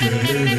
[0.00, 0.57] It's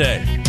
[0.00, 0.42] Tuesday.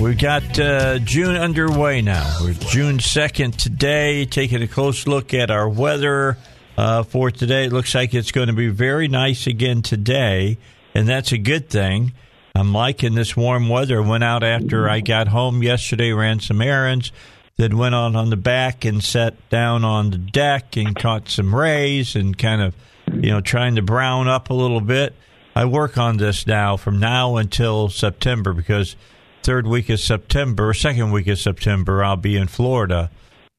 [0.00, 2.38] We've got uh, June underway now.
[2.40, 6.38] We're June 2nd today, taking a close look at our weather
[6.76, 7.64] uh, for today.
[7.64, 10.58] It looks like it's going to be very nice again today,
[10.94, 12.12] and that's a good thing.
[12.54, 14.00] I'm liking this warm weather.
[14.00, 17.10] Went out after I got home yesterday, ran some errands,
[17.56, 21.52] then went on on the back and sat down on the deck and caught some
[21.52, 22.76] rays and kind of,
[23.12, 25.16] you know, trying to brown up a little bit.
[25.56, 28.94] I work on this now from now until September because
[29.42, 33.10] third week of September, second week of September, I'll be in Florida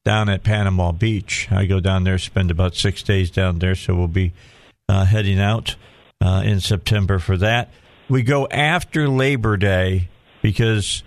[0.04, 1.48] down at Panama Beach.
[1.50, 4.32] I go down there, spend about six days down there, so we'll be
[4.88, 5.74] uh, heading out
[6.20, 7.72] uh, in September for that.
[8.08, 10.08] We go after Labor Day
[10.40, 11.02] because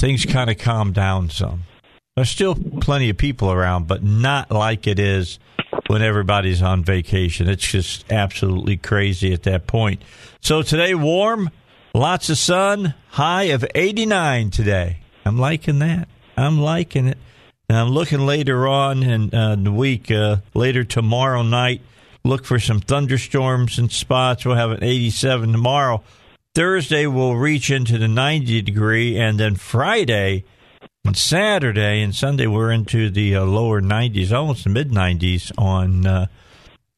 [0.00, 1.62] things kind of calm down some.
[2.16, 5.38] There's still plenty of people around, but not like it is
[5.86, 7.48] when everybody's on vacation.
[7.48, 10.02] It's just absolutely crazy at that point.
[10.40, 11.50] So today, warm,
[11.94, 14.98] lots of sun, high of 89 today.
[15.24, 16.08] I'm liking that.
[16.36, 17.18] I'm liking it.
[17.68, 21.80] And I'm looking later on in uh, the week, uh, later tomorrow night,
[22.22, 24.44] look for some thunderstorms and spots.
[24.44, 26.02] We'll have an 87 tomorrow.
[26.54, 30.44] Thursday, we'll reach into the 90 degree, and then Friday,
[31.04, 36.06] and Saturday and Sunday, we're into the uh, lower 90s, almost the mid 90s on
[36.06, 36.26] uh,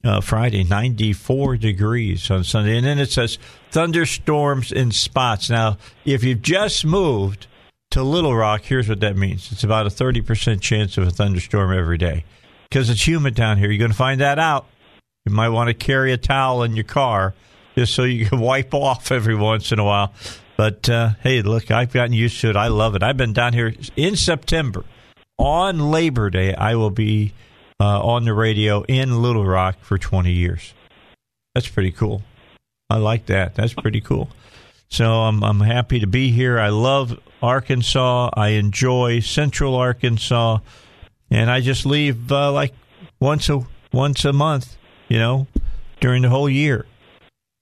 [0.05, 2.77] uh, Friday, 94 degrees on Sunday.
[2.77, 3.39] And then it says
[3.71, 5.51] thunderstorms in spots.
[5.51, 7.49] Now, if you've just moved
[7.91, 11.77] to Little Rock, here's what that means it's about a 30% chance of a thunderstorm
[11.77, 12.25] every day
[12.69, 13.71] because it's humid down here.
[13.71, 14.67] You're going to find that out.
[15.25, 17.35] You might want to carry a towel in your car
[17.75, 20.15] just so you can wipe off every once in a while.
[20.57, 22.57] But uh, hey, look, I've gotten used to it.
[22.57, 23.03] I love it.
[23.03, 24.85] I've been down here in September
[25.39, 26.55] on Labor Day.
[26.55, 27.35] I will be
[27.79, 30.73] uh, on the radio in Little Rock for 20 years.
[31.55, 32.23] That's pretty cool.
[32.89, 33.55] I like that.
[33.55, 34.31] That's pretty cool.
[34.89, 36.61] So I'm I'm happy to be here.
[36.61, 38.31] I love Arkansas.
[38.35, 40.59] I enjoy Central Arkansas,
[41.29, 42.73] and I just leave uh, like
[43.19, 44.77] once a once a month.
[45.09, 45.47] You know,
[46.01, 46.87] during the whole year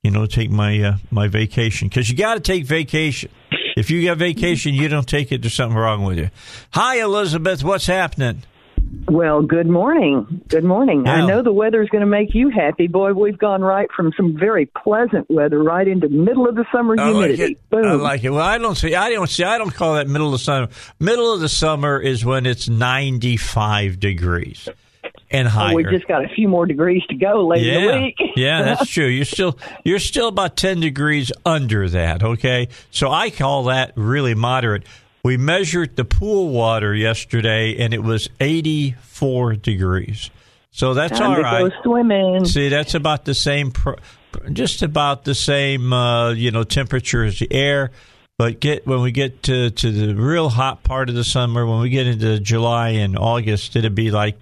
[0.04, 3.30] you know, take my uh, my vacation because you got to take vacation.
[3.76, 5.40] If you got vacation, you don't take it.
[5.42, 6.30] There's something wrong with you.
[6.70, 7.64] Hi, Elizabeth.
[7.64, 8.42] What's happening?
[9.08, 10.42] Well, good morning.
[10.48, 11.02] Good morning.
[11.02, 13.12] Well- I know the weather's going to make you happy, boy.
[13.14, 17.04] We've gone right from some very pleasant weather right into middle of the summer I
[17.10, 17.52] like humidity.
[17.54, 17.70] it.
[17.70, 17.84] Boom.
[17.86, 18.30] I like it.
[18.30, 18.94] Well, I don't see.
[18.94, 19.42] I don't see.
[19.42, 20.68] I don't call that middle of the summer.
[21.00, 24.68] Middle of the summer is when it's 95 degrees
[25.30, 25.74] and higher.
[25.74, 28.32] We've just got a few more degrees to go later in the week.
[28.36, 29.06] yeah, that's true.
[29.06, 32.22] You're still you're still about ten degrees under that.
[32.22, 34.84] Okay, so I call that really moderate.
[35.24, 40.30] We measured the pool water yesterday, and it was 84 degrees.
[40.70, 41.72] So that's Time all to right.
[41.72, 42.44] go swimming.
[42.44, 43.94] See, that's about the same, pr-
[44.52, 47.90] just about the same, uh, you know, temperature as the air.
[48.36, 51.80] But get when we get to to the real hot part of the summer, when
[51.80, 54.36] we get into July and August, it'd be like,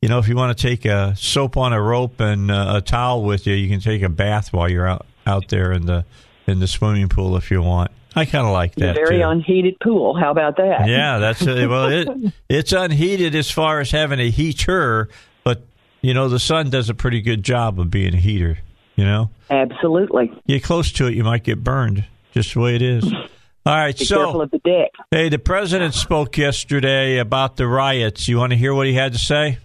[0.00, 2.80] you know, if you want to take a soap on a rope and uh, a
[2.80, 6.04] towel with you, you can take a bath while you're out out there in the
[6.46, 7.90] in the swimming pool if you want.
[8.14, 8.94] I kind of like that.
[8.94, 9.28] very too.
[9.28, 10.16] unheated pool.
[10.18, 10.88] How about that?
[10.88, 11.88] Yeah, that's uh, well.
[11.88, 15.08] It, it's unheated as far as having a heater,
[15.44, 15.62] but
[16.00, 18.58] you know the sun does a pretty good job of being a heater.
[18.94, 20.32] You know, Absolutely.
[20.46, 22.04] get close to it, you might get burned.
[22.32, 23.04] Just the way it is.
[23.66, 28.28] All right, Be careful so of the hey, the president spoke yesterday about the riots.
[28.28, 29.58] You want to hear what he had to say?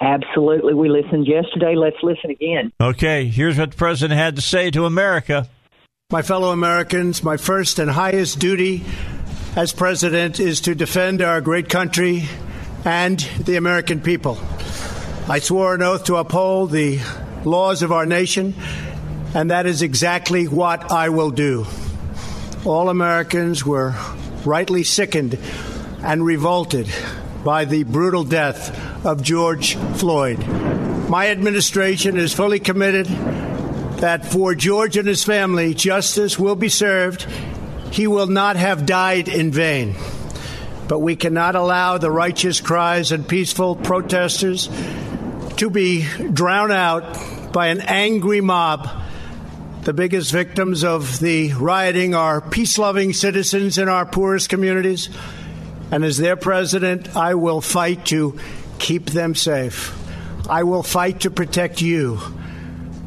[0.00, 0.74] Absolutely.
[0.74, 1.74] We listened yesterday.
[1.74, 2.72] Let's listen again.
[2.80, 5.48] Okay, here's what the president had to say to America.
[6.10, 8.84] My fellow Americans, my first and highest duty
[9.56, 12.24] as president is to defend our great country
[12.84, 14.38] and the American people.
[15.28, 17.00] I swore an oath to uphold the
[17.44, 18.54] laws of our nation
[19.34, 21.66] and that is exactly what I will do.
[22.64, 23.94] All Americans were
[24.44, 25.38] rightly sickened
[26.02, 26.88] and revolted
[27.48, 30.38] by the brutal death of George Floyd.
[31.08, 37.22] My administration is fully committed that for George and his family, justice will be served.
[37.90, 39.94] He will not have died in vain.
[40.88, 44.68] But we cannot allow the righteous cries and peaceful protesters
[45.56, 48.90] to be drowned out by an angry mob.
[49.84, 55.08] The biggest victims of the rioting are peace loving citizens in our poorest communities.
[55.90, 58.38] And as their president, I will fight to
[58.78, 59.96] keep them safe.
[60.48, 62.20] I will fight to protect you.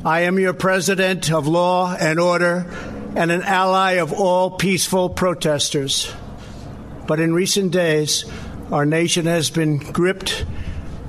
[0.03, 2.65] I am your president of law and order
[3.15, 6.11] and an ally of all peaceful protesters.
[7.07, 8.25] But in recent days,
[8.71, 10.45] our nation has been gripped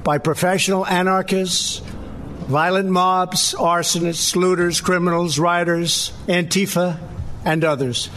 [0.03, 1.79] by professional anarchists,
[2.49, 6.99] violent mobs, arsonists, looters, criminals, rioters, Antifa,
[7.45, 8.11] and others.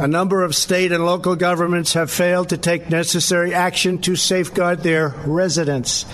[0.00, 4.82] A number of state and local governments have failed to take necessary action to safeguard
[4.82, 6.06] their residents.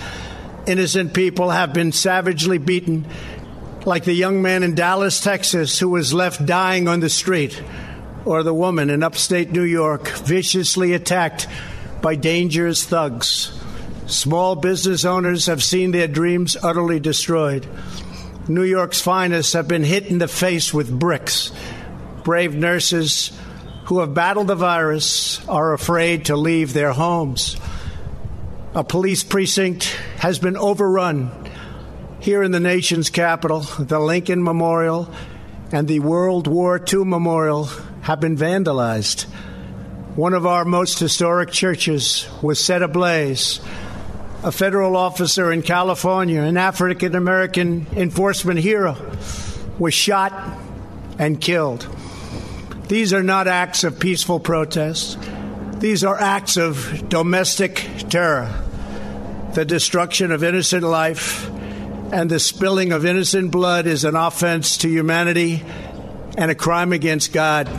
[0.65, 3.07] Innocent people have been savagely beaten,
[3.85, 7.63] like the young man in Dallas, Texas, who was left dying on the street,
[8.25, 11.47] or the woman in upstate New York, viciously attacked
[12.01, 13.57] by dangerous thugs.
[14.05, 17.65] Small business owners have seen their dreams utterly destroyed.
[18.49, 21.53] New York's finest have been hit in the face with bricks.
[22.25, 23.31] Brave nurses
[23.87, 27.55] who have battled the virus are afraid to leave their homes.
[28.75, 29.85] A police precinct
[30.17, 31.31] has been overrun
[32.19, 33.61] here in the nation's capital.
[33.61, 35.09] The Lincoln Memorial
[35.71, 37.69] and the World War II Memorial
[38.01, 39.23] have been vandalized.
[40.17, 43.61] One of our most historic churches was set ablaze.
[44.43, 48.97] A federal officer in California, an African American enforcement hero,
[49.79, 50.33] was shot
[51.17, 51.87] and killed.
[52.87, 55.17] These are not acts of peaceful protest.
[55.79, 58.49] These are acts of domestic terror.
[59.53, 61.49] The destruction of innocent life
[62.13, 65.63] and the spilling of innocent blood is an offense to humanity
[66.37, 67.69] and a crime against God.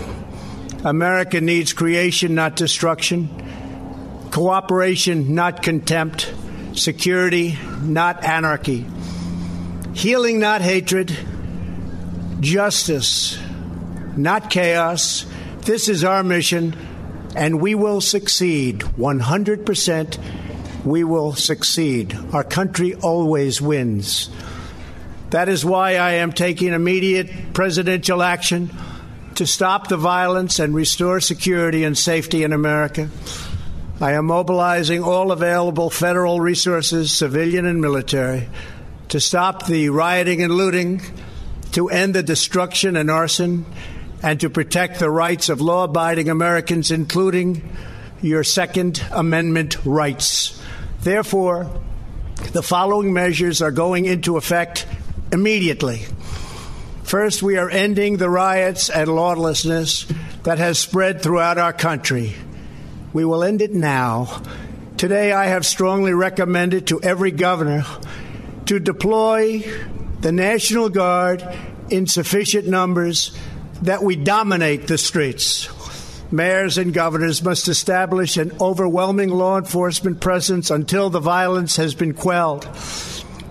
[0.84, 3.31] America needs creation, not destruction,
[4.31, 6.32] cooperation, not contempt,
[6.75, 8.87] security, not anarchy,
[9.94, 11.16] healing, not hatred,
[12.40, 13.38] justice,
[14.19, 15.25] not chaos.
[15.62, 16.76] This is our mission,
[17.35, 20.19] and we will succeed 100%
[20.85, 22.17] we will succeed.
[22.32, 24.31] Our country always wins.
[25.31, 28.70] That is why I am taking immediate presidential action
[29.35, 33.11] to stop the violence and restore security and safety in America.
[34.00, 38.49] I am mobilizing all available federal resources, civilian and military,
[39.09, 41.03] to stop the rioting and looting,
[41.73, 43.67] to end the destruction and arson,
[44.23, 47.76] and to protect the rights of law abiding Americans, including
[48.20, 50.61] your Second Amendment rights.
[51.00, 51.70] Therefore,
[52.53, 54.87] the following measures are going into effect
[55.32, 56.05] immediately.
[57.05, 60.06] First, we are ending the riots and lawlessness
[60.43, 62.35] that has spread throughout our country.
[63.12, 64.43] We will end it now.
[64.97, 67.85] Today, I have strongly recommended to every governor
[68.67, 69.64] to deploy
[70.21, 71.47] the National Guard
[71.88, 73.37] in sufficient numbers
[73.82, 75.68] that we dominate the streets
[76.30, 82.14] mayors and governors must establish an overwhelming law enforcement presence until the violence has been
[82.14, 82.64] quelled.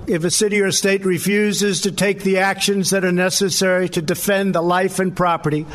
[0.08, 4.56] If a city or state refuses to take the actions that are necessary to defend
[4.56, 5.66] the life and property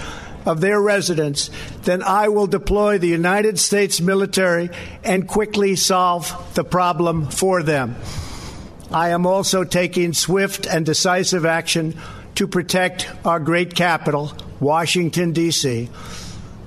[0.47, 1.51] of their residents,
[1.83, 4.71] then I will deploy the United States military
[5.05, 7.97] and quickly solve the problem for them.
[8.91, 11.99] I am also taking swift and decisive action
[12.37, 15.87] to protect our great capital, Washington, D.C.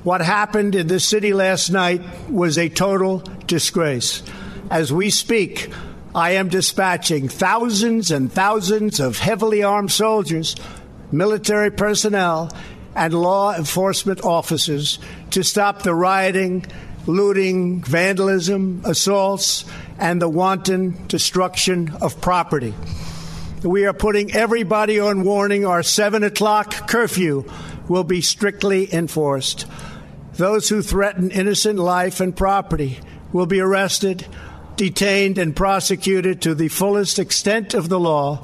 [0.03, 4.21] What happened in this city last night was a total disgrace.
[4.69, 5.71] As we speak,
[6.13, 10.55] I am dispatching thousands and thousands of heavily armed soldiers,
[11.11, 12.51] military personnel,
[12.95, 14.99] and law enforcement officers
[15.31, 16.65] to stop the rioting,
[17.05, 19.65] looting, vandalism, assaults,
[19.99, 22.73] and the wanton destruction of property.
[23.65, 25.65] We are putting everybody on warning.
[25.65, 27.45] Our 7 o'clock curfew
[27.87, 29.65] will be strictly enforced.
[30.33, 32.99] Those who threaten innocent life and property
[33.33, 34.27] will be arrested,
[34.75, 38.43] detained, and prosecuted to the fullest extent of the law.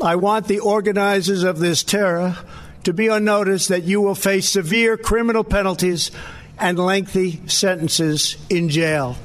[0.00, 2.36] I want the organizers of this terror
[2.84, 6.12] to be on notice that you will face severe criminal penalties
[6.60, 9.16] and lengthy sentences in jail.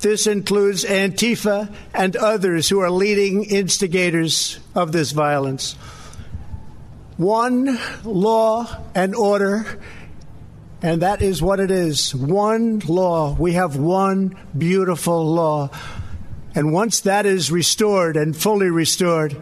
[0.00, 5.76] This includes Antifa and others who are leading instigators of this violence.
[7.18, 8.64] one law
[8.94, 9.66] and order,
[10.80, 13.34] and that is what it is one law.
[13.36, 15.70] We have one beautiful law.
[16.54, 19.36] And once that is restored and fully restored,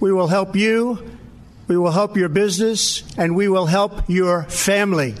[0.00, 1.18] we will help you,
[1.68, 5.14] we will help your business, and we will help your family.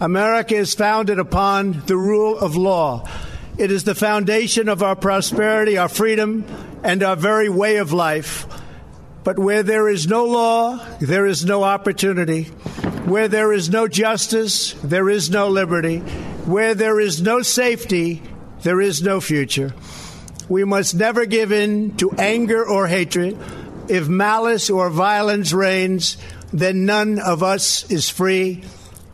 [0.00, 3.08] America is founded upon the rule of law.
[3.56, 6.44] It is the foundation of our prosperity, our freedom,
[6.82, 8.46] and our very way of life.
[9.22, 12.44] But where there is no law, there is no opportunity.
[13.06, 15.98] Where there is no justice, there is no liberty.
[16.46, 18.22] Where there is no safety,
[18.62, 19.72] there is no future.
[20.48, 23.38] We must never give in to anger or hatred.
[23.88, 26.16] If malice or violence reigns,
[26.52, 28.64] then none of us is free.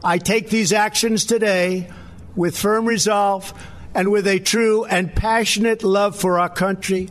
[0.03, 1.91] I take these actions today
[2.35, 3.53] with firm resolve
[3.95, 7.09] and with a true and passionate love for our country.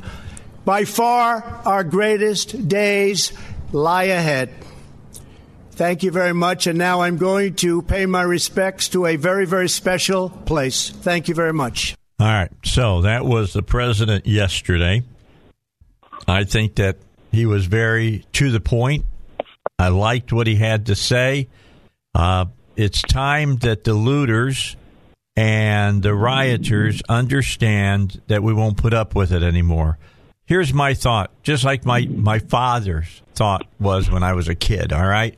[0.65, 3.33] By far, our greatest days
[3.71, 4.53] lie ahead.
[5.71, 6.67] Thank you very much.
[6.67, 10.89] And now I'm going to pay my respects to a very, very special place.
[10.89, 11.95] Thank you very much.
[12.19, 12.51] All right.
[12.65, 15.03] So that was the president yesterday.
[16.27, 16.97] I think that
[17.31, 19.05] he was very to the point.
[19.77, 21.47] I liked what he had to say.
[22.13, 22.45] Uh,
[22.75, 24.75] it's time that the looters
[25.39, 29.97] and the rioters understand that we won't put up with it anymore.
[30.45, 34.91] Here's my thought, just like my, my father's thought was when I was a kid,
[34.91, 35.37] all right?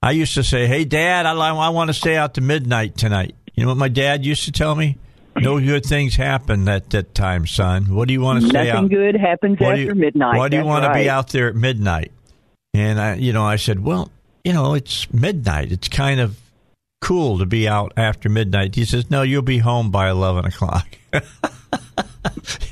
[0.00, 3.34] I used to say, Hey, Dad, I, I want to stay out to midnight tonight.
[3.54, 4.96] You know what my dad used to tell me?
[5.34, 7.94] No good things happen at that time, son.
[7.94, 8.90] What do you want to stay Nothing out?
[8.90, 10.38] good happens Why after you, midnight.
[10.38, 12.10] Why do you want to be out there at midnight?
[12.72, 14.10] And I, you know, I said, well,
[14.44, 15.72] you know, it's midnight.
[15.72, 16.38] It's kind of
[17.00, 18.74] cool to be out after midnight.
[18.74, 20.86] He says, no, you'll be home by eleven o'clock.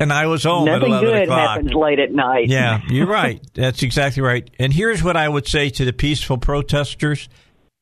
[0.00, 1.49] and I was home at Nothing eleven good o'clock.
[1.50, 2.49] happens late at night.
[2.49, 3.40] Yeah, you're right.
[3.54, 4.49] That's exactly right.
[4.59, 7.28] And here's what I would say to the peaceful protesters,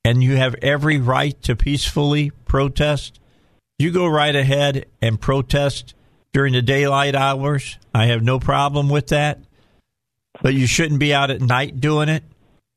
[0.05, 3.19] and you have every right to peacefully protest.
[3.79, 5.95] You go right ahead and protest
[6.33, 7.79] during the daylight hours.
[7.95, 9.41] I have no problem with that.
[10.41, 12.25] But you shouldn't be out at night doing it.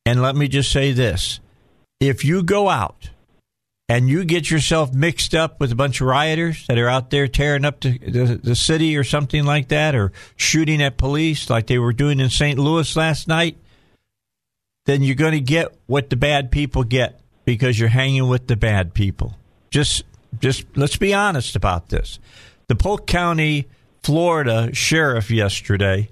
[0.05, 1.39] And let me just say this
[1.99, 3.09] if you go out
[3.87, 7.27] and you get yourself mixed up with a bunch of rioters that are out there
[7.27, 11.67] tearing up the, the, the city or something like that, or shooting at police like
[11.67, 12.57] they were doing in St.
[12.57, 13.57] Louis last night,
[14.85, 18.55] then you're going to get what the bad people get because you're hanging with the
[18.55, 19.35] bad people.
[19.69, 20.03] Just,
[20.39, 22.19] just let's be honest about this.
[22.67, 23.67] The Polk County,
[24.01, 26.09] Florida sheriff yesterday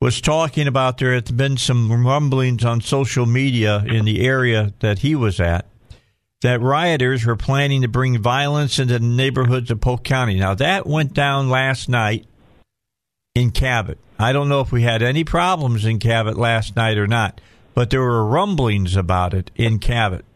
[0.00, 4.98] was talking about there had been some rumblings on social media in the area that
[4.98, 5.64] he was at
[6.44, 10.38] that rioters were planning to bring violence into the neighborhoods of Polk County.
[10.38, 12.26] Now, that went down last night
[13.34, 13.96] in Cabot.
[14.18, 17.40] I don't know if we had any problems in Cabot last night or not,
[17.72, 20.26] but there were rumblings about it in Cabot.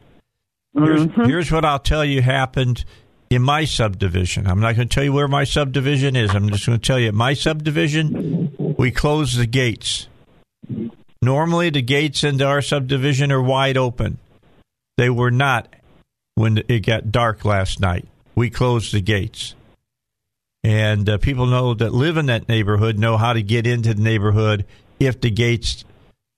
[0.72, 1.24] Here's, mm-hmm.
[1.24, 2.86] here's what I'll tell you happened
[3.28, 4.46] in my subdivision.
[4.46, 6.34] I'm not going to tell you where my subdivision is.
[6.34, 10.08] I'm just going to tell you, my subdivision, we closed the gates.
[11.20, 14.16] Normally, the gates into our subdivision are wide open.
[14.96, 15.68] They were not
[16.38, 18.07] when it got dark last night.
[18.37, 19.57] We closed the gates.
[20.62, 24.02] And uh, people know that live in that neighborhood know how to get into the
[24.02, 24.64] neighborhood
[25.00, 25.85] if the gates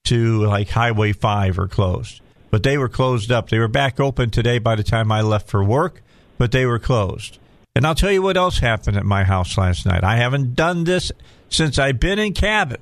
[0.05, 2.23] to like Highway 5 are closed.
[2.51, 3.51] But they were closed up.
[3.51, 6.03] They were back open today by the time I left for work,
[6.39, 7.39] but they were closed.
[7.77, 10.03] And I'll tell you what else happened at my house last night.
[10.03, 11.13] I haven't done this
[11.51, 12.81] since I've been in Cabot.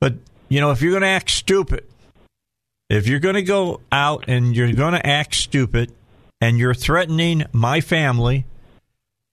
[0.00, 0.14] But,
[0.48, 1.84] you know, if you're going to act stupid,
[2.88, 5.92] if you're going to go out and you're going to act stupid
[6.40, 8.46] and you're threatening my family,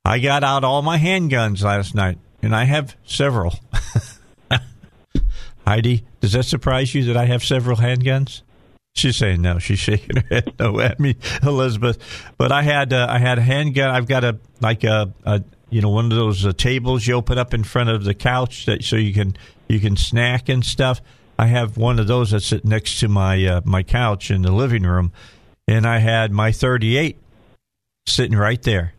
[0.03, 3.55] I got out all my handguns last night, and I have several.
[5.65, 8.41] Heidi, does that surprise you that I have several handguns?
[8.95, 9.59] She's saying no.
[9.59, 11.97] She's shaking her head no at me, Elizabeth.
[12.38, 13.89] But I had uh, I had a handgun.
[13.89, 17.38] I've got a like a, a you know one of those uh, tables you open
[17.38, 19.35] up in front of the couch that so you can
[19.67, 21.01] you can snack and stuff.
[21.38, 24.83] I have one of those that's next to my uh, my couch in the living
[24.83, 25.12] room,
[25.67, 27.17] and I had my 38
[28.07, 28.93] sitting right there,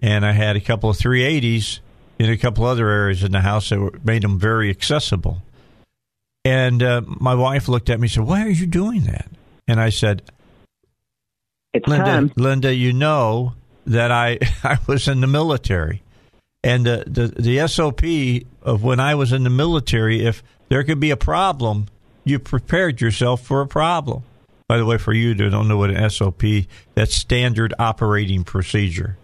[0.00, 1.80] and I had a couple of 380s
[2.18, 5.42] in a couple other areas in the house that were, made them very accessible.
[6.44, 9.28] And uh, my wife looked at me and said, "Why are you doing that?"
[9.66, 10.22] And I said,
[11.74, 12.32] It's Linda, time.
[12.36, 13.54] Linda, you know
[13.86, 16.02] that I I was in the military,
[16.62, 18.02] and the, the the SOP
[18.62, 21.86] of when I was in the military, if there could be a problem,
[22.24, 24.22] you prepared yourself for a problem.
[24.68, 26.42] By the way, for you that don't know what an SOP,
[26.94, 29.16] that's standard operating procedure.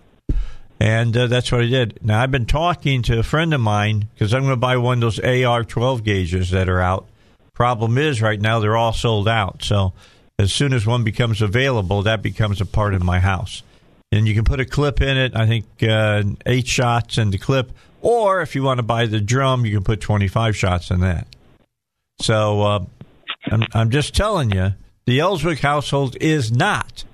[0.79, 1.99] And uh, that's what I did.
[2.03, 5.03] Now, I've been talking to a friend of mine because I'm going to buy one
[5.03, 7.07] of those AR 12 gauges that are out
[7.55, 9.63] Problem is, right now they're all sold out.
[9.63, 9.93] So
[10.39, 13.63] as soon as one becomes available, that becomes a part of my house.
[14.11, 15.37] And you can put a clip in it.
[15.37, 19.21] I think uh, eight shots in the clip, or if you want to buy the
[19.21, 21.27] drum, you can put twenty five shots in that.
[22.21, 22.85] So uh,
[23.47, 24.75] I'm, I'm just telling you,
[25.07, 27.05] the Elswick household is not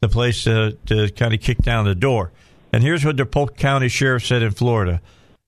[0.00, 2.32] the place to, to kind of kick down the door.
[2.72, 5.00] And here's what the Polk County Sheriff said in Florida.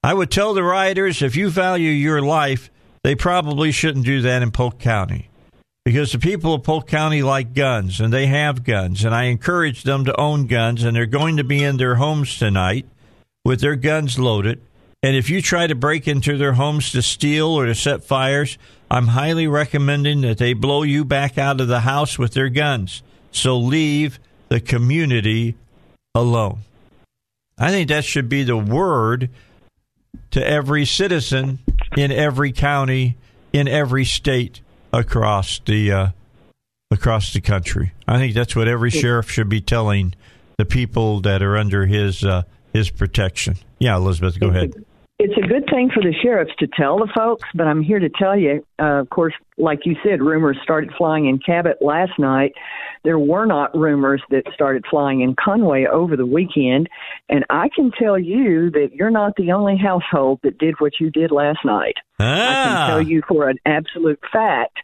[0.02, 2.70] I would tell the rioters if you value your life,
[3.02, 5.28] they probably shouldn't do that in Polk County.
[5.84, 9.82] Because the people of Polk County like guns and they have guns, and I encourage
[9.82, 12.86] them to own guns, and they're going to be in their homes tonight
[13.44, 14.60] with their guns loaded.
[15.04, 18.56] And if you try to break into their homes to steal or to set fires,
[18.90, 23.02] I'm highly recommending that they blow you back out of the house with their guns.
[23.30, 24.18] So leave
[24.49, 25.56] the community
[26.14, 26.61] alone.
[27.58, 29.28] I think that should be the word
[30.30, 31.58] to every citizen
[31.99, 33.18] in every county,
[33.52, 36.08] in every state across the uh,
[36.90, 37.92] across the country.
[38.08, 40.14] I think that's what every sheriff should be telling
[40.56, 43.56] the people that are under his uh, his protection.
[43.78, 44.73] Yeah, Elizabeth, go ahead
[45.18, 48.09] it's a good thing for the sheriffs to tell the folks, but I'm here to
[48.09, 52.52] tell you, uh, of course, like you said, rumors started flying in Cabot last night.
[53.04, 56.88] There were not rumors that started flying in Conway over the weekend.
[57.28, 61.11] And I can tell you that you're not the only household that did what you
[61.11, 61.94] did last night.
[62.18, 62.25] Ah.
[62.25, 64.78] I can tell you for an absolute fact.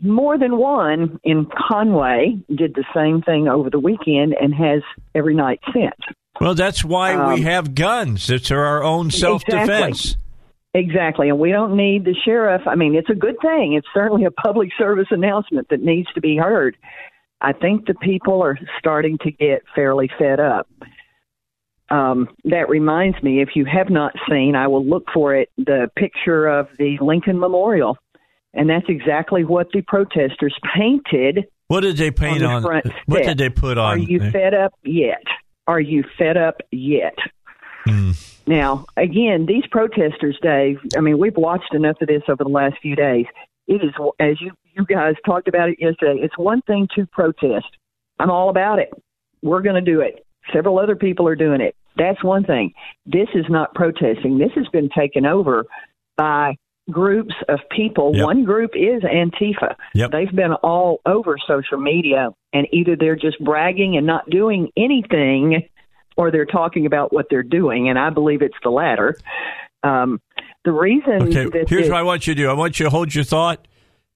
[0.00, 4.82] More than one in Conway did the same thing over the weekend and has
[5.14, 6.16] every night since.
[6.40, 8.30] Well, that's why um, we have guns.
[8.30, 10.16] It's our own self defense.
[10.74, 10.80] Exactly.
[10.80, 11.28] exactly.
[11.28, 12.62] And we don't need the sheriff.
[12.66, 13.74] I mean, it's a good thing.
[13.74, 16.76] It's certainly a public service announcement that needs to be heard.
[17.40, 20.68] I think the people are starting to get fairly fed up.
[21.88, 25.88] Um, that reminds me, if you have not seen, I will look for it, the
[25.96, 27.96] picture of the Lincoln Memorial.
[28.54, 31.44] And that's exactly what the protesters painted.
[31.68, 32.64] What did they paint on?
[32.64, 33.84] on what did they put on?
[33.84, 35.22] Are you fed up yet?
[35.66, 37.16] Are you fed up yet?
[37.86, 38.36] Mm.
[38.46, 42.76] Now, again, these protesters, Dave, I mean, we've watched enough of this over the last
[42.80, 43.26] few days.
[43.66, 47.66] It is, as you, you guys talked about it yesterday, it's one thing to protest.
[48.18, 48.90] I'm all about it.
[49.42, 50.24] We're going to do it.
[50.52, 51.74] Several other people are doing it.
[51.96, 52.72] That's one thing.
[53.04, 54.38] This is not protesting.
[54.38, 55.64] This has been taken over
[56.16, 56.56] by
[56.90, 58.12] groups of people.
[58.14, 58.24] Yep.
[58.24, 59.74] One group is Antifa.
[59.94, 60.10] Yep.
[60.12, 65.68] They've been all over social media, and either they're just bragging and not doing anything,
[66.16, 67.88] or they're talking about what they're doing.
[67.88, 69.16] And I believe it's the latter.
[69.82, 70.20] Um,
[70.64, 71.34] the reason.
[71.34, 72.50] Okay, here's what I want you to do.
[72.50, 73.66] I want you to hold your thought,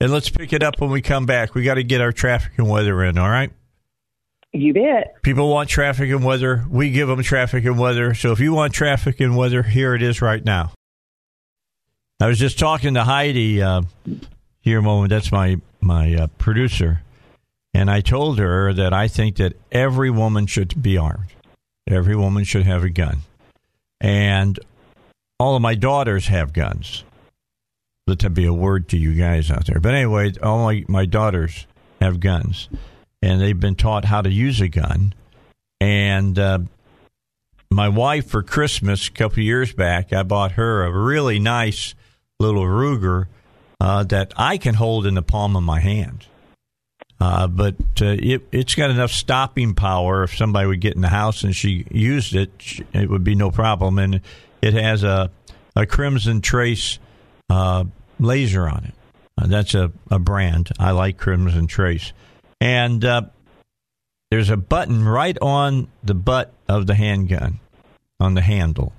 [0.00, 1.54] and let's pick it up when we come back.
[1.54, 3.18] We got to get our traffic and weather in.
[3.18, 3.52] All right.
[4.52, 5.22] You bet.
[5.22, 6.64] People want traffic and weather.
[6.68, 8.14] We give them traffic and weather.
[8.14, 10.72] So if you want traffic and weather, here it is right now.
[12.20, 13.80] I was just talking to Heidi uh,
[14.60, 15.08] here a moment.
[15.08, 17.02] That's my my uh, producer,
[17.72, 21.32] and I told her that I think that every woman should be armed.
[21.88, 23.20] Every woman should have a gun,
[24.02, 24.60] and
[25.38, 27.04] all of my daughters have guns.
[28.06, 29.80] Let that be a word to you guys out there.
[29.80, 31.66] But anyway, all my, my daughters
[32.02, 32.68] have guns,
[33.22, 35.14] and they've been taught how to use a gun.
[35.80, 36.58] And uh,
[37.70, 41.94] my wife, for Christmas a couple years back, I bought her a really nice
[42.40, 43.26] little Ruger
[43.80, 46.26] uh, that I can hold in the palm of my hand.
[47.20, 50.24] Uh, but uh, it, it's got enough stopping power.
[50.24, 52.50] If somebody would get in the house and she used it,
[52.94, 53.98] it would be no problem.
[53.98, 54.22] And
[54.62, 55.30] it has a,
[55.76, 56.98] a Crimson Trace
[57.50, 57.84] uh,
[58.18, 58.94] laser on it.
[59.36, 60.70] Uh, that's a, a brand.
[60.78, 62.12] I like Crimson Trace.
[62.58, 63.22] And uh,
[64.30, 67.60] there's a button right on the butt of the handgun,
[68.18, 68.94] on the handle.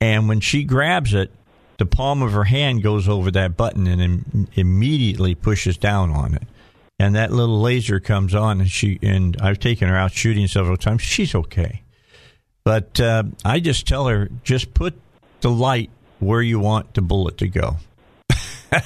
[0.00, 1.32] And when she grabs it,
[1.78, 6.34] the palm of her hand goes over that button and Im- immediately pushes down on
[6.34, 6.42] it.
[6.98, 10.76] And that little laser comes on, and she and I've taken her out shooting several
[10.76, 11.02] times.
[11.02, 11.82] She's okay,
[12.64, 15.00] but uh, I just tell her just put
[15.40, 17.76] the light where you want the bullet to go.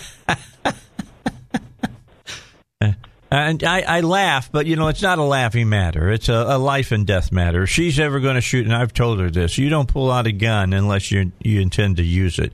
[3.33, 6.11] And I, I, laugh, but you know it's not a laughing matter.
[6.11, 7.62] It's a, a life and death matter.
[7.62, 10.26] If she's ever going to shoot, and I've told her this, you don't pull out
[10.26, 12.52] a gun unless you you intend to use it.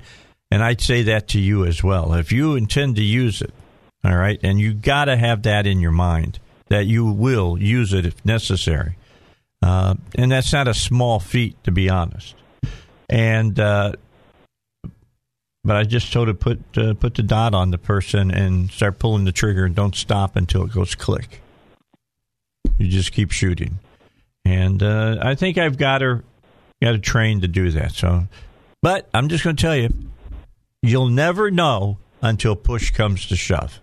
[0.51, 2.15] And I'd say that to you as well.
[2.15, 3.53] If you intend to use it,
[4.05, 7.93] all right, and you got to have that in your mind that you will use
[7.93, 8.97] it if necessary.
[9.63, 12.35] Uh, and that's not a small feat, to be honest.
[13.09, 13.93] And uh,
[15.65, 18.99] but I just told her put uh, put the dot on the person and start
[18.99, 21.43] pulling the trigger and don't stop until it goes click.
[22.79, 23.79] You just keep shooting,
[24.45, 26.23] and uh, I think I've got her
[26.81, 27.93] got her trained to do that.
[27.93, 28.29] So,
[28.83, 29.91] but I'm just going to tell you,
[30.83, 33.81] you'll never know until push comes to shove.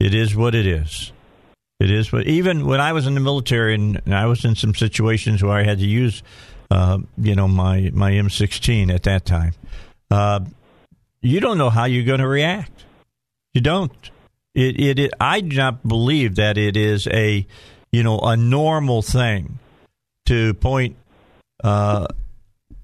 [0.00, 1.12] It is what it is.
[1.78, 4.74] It is what even when I was in the military and I was in some
[4.74, 6.22] situations where I had to use,
[6.70, 9.54] uh, you know, my my M16 at that time.
[10.10, 10.40] Uh,
[11.20, 12.84] you don't know how you're going to react.
[13.54, 13.92] You don't.
[14.54, 17.46] It, it, it I do not believe that it is a
[17.90, 19.58] you know a normal thing
[20.26, 20.96] to point
[21.64, 22.06] uh,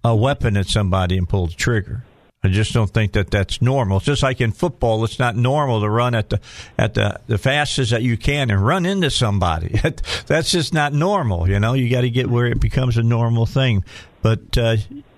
[0.05, 2.05] a weapon at somebody and pull the trigger.
[2.49, 3.99] I just don't think that that's normal.
[3.99, 6.41] It's just like in football, it's not normal to run at the
[6.79, 9.79] at the, the fastest that you can and run into somebody.
[10.27, 11.47] that's just not normal.
[11.47, 13.85] You know, you got to get where it becomes a normal thing.
[14.23, 14.77] But uh,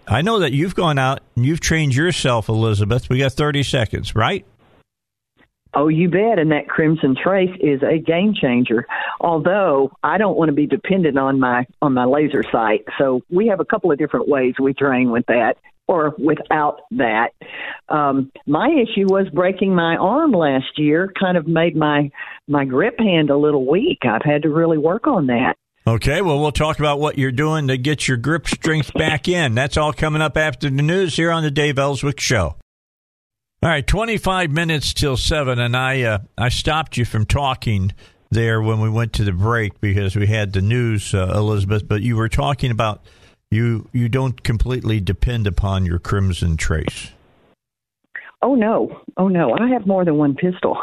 [0.08, 3.08] I know that you've gone out and you've trained yourself, Elizabeth.
[3.08, 4.44] We got thirty seconds, right?
[5.72, 6.40] Oh, you bet.
[6.40, 8.88] And that Crimson Trace is a game changer.
[9.20, 13.46] Although I don't want to be dependent on my on my laser sight, so we
[13.46, 15.58] have a couple of different ways we train with that
[15.90, 17.30] or without that.
[17.88, 21.12] Um, my issue was breaking my arm last year.
[21.18, 22.12] Kind of made my
[22.46, 23.98] my grip hand a little weak.
[24.04, 25.56] I've had to really work on that.
[25.86, 29.56] Okay, well, we'll talk about what you're doing to get your grip strength back in.
[29.56, 32.56] That's all coming up after the news here on the Dave Elswick Show.
[33.62, 37.92] All right, 25 minutes till 7, and I, uh, I stopped you from talking
[38.30, 42.02] there when we went to the break because we had the news, uh, Elizabeth, but
[42.02, 43.02] you were talking about
[43.50, 47.12] you, you don't completely depend upon your Crimson Trace.
[48.42, 49.02] Oh, no.
[49.16, 49.54] Oh, no.
[49.58, 50.76] I have more than one pistol.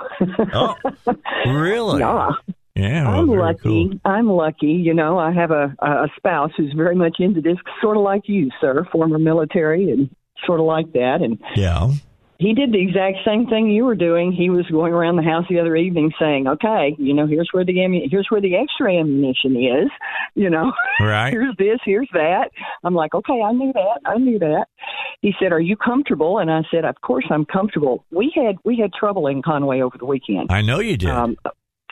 [0.53, 0.75] oh,
[1.47, 1.99] really?
[2.07, 2.31] Yeah.
[2.75, 3.59] Yeah, well, I'm lucky.
[3.63, 3.99] Cool.
[4.05, 4.67] I'm lucky.
[4.67, 8.29] You know, I have a a spouse who's very much into this, sort of like
[8.29, 11.21] you, sir, former military, and sort of like that.
[11.23, 11.91] And yeah,
[12.39, 14.31] he did the exact same thing you were doing.
[14.31, 17.65] He was going around the house the other evening saying, "Okay, you know, here's where
[17.65, 17.73] the
[18.09, 19.89] here's where the extra ammunition is.
[20.35, 21.31] You know, right?
[21.31, 22.51] here's this, here's that."
[22.83, 23.99] I'm like, "Okay, I knew that.
[24.05, 24.67] I knew that."
[25.21, 28.77] He said, "Are you comfortable?" And I said, "Of course I'm comfortable." We had we
[28.77, 30.51] had trouble in Conway over the weekend.
[30.51, 31.09] I know you did.
[31.09, 31.37] Um,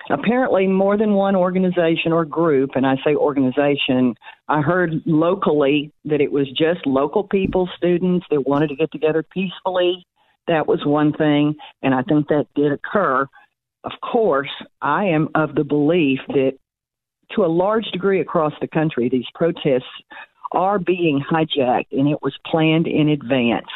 [0.09, 4.13] apparently more than one organization or group and i say organization
[4.47, 9.23] i heard locally that it was just local people students that wanted to get together
[9.23, 10.05] peacefully
[10.47, 13.27] that was one thing, and I think that did occur.
[13.83, 16.57] Of course, I am of the belief that
[17.31, 19.83] to a large degree across the country, these protests
[20.51, 23.67] are being hijacked, and it was planned in advance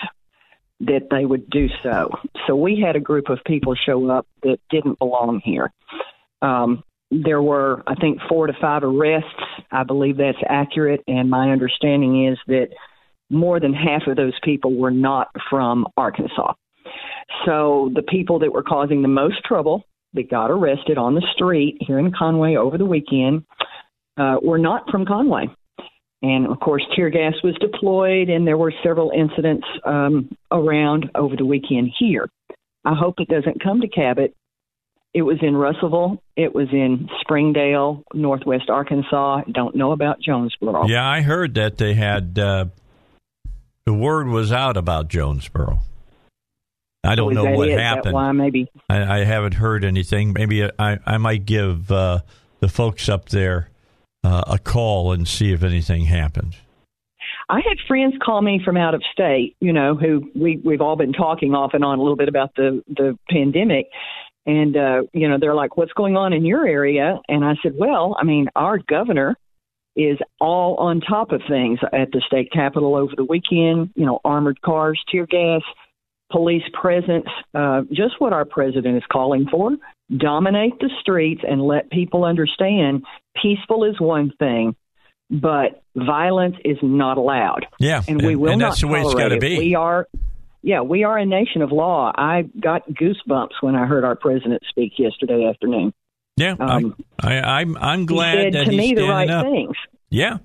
[0.82, 2.10] that they would do so.
[2.47, 5.71] So we had a group of people show up that didn't belong here.
[6.41, 9.27] Um, there were, I think, four to five arrests.
[9.71, 12.69] I believe that's accurate, and my understanding is that
[13.30, 16.54] more than half of those people were not from Arkansas.
[17.46, 21.78] So the people that were causing the most trouble that got arrested on the street
[21.80, 23.46] here in Conway over the weekend
[24.18, 25.46] uh, were not from Conway.
[26.22, 31.36] And of course, tear gas was deployed, and there were several incidents um, around over
[31.36, 32.28] the weekend here.
[32.84, 34.36] I hope it doesn't come to Cabot.
[35.13, 36.22] It was in Russellville.
[36.36, 39.42] It was in Springdale, Northwest Arkansas.
[39.52, 40.88] Don't know about Jonesboro.
[40.88, 42.65] Yeah, I heard that they had uh,
[43.89, 45.80] the word was out about Jonesboro.
[47.04, 47.80] I don't know what it?
[47.80, 48.13] happened.
[48.13, 50.32] why maybe I, I, haven't heard anything.
[50.32, 52.19] Maybe I, I might give uh,
[52.60, 53.71] the folks up there
[54.23, 56.56] uh, a call and see if anything happened.
[57.49, 60.95] I had friends call me from out of state, you know, who we we've all
[60.95, 63.88] been talking off and on a little bit about the the pandemic,
[64.45, 67.73] and uh, you know, they're like, "What's going on in your area?" And I said,
[67.75, 69.36] "Well, I mean, our governor
[69.99, 73.91] is all on top of things at the state capitol over the weekend.
[73.95, 75.62] You know, armored cars, tear gas,
[76.31, 79.71] police presence, uh, just what our president is calling for.
[80.15, 83.03] Dominate the streets and let people understand
[83.41, 84.75] peaceful is one thing,
[85.29, 87.65] but violence is not allowed.
[87.79, 89.57] Yeah, and we will and not that's the way it's got to be.
[89.57, 90.07] We are
[90.62, 92.12] yeah, we are a nation of law.
[92.15, 95.93] I got goosebumps when I heard our president speak yesterday afternoon.
[96.39, 99.45] Yeah, um, I, I, I'm I'm glad he said that to me the right up.
[99.45, 99.75] things.
[100.10, 100.38] Yeah,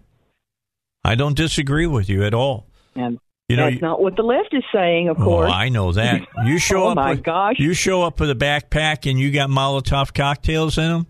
[1.04, 2.66] I don't disagree with you at all.
[2.94, 5.52] And you know, that's not what the left is saying, of oh, course.
[5.52, 6.22] I know that.
[6.44, 6.96] You show oh up.
[6.96, 7.56] my with, gosh!
[7.58, 11.06] You show up with a backpack and you got Molotov cocktails in them.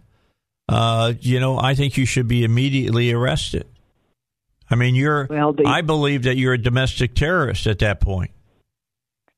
[0.68, 3.66] Uh, you know, I think you should be immediately arrested.
[4.70, 5.26] I mean, you're.
[5.28, 8.30] Well, the, I believe that you're a domestic terrorist at that point.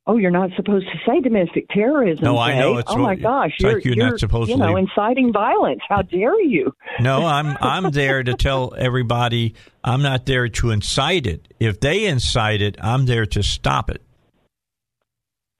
[0.08, 2.24] Oh, you're not supposed to say domestic terrorism.
[2.24, 2.78] No, I know.
[2.78, 4.62] It's oh my gosh, you're, like you're, you're, not supposed you to.
[4.62, 5.80] know, inciting violence.
[5.88, 6.72] How dare you?
[7.00, 11.52] No, I'm I'm there to tell everybody I'm not there to incite it.
[11.60, 14.00] If they incite it, I'm there to stop it.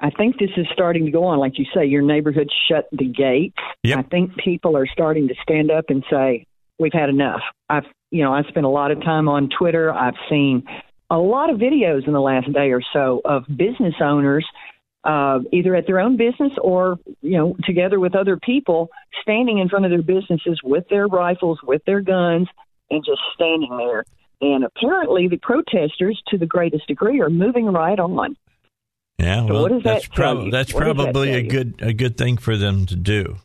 [0.01, 1.85] I think this is starting to go on, like you say.
[1.85, 3.57] Your neighborhood shut the gates.
[3.83, 3.99] Yep.
[3.99, 6.47] I think people are starting to stand up and say,
[6.79, 9.93] "We've had enough." I've, you know, I spent a lot of time on Twitter.
[9.93, 10.65] I've seen
[11.11, 14.45] a lot of videos in the last day or so of business owners
[15.07, 18.91] uh, either at their own business or you know together with other people,
[19.23, 22.49] standing in front of their businesses with their rifles, with their guns,
[22.91, 24.05] and just standing there.
[24.41, 28.37] And apparently, the protesters, to the greatest degree, are moving right on.
[29.19, 32.19] Yeah, So well, what does that that's, tell that's What probably a good a good
[32.19, 33.37] thing for them to do.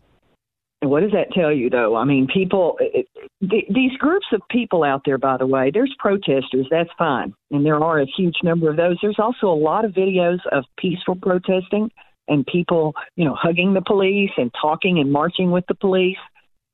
[0.84, 1.96] What does that tell you, though?
[1.96, 3.08] I mean, people, it,
[3.48, 7.36] th- these groups of people out there, by the way, there's protesters, that's fine.
[7.52, 8.98] And there are a huge number of those.
[9.00, 11.92] There's also a lot of videos of peaceful protesting
[12.28, 16.18] and people, you know, hugging the police and talking and marching with the police.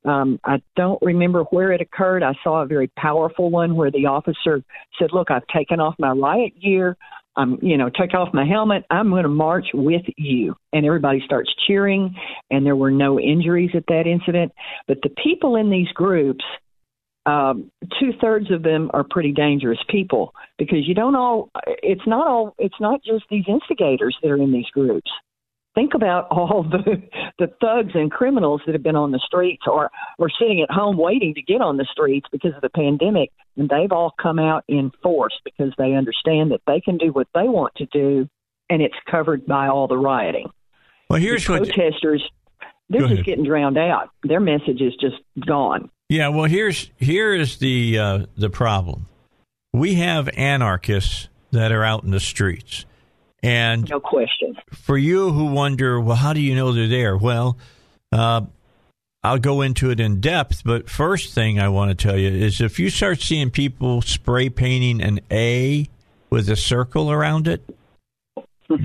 [0.06, 2.24] Um, I don't remember where it occurred.
[2.24, 4.63] I saw a very powerful one where the officer
[4.98, 6.96] said, Look, I've taken off my riot gear.
[7.38, 8.84] I'm, you know, take off my helmet.
[8.89, 10.56] I'm going to march with you.
[10.73, 12.15] And everybody starts cheering,
[12.50, 14.52] and there were no injuries at that incident.
[14.88, 16.43] But the people in these groups,
[17.26, 21.50] um, two thirds of them are pretty dangerous people because you don't all.
[21.65, 22.56] It's not all.
[22.58, 25.12] It's not just these instigators that are in these groups.
[25.77, 27.03] Think about all the
[27.37, 30.97] the thugs and criminals that have been on the streets or or sitting at home
[30.97, 34.63] waiting to get on the streets because of the pandemic, and they've all come out
[34.67, 38.27] in force because they understand that they can do what they want to do,
[38.71, 40.49] and it's covered by all the rioting.
[41.11, 41.69] Well, here's the what.
[41.69, 42.27] protesters,
[42.89, 43.25] they're just ahead.
[43.25, 44.09] getting drowned out.
[44.23, 45.91] Their message is just gone.
[46.09, 49.05] Yeah, well, here's here is the uh, the problem.
[49.73, 52.87] We have anarchists that are out in the streets,
[53.43, 54.56] and No question.
[54.71, 57.15] for you who wonder, well, how do you know they're there?
[57.17, 57.58] Well,
[58.12, 58.41] uh,
[59.23, 62.62] I'll go into it in depth, but first thing I want to tell you is
[62.62, 65.88] if you start seeing people spray painting an A
[66.30, 67.62] with a circle around it,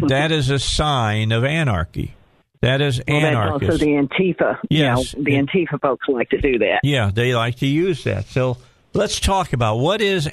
[0.08, 2.14] that is a sign of anarchy.
[2.60, 4.58] That is Well, that's also the Antifa.
[4.70, 5.14] Yes.
[5.14, 6.80] You know, the Antifa folks like to do that.
[6.84, 8.26] Yeah, they like to use that.
[8.26, 8.56] So
[8.94, 10.30] let's talk about what is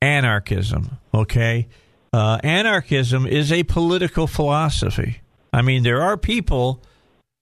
[0.00, 1.68] anarchism, okay?
[2.12, 5.20] Uh, anarchism is a political philosophy.
[5.52, 6.82] I mean, there are people,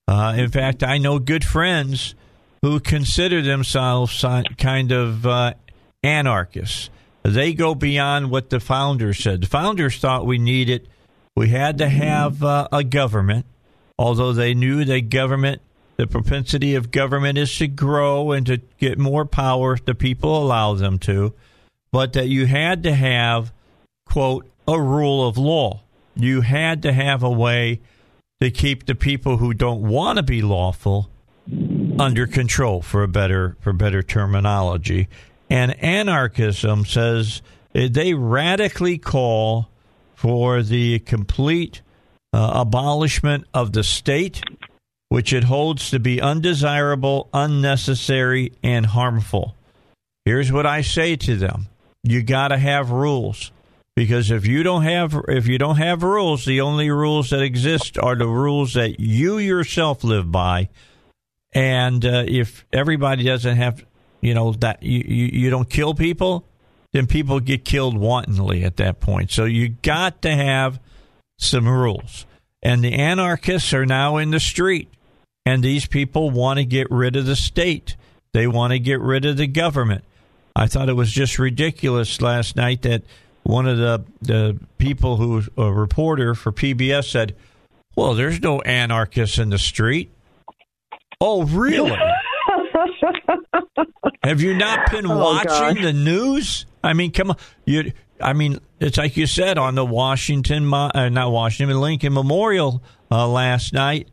[0.07, 2.15] uh, in fact, I know good friends
[2.63, 4.25] who consider themselves
[4.59, 5.55] kind of uh,
[6.03, 6.91] anarchists.
[7.23, 9.43] They go beyond what the founders said.
[9.43, 10.89] The founders thought we needed,
[11.37, 13.47] we had to have uh, a government,
[13.99, 15.63] although they knew that government,
[15.97, 20.43] the propensity of government is to grow and to get more power if the people
[20.43, 21.35] allow them to,
[21.93, 23.53] but that you had to have,
[24.07, 25.83] quote, a rule of law.
[26.15, 27.81] You had to have a way
[28.41, 31.11] to keep the people who don't want to be lawful
[31.99, 35.09] under control for a better for better terminology.
[35.49, 37.43] And anarchism says
[37.75, 39.69] eh, they radically call
[40.15, 41.83] for the complete
[42.33, 44.43] uh, abolishment of the state
[45.09, 49.57] which it holds to be undesirable unnecessary and harmful.
[50.25, 51.67] Here's what i say to them.
[52.05, 53.51] You got to have rules
[54.01, 57.99] because if you don't have if you don't have rules the only rules that exist
[57.99, 60.71] are the rules that you yourself live by.
[61.53, 63.85] And uh, if everybody doesn't have
[64.23, 66.47] you know that you, you, you don't kill people
[66.93, 69.31] then people get killed wantonly at that point.
[69.31, 70.81] So you got to have
[71.39, 72.25] some rules.
[72.63, 74.89] And the anarchists are now in the street.
[75.45, 77.97] And these people want to get rid of the state.
[78.33, 80.05] They want to get rid of the government.
[80.57, 83.03] I thought it was just ridiculous last night that
[83.51, 87.35] one of the, the people who a reporter for pbs said
[87.97, 90.11] well there's no anarchists in the street
[91.21, 91.97] oh really
[94.25, 95.83] have you not been Oh, watching gosh.
[95.83, 96.67] the news?
[96.83, 97.37] I mean, come on.
[97.65, 102.83] You, I mean, it's like you said on the Washington, uh, not Washington, Lincoln Memorial
[103.11, 104.09] uh, last night.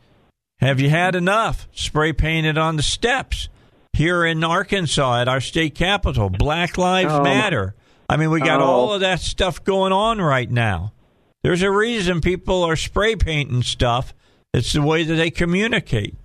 [0.60, 1.68] Have you had enough?
[1.74, 3.50] Spray painted on the steps
[3.94, 6.30] here in Arkansas at our state capitol.
[6.30, 7.24] Black Lives Oh.
[7.24, 7.76] Matter.
[8.10, 8.66] I mean, we got Oh.
[8.66, 10.94] all of that stuff going on right now.
[11.44, 14.14] There's a reason people are spray painting stuff.
[14.54, 16.16] It's the way that they communicate.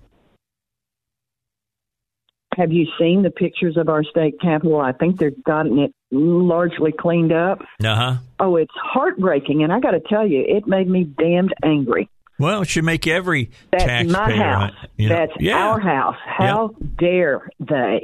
[2.57, 4.79] Have you seen the pictures of our state capitol?
[4.79, 7.59] I think they've gotten it largely cleaned up.
[7.83, 8.15] Uh huh.
[8.39, 12.09] Oh, it's heartbreaking, and I got to tell you, it made me damned angry.
[12.37, 14.11] Well, it should make every That's taxpayer.
[14.27, 14.71] my house.
[14.97, 15.67] you know- That's yeah.
[15.67, 16.15] our house.
[16.25, 18.03] How dare they?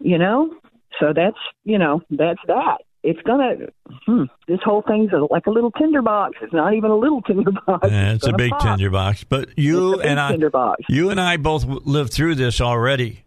[0.00, 0.54] You know.
[0.98, 2.78] So that's you know that's that.
[3.02, 3.54] It's gonna.
[4.06, 6.36] Hmm, this whole thing's a, like a little tinderbox.
[6.42, 7.88] It's not even a little tinderbox.
[7.90, 8.60] Yeah, it's a big pop.
[8.62, 9.24] tinderbox.
[9.24, 10.82] But you It's and I, tinderbox.
[10.88, 13.24] you and I both lived through this already,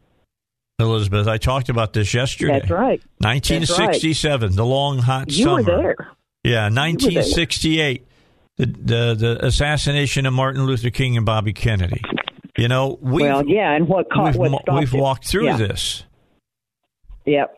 [0.79, 1.27] Elizabeth.
[1.27, 2.59] I talked about this yesterday.
[2.59, 3.01] That's right.
[3.19, 5.55] 1967, the long hot You summer.
[5.55, 5.95] were there.
[6.43, 6.83] Yeah, there.
[6.83, 8.05] 1968,
[8.57, 12.01] the, the the assassination of Martin Luther King and Bobby Kennedy.
[12.55, 14.99] You know, we've well, yeah, and what caught we've, what we've it.
[14.99, 15.57] walked through yeah.
[15.57, 16.03] this.
[17.25, 17.57] Yep.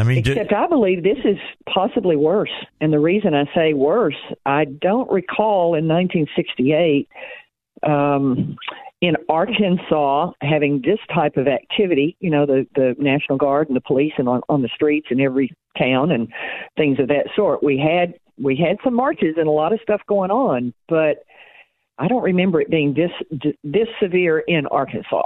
[0.00, 1.36] I mean, except I believe this is
[1.68, 2.52] possibly worse.
[2.80, 7.06] And the reason I say worse, I don't recall in 1968
[7.82, 8.56] um,
[9.02, 12.16] in Arkansas having this type of activity.
[12.20, 15.20] You know, the the National Guard and the police and on on the streets in
[15.20, 16.28] every town and
[16.78, 17.62] things of that sort.
[17.62, 21.24] We had we had some marches and a lot of stuff going on, but
[21.98, 23.10] I don't remember it being this
[23.62, 25.24] this severe in Arkansas.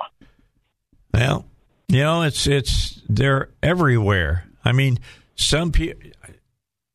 [1.12, 1.44] Well,
[1.86, 4.46] you know, it's it's they're everywhere.
[4.64, 4.98] I mean,
[5.36, 6.10] some people.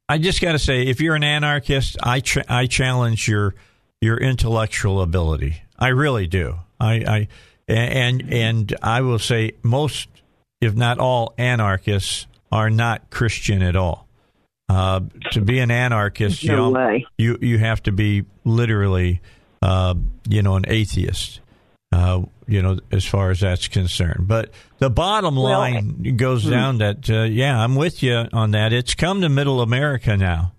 [0.08, 3.53] I just got to say, if you're an anarchist, I ch- I challenge your
[4.01, 5.62] your intellectual ability.
[5.77, 6.55] I really do.
[6.79, 7.27] I, I
[7.67, 10.10] and and I will say most,
[10.62, 14.08] if not all, anarchists are not Christian at all.
[14.67, 15.01] Uh,
[15.32, 19.21] to be an anarchist, no you, know, you you have to be literally,
[19.62, 19.95] uh,
[20.27, 21.39] you know, an atheist.
[21.91, 24.28] Uh, you know, as far as that's concerned.
[24.28, 26.52] But the bottom Well, line goes hmm.
[26.52, 28.73] down that uh, yeah, I'm with you on that.
[28.73, 30.54] It's come to Middle America now.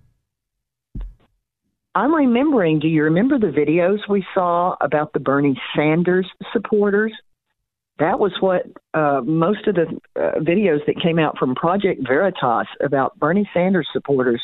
[1.95, 2.79] I'm remembering.
[2.79, 7.12] Do you remember the videos we saw about the Bernie Sanders supporters?
[7.99, 8.62] That was what
[8.95, 13.88] uh, most of the uh, videos that came out from Project Veritas about Bernie Sanders
[13.93, 14.40] supporters.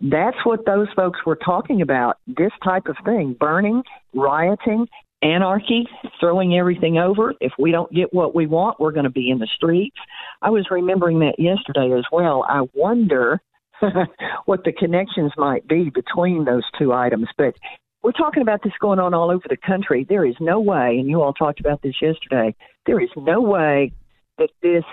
[0.00, 2.16] That's what those folks were talking about.
[2.26, 3.82] This type of thing: burning,
[4.14, 4.88] rioting,
[5.22, 5.86] anarchy,
[6.20, 7.34] throwing everything over.
[7.40, 9.96] If we don't get what we want, we're going to be in the streets.
[10.42, 12.44] I was remembering that yesterday as well.
[12.48, 13.40] I wonder
[14.46, 17.28] what the connections might be between those two items.
[17.36, 17.54] But
[18.02, 20.06] we're talking about this going on all over the country.
[20.08, 22.54] There is no way, and you all talked about this yesterday,
[22.86, 23.92] there is no way
[24.38, 24.84] that this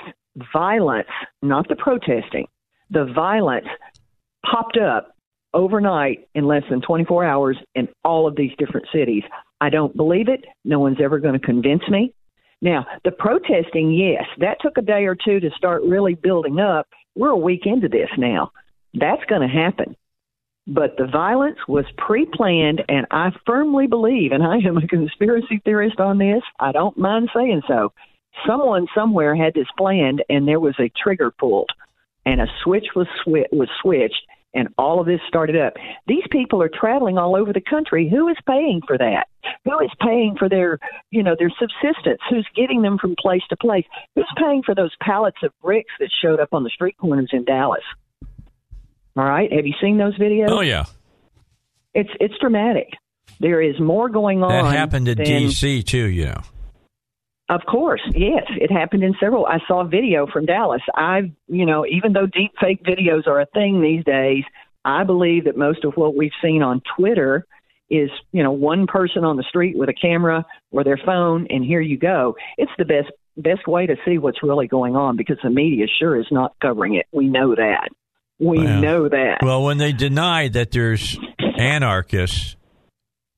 [0.52, 1.10] violence,
[1.42, 2.48] not the protesting,
[2.90, 3.68] the violence
[4.50, 5.16] popped up
[5.54, 9.24] overnight in less than 24 hours in all of these different cities.
[9.64, 10.44] I don't believe it.
[10.66, 12.14] No one's ever going to convince me.
[12.62, 16.90] Now, the protesting, yes, that took a day or two to start really building up.
[17.16, 18.52] We're a week into this now.
[18.94, 19.96] That's going to happen.
[20.68, 25.62] But the violence was pre planned, and I firmly believe, and I am a conspiracy
[25.64, 27.94] theorist on this, I don't mind saying so.
[28.46, 31.70] Someone somewhere had this planned, and there was a trigger pulled,
[32.26, 35.74] and a switch was, swi- was switched, and all of this started up.
[36.08, 38.08] These people are traveling all over the country.
[38.10, 39.28] Who is paying for that?
[39.66, 40.80] Who is paying for their,
[41.12, 42.20] you know, their subsistence?
[42.30, 43.86] Who's getting them from place to place?
[44.16, 47.46] Who's paying for those pallets of bricks that showed up on the street corners in
[47.46, 47.84] Dallas?
[49.16, 50.50] All right, have you seen those videos?
[50.50, 50.86] Oh yeah,
[51.94, 52.90] It's it's dramatic.
[53.40, 54.50] There is more going on.
[54.52, 55.84] that happened in than- D.C.
[55.84, 56.06] too.
[56.10, 56.42] You know.
[57.50, 59.46] Of course, yes, it happened in several.
[59.46, 60.82] I saw a video from Dallas.
[60.96, 64.44] I, you know, even though deep fake videos are a thing these days,
[64.86, 67.46] I believe that most of what we've seen on Twitter
[67.90, 71.64] is, you know, one person on the street with a camera or their phone, and
[71.64, 72.36] here you go.
[72.58, 76.20] It's the best best way to see what's really going on because the media sure
[76.20, 77.08] is not covering it.
[77.12, 77.90] We know that.
[78.40, 79.40] We Well, know that.
[79.42, 81.18] Well, when they deny that there's
[81.58, 82.56] anarchists,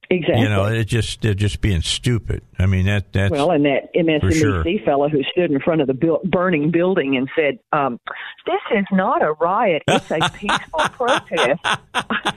[0.09, 0.41] exactly.
[0.41, 2.43] you know, it just they're just being stupid.
[2.59, 4.63] I mean that that's Well, and that MSNBC sure.
[4.85, 7.99] fellow who stood in front of the bu- burning building and said, um,
[8.45, 11.75] "This is not a riot; it's a peaceful protest." I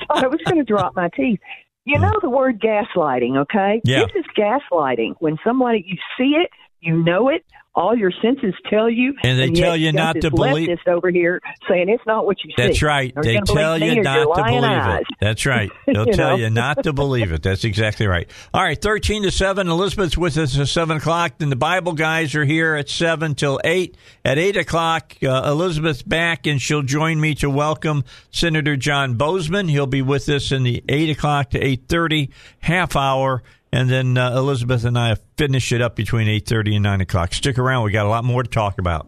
[0.06, 1.40] thought I was going to drop my teeth.
[1.84, 3.80] You know the word gaslighting, okay?
[3.82, 4.00] Yeah.
[4.04, 5.14] This is gaslighting.
[5.20, 9.46] When somebody you see it, you know it, all your senses tell you, And they
[9.46, 12.54] yet tell you not to believe- leftist over here saying it's not what you see.
[12.60, 13.12] That's right.
[13.14, 15.00] You're They tell you not to believe eyes.
[15.10, 15.16] it.
[15.20, 15.70] That's right.
[15.86, 16.36] They'll You tell know?
[16.44, 17.42] you not to believe it.
[17.44, 18.28] That's exactly right.
[18.52, 19.68] All right, 13 to 7.
[19.68, 21.34] Elizabeth's with us at 7 o'clock.
[21.38, 23.96] Then the Bible guys are here at 7 till 8.
[24.24, 29.70] At 8 o'clock, uh, Elizabeth's back, and she'll join me to welcome Senator John Boozman.
[29.70, 33.44] He'll be with us in the 8 o'clock to 8.30 half hour.
[33.72, 37.34] And then uh, Elizabeth and I finish it up between 8.30 and 9 o'clock.
[37.34, 37.84] Stick around.
[37.84, 39.06] We got a lot more to talk about.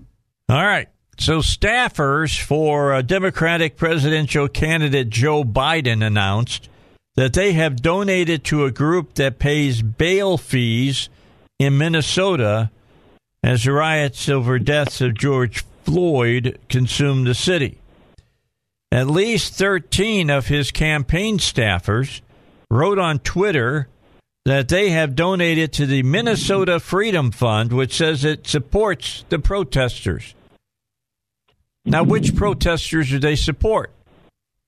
[0.48, 0.88] All right.
[1.18, 6.70] So, staffers for uh, Democratic presidential candidate Joe Biden announced
[7.16, 11.10] that they have donated to a group that pays bail fees
[11.58, 12.70] in Minnesota
[13.42, 17.78] as riots over deaths of George Floyd consumed the city.
[18.92, 22.22] At least 13 of his campaign staffers
[22.70, 23.88] wrote on Twitter
[24.44, 30.34] that they have donated to the Minnesota Freedom Fund, which says it supports the protesters.
[31.84, 33.92] Now, which protesters do they support?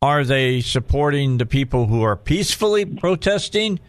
[0.01, 3.81] Are they supporting the people who are peacefully protesting?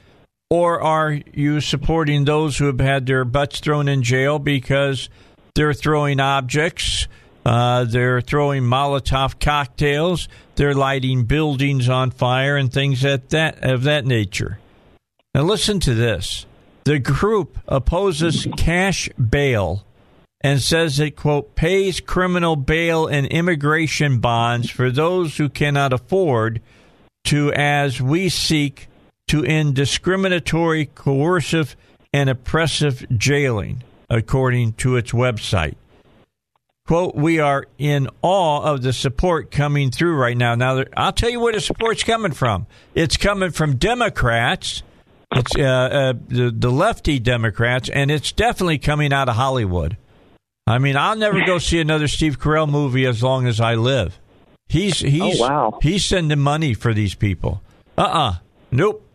[0.49, 5.09] Or are you supporting those who have had their butts thrown in jail because
[5.55, 7.07] they're throwing objects,
[7.45, 13.83] uh, they're throwing Molotov cocktails, they're lighting buildings on fire, and things at that of
[13.83, 14.59] that nature?
[15.33, 16.45] Now, listen to this.
[16.83, 19.83] The group opposes cash bail
[20.41, 26.61] and says it, quote, pays criminal bail and immigration bonds for those who cannot afford
[27.25, 28.89] to, as we seek
[29.29, 31.75] to end discriminatory, coercive,
[32.11, 35.75] and oppressive jailing, according to its website.
[36.85, 40.53] Quote, we are in awe of the support coming through right now.
[40.53, 42.67] Now, I'll tell you where the support's coming from.
[42.93, 44.83] It's coming from Democrats,
[45.35, 49.97] it's uh, uh, the, the lefty Democrats, and it's definitely coming out of Hollywood.
[50.65, 54.19] I mean, I'll never go see another Steve Carell movie as long as I live.
[54.69, 55.79] He's he's oh, wow.
[55.81, 57.61] he's sending money for these people.
[57.97, 58.29] Uh uh-uh.
[58.29, 58.35] uh
[58.71, 59.07] Nope.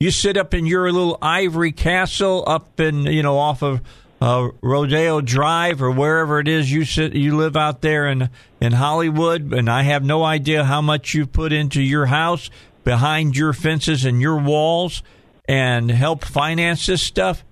[0.00, 3.80] You sit up in your little ivory castle up in you know off of
[4.20, 8.28] uh, Rodeo Drive or wherever it is you sit you live out there in
[8.60, 12.50] in Hollywood, and I have no idea how much you put into your house
[12.84, 15.02] behind your fences and your walls
[15.48, 17.42] and help finance this stuff.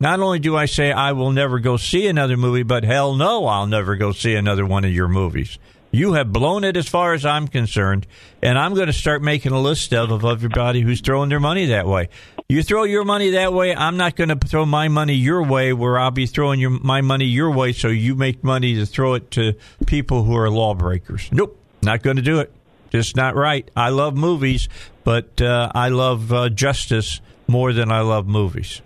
[0.00, 3.46] Not only do I say I will never go see another movie, but hell no,
[3.46, 5.58] I'll never go see another one of your movies.
[5.92, 8.06] You have blown it as far as I'm concerned,
[8.40, 11.66] and I'm going to start making a list of, of everybody who's throwing their money
[11.66, 12.08] that way.
[12.48, 15.72] You throw your money that way, I'm not going to throw my money your way,
[15.72, 19.14] where I'll be throwing your my money your way, so you make money to throw
[19.14, 19.54] it to
[19.84, 21.28] people who are lawbreakers.
[21.32, 22.52] Nope, not going to do it.
[22.90, 23.70] Just not right.
[23.76, 24.68] I love movies,
[25.04, 28.82] but uh, I love uh, justice more than I love movies.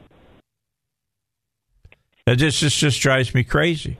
[2.26, 3.98] It just, just just drives me crazy.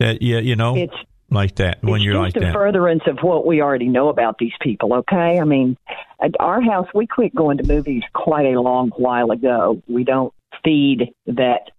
[0.00, 0.94] That you, you know, it's
[1.30, 2.52] like that when you're like that.
[2.52, 4.94] furtherance of what we already know about these people.
[4.94, 5.76] Okay, I mean,
[6.20, 9.82] at our house we quit going to movies quite a long while ago.
[9.88, 10.32] We don't
[10.64, 11.70] feed that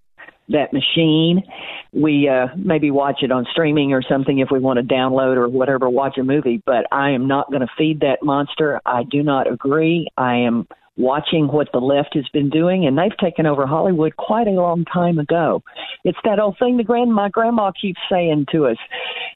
[0.50, 1.44] that machine.
[1.92, 5.50] We uh, maybe watch it on streaming or something if we want to download or
[5.50, 6.62] whatever, watch a movie.
[6.66, 8.82] But I am not going to feed that monster.
[8.86, 10.08] I do not agree.
[10.18, 10.68] I am
[10.98, 14.86] watching what the left has been doing, and they've taken over Hollywood quite a long
[14.86, 15.62] time ago.
[16.04, 18.78] It's that old thing the grand my grandma keeps saying to us,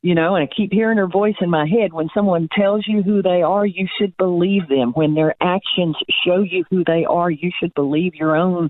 [0.02, 1.92] you know, and I keep hearing her voice in my head.
[1.92, 4.92] When someone tells you who they are, you should believe them.
[4.94, 8.70] When their actions show you who they are, you should believe your own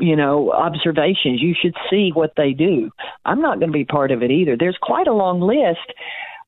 [0.00, 1.40] you know, observations.
[1.40, 2.90] You should see what they do.
[3.24, 4.56] I'm not going to be part of it either.
[4.58, 5.94] There's quite a long list.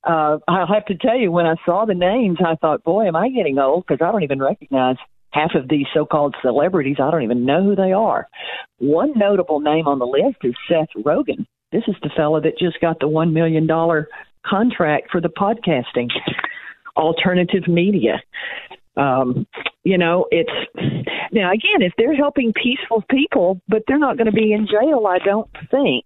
[0.04, 3.16] Uh, I'll have to tell you, when I saw the names, I thought, boy, am
[3.16, 4.96] I getting old because I don't even recognize
[5.32, 6.96] half of these so-called celebrities.
[7.02, 8.28] I don't even know who they are.
[8.78, 11.46] One notable name on the list is Seth Rogen.
[11.72, 14.08] This is the fellow that just got the one million dollar
[14.44, 16.08] contract for the podcasting
[16.96, 18.20] alternative media.
[18.96, 19.46] Um,
[19.84, 20.50] you know, it's
[21.32, 25.06] now again, if they're helping peaceful people, but they're not going to be in jail,
[25.06, 26.04] I don't think.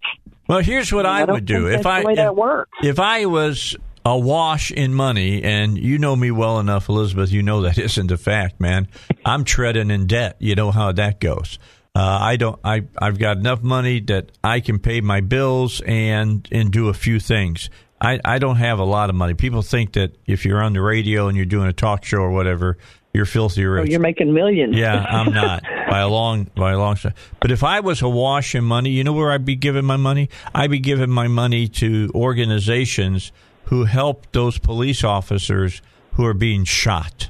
[0.49, 4.95] Well, here's what I, I would do if I if, if I was awash in
[4.95, 7.33] money, and you know me well enough, Elizabeth.
[7.33, 8.89] You know that isn't a fact, man.
[9.25, 10.37] I'm treading in debt.
[10.39, 11.59] You know how that goes.
[11.95, 12.61] Uh, I don't.
[12.63, 16.95] I I've got enough money that I can pay my bills and and do a
[16.95, 17.69] few things.
[18.01, 19.35] I I don't have a lot of money.
[19.35, 22.31] People think that if you're on the radio and you're doing a talk show or
[22.31, 22.77] whatever,
[23.15, 23.89] you're filthy oh, rich.
[23.89, 24.77] Oh, you're making millions.
[24.77, 27.15] Yeah, I'm not by a long by a long shot.
[27.41, 30.29] But if I was awash in money, you know where I'd be giving my money?
[30.55, 33.33] I'd be giving my money to organizations
[33.65, 35.81] who help those police officers
[36.13, 37.29] who are being shot,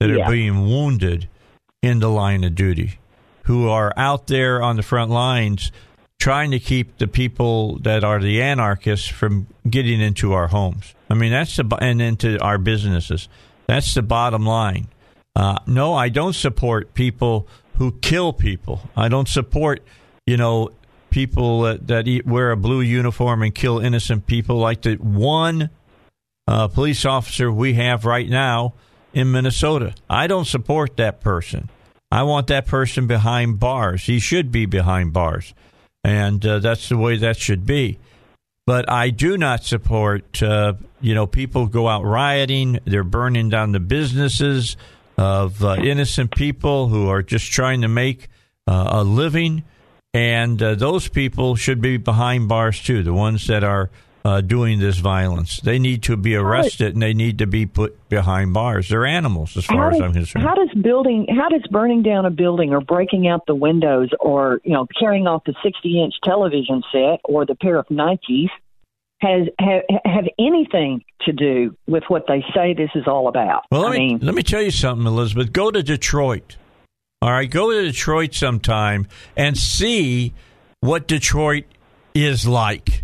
[0.00, 0.24] that Yeah.
[0.26, 1.28] are being wounded
[1.82, 2.98] in the line of duty,
[3.44, 5.70] who are out there on the front lines
[6.24, 10.94] trying to keep the people that are the anarchists from getting into our homes.
[11.10, 13.28] I mean, that's the and into our businesses.
[13.66, 14.88] That's the bottom line.
[15.36, 17.46] Uh, no, I don't support people
[17.76, 18.80] who kill people.
[18.96, 19.84] I don't support,
[20.26, 20.70] you know,
[21.10, 25.68] people that, that eat, wear a blue uniform and kill innocent people like the one
[26.48, 28.72] uh, police officer we have right now
[29.12, 29.94] in Minnesota.
[30.08, 31.68] I don't support that person.
[32.10, 34.04] I want that person behind bars.
[34.04, 35.52] He should be behind bars.
[36.04, 37.98] And uh, that's the way that should be.
[38.66, 42.78] But I do not support, uh, you know, people go out rioting.
[42.84, 44.76] They're burning down the businesses
[45.18, 48.28] of uh, innocent people who are just trying to make
[48.66, 49.64] uh, a living.
[50.12, 53.90] And uh, those people should be behind bars too, the ones that are
[54.24, 55.60] uh, doing this violence.
[55.60, 58.88] They need to be arrested and they need to be put behind bars.
[58.88, 60.44] They're animals, as far as I'm concerned.
[60.44, 64.60] How does building, how does burning down a building or breaking out the windows or
[64.64, 68.48] you know carrying off the sixty-inch television set or the pair of Nikes
[69.20, 73.64] has have, have anything to do with what they say this is all about?
[73.70, 75.52] Well, let I me mean, let me tell you something, Elizabeth.
[75.52, 76.56] Go to Detroit.
[77.22, 79.06] All right, go to Detroit sometime
[79.36, 80.34] and see
[80.80, 81.64] what Detroit
[82.14, 83.03] is like.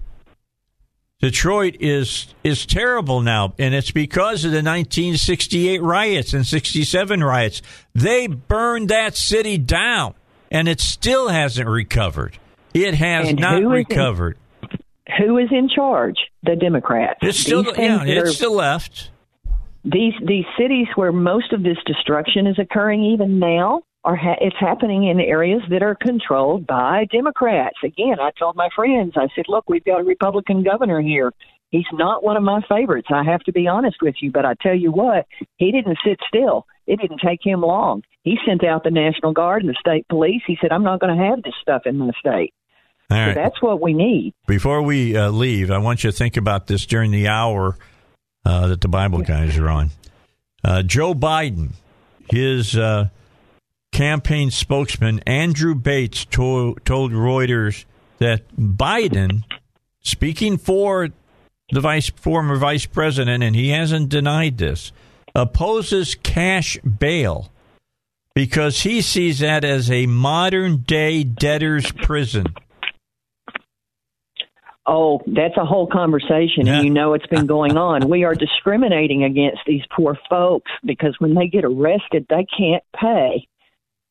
[1.21, 7.61] Detroit is is terrible now, and it's because of the 1968 riots and 67 riots.
[7.95, 10.15] They burned that city down,
[10.51, 12.39] and it still hasn't recovered.
[12.73, 14.39] It has And not who is in- recovered.
[15.19, 16.17] who is in charge?
[16.43, 17.19] The Democrats.
[17.23, 19.11] It's still these yeah, it's are, still left.
[19.85, 24.57] these these cities where most of this destruction is occurring even now are ha- it's
[24.59, 27.77] happening in areas that are controlled by Democrats.
[27.85, 31.33] Again, I told my friends, I said, "Look, we've got a Republican governor here.
[31.71, 33.09] He's not one of my favorites.
[33.13, 35.27] I have to be honest with you, but I tell you what,
[35.57, 36.67] he didn't sit still.
[36.87, 38.03] It didn't take him long.
[38.25, 40.43] He sent out the National Guard and the state police.
[40.47, 42.53] He said, "I'm not going to have this stuff in my state."
[43.11, 44.35] All So that's what we need.
[44.47, 47.77] Before we uh, leave, I want you to think about this during the hour
[48.45, 49.91] uh, that the Bible guys are on.
[50.63, 51.73] Uh, Joe Biden,
[52.31, 53.09] his uh,
[53.93, 57.85] campaign spokesman, Andrew Bates, to- told Reuters
[58.19, 59.43] that Biden,
[60.01, 61.09] speaking for
[61.73, 64.93] the vice former vice president, and he hasn't denied this,
[65.35, 67.51] opposes cash bail
[68.35, 72.47] because he sees that as a modern day debtor's prison.
[74.87, 76.77] Oh, that's a whole conversation, Yeah.
[76.77, 78.09] and you know it's been going on.
[78.09, 83.47] We are discriminating against these poor folks because when they get arrested, they can't pay.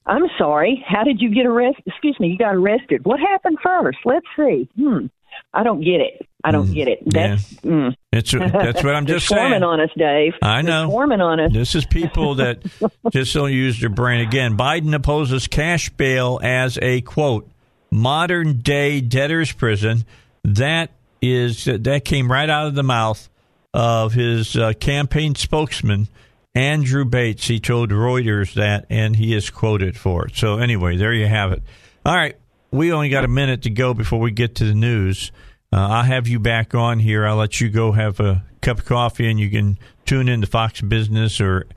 [0.05, 0.83] I'm sorry.
[0.87, 1.83] How did you get arrested?
[1.85, 3.05] Excuse me, you got arrested.
[3.05, 3.99] What happened first?
[4.05, 4.67] Let's see.
[4.75, 5.07] Hmm.
[5.53, 6.27] I don't get it.
[6.43, 6.99] I don't get it.
[7.05, 7.93] That's mm.
[8.13, 9.63] It's that's what I'm just swarming saying.
[9.63, 10.33] on us, Dave.
[10.41, 10.87] I know.
[10.87, 11.51] swarming on us.
[11.51, 12.59] This is people that
[13.11, 14.21] just don't use their brain.
[14.21, 17.49] Again, Biden opposes cash bail as a quote
[17.91, 20.05] modern day debtor's prison.
[20.43, 20.91] That
[21.21, 23.29] is that came right out of the mouth
[23.73, 26.07] of his uh, campaign spokesman
[26.55, 27.47] Andrew Bates.
[27.47, 30.35] He told Reuters that, and he is quoted for it.
[30.35, 31.63] So anyway, there you have it.
[32.05, 32.35] All right,
[32.71, 35.31] we only got a minute to go before we get to the news.
[35.71, 37.25] Uh, I'll have you back on here.
[37.25, 40.47] I'll let you go have a cup of coffee, and you can tune in to
[40.47, 41.67] Fox Business or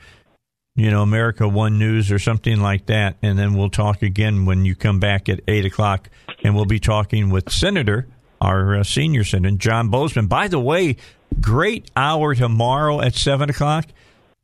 [0.75, 4.65] you know America One News or something like that, and then we'll talk again when
[4.65, 6.09] you come back at eight o'clock,
[6.43, 8.09] and we'll be talking with Senator,
[8.41, 10.29] our uh, senior senator, John Boozman.
[10.29, 10.97] By the way,
[11.41, 13.87] great hour tomorrow at seven o'clock.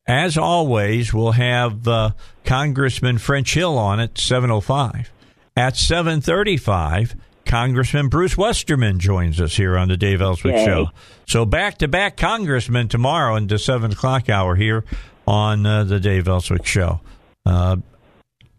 [0.08, 2.12] As always, we'll have uh,
[2.44, 5.12] Congressman French Hill on at seven o five.
[5.54, 10.64] At seven thirty five, Congressman Bruce Westerman joins us here on the Dave Elswick Yay.
[10.64, 10.86] Show.
[11.26, 14.84] So back to back Congressman tomorrow in the seven o'clock hour here
[15.26, 17.00] on uh, the Dave Elswick Show.
[17.44, 17.76] Uh,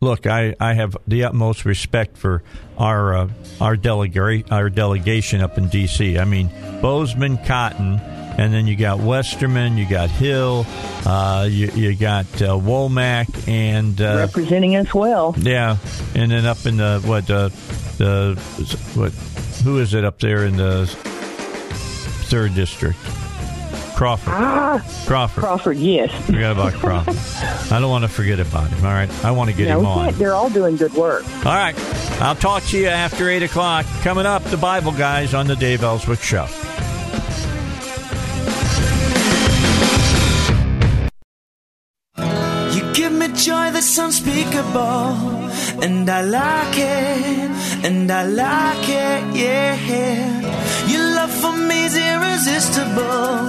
[0.02, 2.44] look, I, I have the utmost respect for
[2.78, 3.30] our uh,
[3.60, 6.20] our delegate our delegation up in D.C.
[6.20, 6.50] I mean,
[6.82, 8.00] Boozman, Cotton,
[8.38, 10.66] and then you got Westerman, you got Hill,
[11.06, 15.34] uh, you, you got uh, Womack, and uh, Representing us well.
[15.38, 15.78] yeah,
[16.16, 17.50] and then up in the what uh,
[17.98, 18.36] the
[18.96, 19.12] what
[19.64, 20.86] who is it up there in the
[22.30, 22.98] third district?
[23.96, 24.34] Crawford.
[25.08, 25.44] Crawford.
[25.44, 26.10] Crawford, yes.
[26.26, 27.18] Forgot about Crawford.
[27.74, 28.86] I don't want to forget about him.
[28.86, 30.14] All right, I want to get No, him on.
[30.14, 31.26] They're all doing good work.
[31.46, 31.76] All right,
[32.22, 33.86] I'll talk to you after eight o'clock.
[34.02, 36.48] Coming up, the Bible guys on the Dave Elswick Show.
[43.46, 45.16] Joy that's unspeakable,
[45.82, 50.88] and I like it, and I like it, yeah.
[50.92, 53.40] Your love for me is irresistible.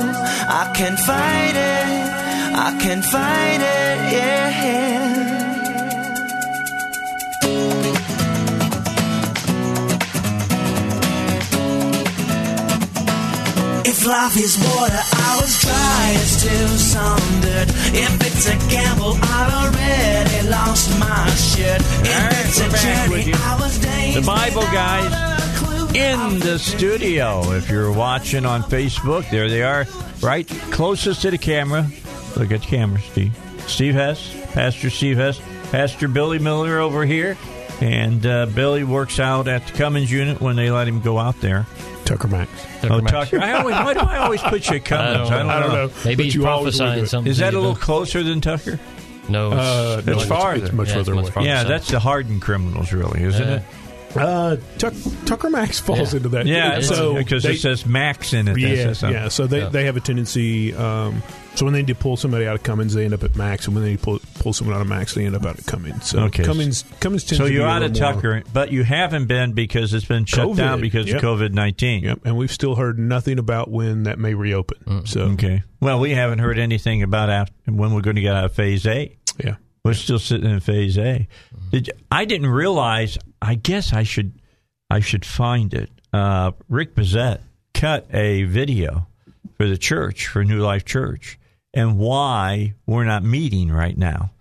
[0.62, 5.29] I can't fight it, I can't fight it, yeah.
[13.90, 17.68] If life is water, I was dry as still sundered.
[17.92, 21.80] If it's a gamble, I'd already lost my shirt.
[21.80, 23.32] If right, it's a journey.
[23.34, 25.10] I was The Bible guys
[25.96, 27.42] in the studio.
[27.50, 29.88] If you're watching on Facebook, there they are,
[30.20, 31.84] right closest to the camera.
[32.36, 33.36] Look at the camera, Steve.
[33.66, 35.40] Steve Hess, Pastor Steve Hess,
[35.72, 37.36] Pastor Billy Miller over here,
[37.80, 41.40] and uh, Billy works out at the Cummins unit when they let him go out
[41.40, 41.66] there.
[42.10, 42.50] Tucker Max.
[42.84, 43.10] oh, Max.
[43.12, 43.38] Tucker!
[43.40, 45.30] I always, why do I always put you at Cummins?
[45.30, 45.90] I don't I don't know.
[46.04, 47.30] Maybe but he's you always prophesying something.
[47.30, 47.80] Is that a little though.
[47.80, 48.80] closer than Tucker?
[49.28, 50.64] No, it's, Uh, it's no, It's it's, farther.
[50.64, 51.44] it's much Yeah, it's further much away.
[51.46, 53.54] Yeah, that's the hardened criminals, really, isn't Yeah.
[53.56, 53.62] it?
[54.16, 54.92] Uh, Tuck,
[55.24, 56.16] Tucker Max falls Yeah.
[56.16, 56.46] into that.
[56.46, 58.58] Yeah, so because they- it says Max in it.
[58.58, 59.28] Yeah, says yeah.
[59.28, 59.68] So they, Yeah.
[59.68, 60.74] they have a tendency.
[60.74, 61.22] Um,
[61.54, 63.66] so when they need to pull somebody out of Cummins, they end up at Max,
[63.66, 66.06] and when they pull pull someone out of Max, they end up out at Cummins.
[66.08, 66.42] So Okay.
[66.44, 68.82] Cummins Cummins tends So to you're be a out of little more- Tucker, but you
[68.84, 71.16] haven't been because it's been shut COVID, down because yep.
[71.16, 72.02] of COVID nineteen.
[72.04, 75.06] Yep, and we've still heard nothing about when that may reopen.
[75.06, 75.62] So Okay.
[75.80, 78.86] Well, we haven't heard anything about after, when we're going to get out of Phase
[78.86, 79.16] A.
[79.42, 79.54] yeah,
[79.84, 81.26] We're still sitting in Phase A.
[81.70, 83.16] Did you, I didn't realize.
[83.40, 84.32] I guess I should.
[84.90, 85.90] I should find it.
[86.12, 87.40] Uh, Rick Bazette
[87.74, 89.06] cut a video
[89.56, 91.38] for the church for New Life Church
[91.72, 94.32] and why we're not meeting right now.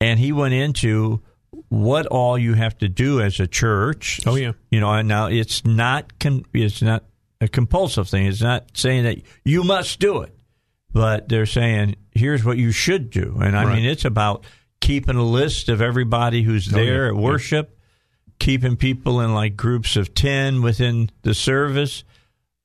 [0.00, 1.22] And he went into
[1.70, 4.20] what all you have to do as a church.
[4.26, 4.52] Oh, yeah.
[4.70, 7.04] You know, and now it's not con- it's not
[7.40, 8.26] a compulsive thing.
[8.26, 10.34] It's not saying that you must do it,
[10.92, 13.38] but they're saying here's what you should do.
[13.40, 13.76] And I Right.
[13.76, 14.44] mean, it's about
[14.80, 17.08] keeping a list of everybody who's Oh, there yeah.
[17.10, 17.78] at worship,
[18.38, 22.04] keeping people in like groups of 10 within the service,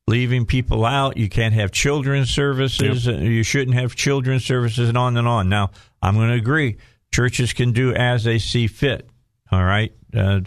[0.08, 1.18] leaving people out.
[1.18, 3.08] You can't have children's services.
[3.08, 5.50] Uh, You shouldn't have children's services, and on and on.
[5.50, 6.78] Now, I'm going to agree.
[7.14, 9.10] Churches can do as they see fit.
[9.52, 9.94] All right.
[10.16, 10.42] Uh,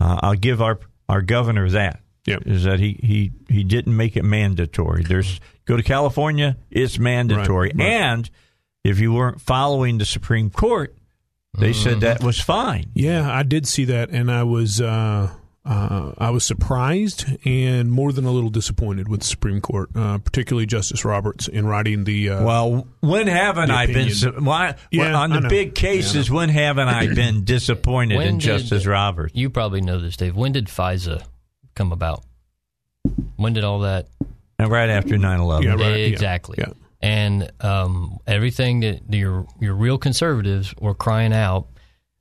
[0.00, 2.00] uh, I'll give our our governor that.
[2.26, 2.42] Yep.
[2.46, 5.02] Is that he, he, he didn't make it mandatory.
[5.02, 7.68] There's go to California, it's mandatory.
[7.74, 7.88] Right, right.
[8.02, 8.30] And
[8.84, 10.94] if you weren't following the Supreme Court,
[11.58, 12.90] they said that was fine.
[12.94, 15.30] Yeah, I did see that, and I was uh,
[15.64, 20.18] uh, I was surprised and more than a little disappointed with the Supreme Court, uh,
[20.18, 22.30] particularly Justice Roberts in writing the.
[22.30, 24.14] Uh, Well, when haven't I been opinion.
[24.14, 26.30] su- why, Yeah, on the big cases?
[26.30, 29.34] When haven't I been disappointed in did- Justice Roberts?
[29.34, 30.34] You probably know this, Dave.
[30.36, 31.22] When did FISA
[31.74, 32.24] come about?
[33.36, 34.08] When did all that?
[34.58, 35.62] And right after 9-11.
[35.64, 36.56] Yeah, right, exactly.
[36.58, 36.72] yeah.
[37.00, 41.68] And um, everything that your your real conservatives were crying out.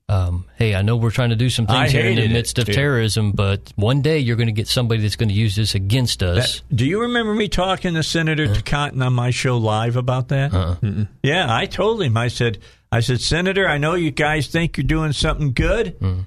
[0.09, 2.59] Um, hey, I know we're trying to do some I things here in the midst
[2.59, 5.75] of terrorism, but one day you're going to get somebody that's going to use this
[5.75, 6.61] against us.
[6.61, 10.53] That- do you remember me talking to Senator Cotton on my show live about that?
[10.53, 11.05] Uh-uh.
[11.23, 12.15] Yeah, I told him.
[12.15, 12.59] I said,
[12.89, 16.25] I said, Senator, I know you guys think you're doing something good, Mm.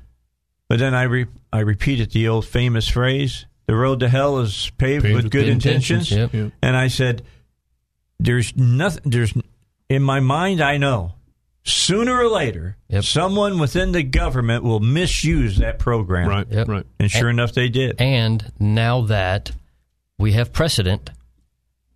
[0.68, 4.70] but then I re- I repeated the old famous phrase: "The road to hell is
[4.76, 6.34] paved, with, good, intentions." Yep.
[6.34, 6.48] Yeah.
[6.62, 7.22] And I said,
[8.24, 9.02] "There's nothing.
[9.10, 9.32] There's
[9.88, 10.60] in my mind.
[10.60, 11.14] I know
[11.62, 13.04] sooner or later, Yep.
[13.04, 16.68] someone within the government will misuse that program." right, Yep.
[16.68, 16.86] right.
[16.98, 18.00] And sure enough, they did.
[18.00, 19.52] And now that
[20.18, 21.10] we have precedent,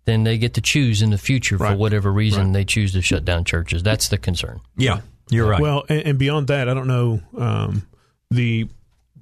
[0.05, 2.53] then they get to choose in the future for whatever reason Right.
[2.53, 3.81] they choose to shut down churches.
[3.83, 4.61] That's the concern.
[4.77, 4.99] yeah,
[5.31, 5.59] you're right.
[5.59, 7.87] Well, and, and beyond that, I don't know um,
[8.29, 8.67] the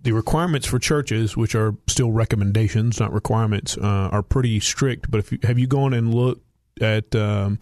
[0.01, 5.10] the requirements for churches, which are still recommendations, not requirements, uh, are pretty strict.
[5.10, 6.41] But if you, have you gone and looked
[6.82, 7.60] at um,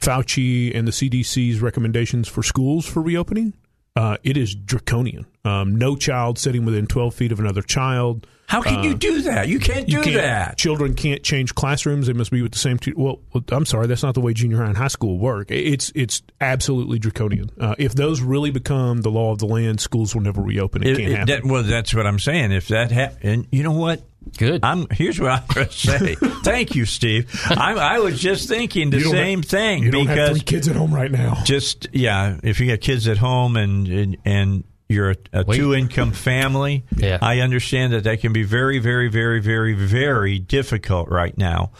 [0.00, 3.54] Fauci and the CDC's recommendations for schools for reopening?
[3.94, 5.26] Uh, it is draconian.
[5.44, 8.26] Um, no child sitting within 12 feet of another child.
[8.46, 9.48] How can you do that?
[9.48, 10.56] You can't do You can't- that.
[10.58, 12.78] Children can't change classrooms; they must be with the same.
[12.96, 15.50] Well, well, I'm sorry, that's not the way junior high and high school work.
[15.50, 17.50] It's it's absolutely draconian.
[17.58, 20.82] Uh, if those really become the law of the land, schools will never reopen.
[20.82, 21.26] It, It- can't it- happen.
[21.26, 22.52] that- well, that's what I'm saying.
[22.52, 24.02] If that happens, and you know what?
[24.36, 24.64] Good.
[24.64, 26.14] I'm here's what I'm going to say.
[26.42, 27.30] Thank you, Steve.
[27.50, 30.68] I'm, I was just thinking the same have- thing You don't have because three kids
[30.68, 31.42] at home right now.
[31.44, 35.74] just yeah, if you got kids at home and and, and you're a, a two
[35.74, 37.18] income family, Yeah.
[37.22, 41.72] I understand that that can be very, very, very, very, very difficult right now.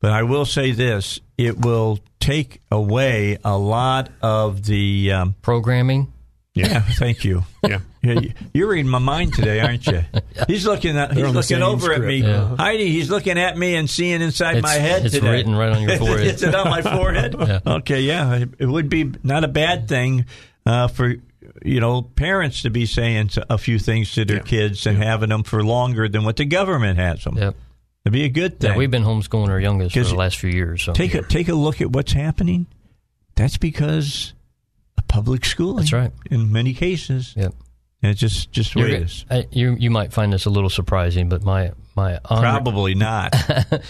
[0.00, 5.12] But I will say this: it will take away a lot of the.
[5.12, 6.12] Um, Programming.
[6.54, 7.44] yeah, thank you.
[7.66, 7.80] Yeah.
[8.06, 10.02] Yeah, you- You're reading my mind today, aren't you?
[10.46, 12.56] He's looking at he's They're on the looking same over at me, Yeah.
[12.56, 12.90] Heidi.
[12.90, 15.30] He's looking at me and seeing inside It's, my head it's today.
[15.30, 16.26] written right on your forehead.
[16.26, 17.34] it's on my forehead?
[17.46, 17.60] Yeah.
[17.66, 18.44] Okay, yeah.
[18.58, 20.24] It would be not a bad thing
[20.64, 21.14] uh, for
[21.64, 24.42] you know parents to be saying a few things to their Yeah.
[24.42, 27.36] kids and having them for longer than what the government has them.
[27.36, 27.56] Yep.
[28.04, 28.70] It'd be a good thing.
[28.72, 30.82] Yeah, we've been homeschooling our youngest for the last few years.
[30.84, 32.66] So take a take a look at what's happening.
[33.34, 34.32] That's because
[34.98, 35.78] of public schooling.
[35.78, 36.12] That's right.
[36.30, 37.54] In many cases, Yep.
[38.02, 39.24] And it's just just the way You're it.
[39.30, 43.34] I- you you might find this a little surprising, but my my honor, Probably not.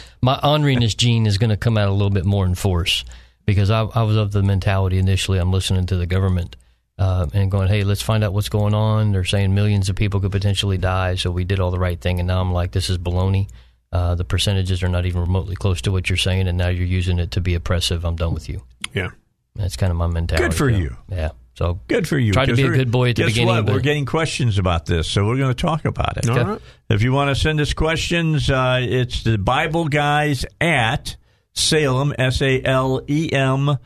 [0.22, 3.04] my honoriness gene is going to come out a little bit more in force
[3.46, 5.38] because I, I was of the mentality initially.
[5.38, 6.54] I'm listening to the government
[6.98, 10.20] uh, and going, "Hey, let's find out what's going on." They're saying millions of people
[10.20, 12.20] could potentially die, so we did all the right thing.
[12.20, 13.48] And now I'm like, "This is baloney."
[13.92, 16.84] Uh, the percentages are not even remotely close to what you're saying, and now you're
[16.84, 18.04] using it to be oppressive.
[18.04, 18.62] I'm done with you.
[18.92, 19.10] Yeah.
[19.54, 20.48] That's kind of my mentality.
[20.48, 20.96] Good for so, you.
[21.08, 21.30] Yeah.
[21.56, 22.32] So Good for you.
[22.32, 23.66] Tried to be a we're- good boy at the guess beginning, What?
[23.66, 26.28] but- We're getting questions about this, so we're going to talk about it.
[26.28, 26.60] All right.
[26.90, 31.16] If you want to send us questions, uh, it's the Bible Guys at
[31.54, 33.78] Salem, S A L E M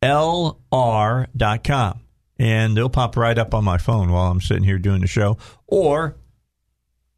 [0.00, 2.00] L R dot com.
[2.38, 5.36] And they'll pop right up on my phone while I'm sitting here doing the show.
[5.66, 6.16] Or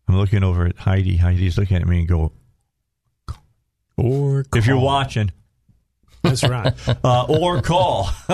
[0.08, 1.16] I'm looking over at Heidi.
[1.16, 2.32] Heidi's looking at me and go,
[3.96, 5.30] Or if you're watching,
[6.22, 6.72] that's right.
[7.04, 8.08] uh, or call.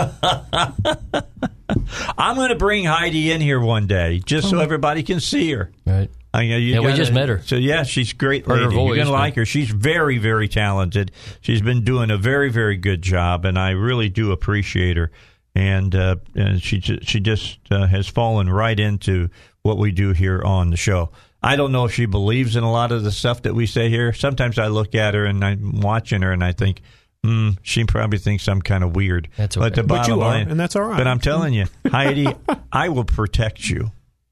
[2.17, 5.71] I'm going to bring Heidi in here one day just so everybody can see her.
[5.87, 6.11] right.
[6.35, 7.41] I mean, you Yeah, we gotta- just met her.
[7.43, 8.77] So yeah, she's great Heard lady.
[8.85, 9.47] You're gonna like her.
[9.47, 11.11] She's very, very talented.
[11.41, 15.11] She's been doing a very, very good job, and I really do appreciate her.
[15.55, 19.31] And uh, and she she just uh, has fallen right into
[19.63, 21.11] what we do here on the show.
[21.43, 23.89] I don't know if she believes in a lot of the stuff that we say
[23.89, 24.13] here.
[24.13, 26.83] Sometimes I look at her and I'm watching her and I think,
[27.25, 29.29] hmm, she probably thinks I'm kind of weird.
[29.37, 29.83] That's But okay.
[29.83, 30.97] the But bottom you are, line, and that's all right.
[30.99, 32.29] But I'm telling you, Heidi,
[32.73, 33.91] I will protect you.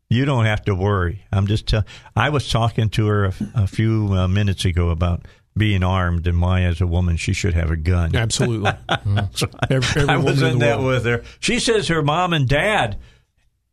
[0.09, 1.25] You don't have to worry.
[1.33, 1.67] I'm just.
[1.67, 1.85] Tell-
[2.15, 5.23] I was talking to her a, a few uh, minutes ago about
[5.57, 8.15] being armed and why, as a woman, she should have a gun.
[8.15, 8.71] Absolutely.
[9.33, 11.05] So I- Every- every I was in in the that world.
[11.05, 11.25] with her.
[11.41, 12.97] She says her mom and dad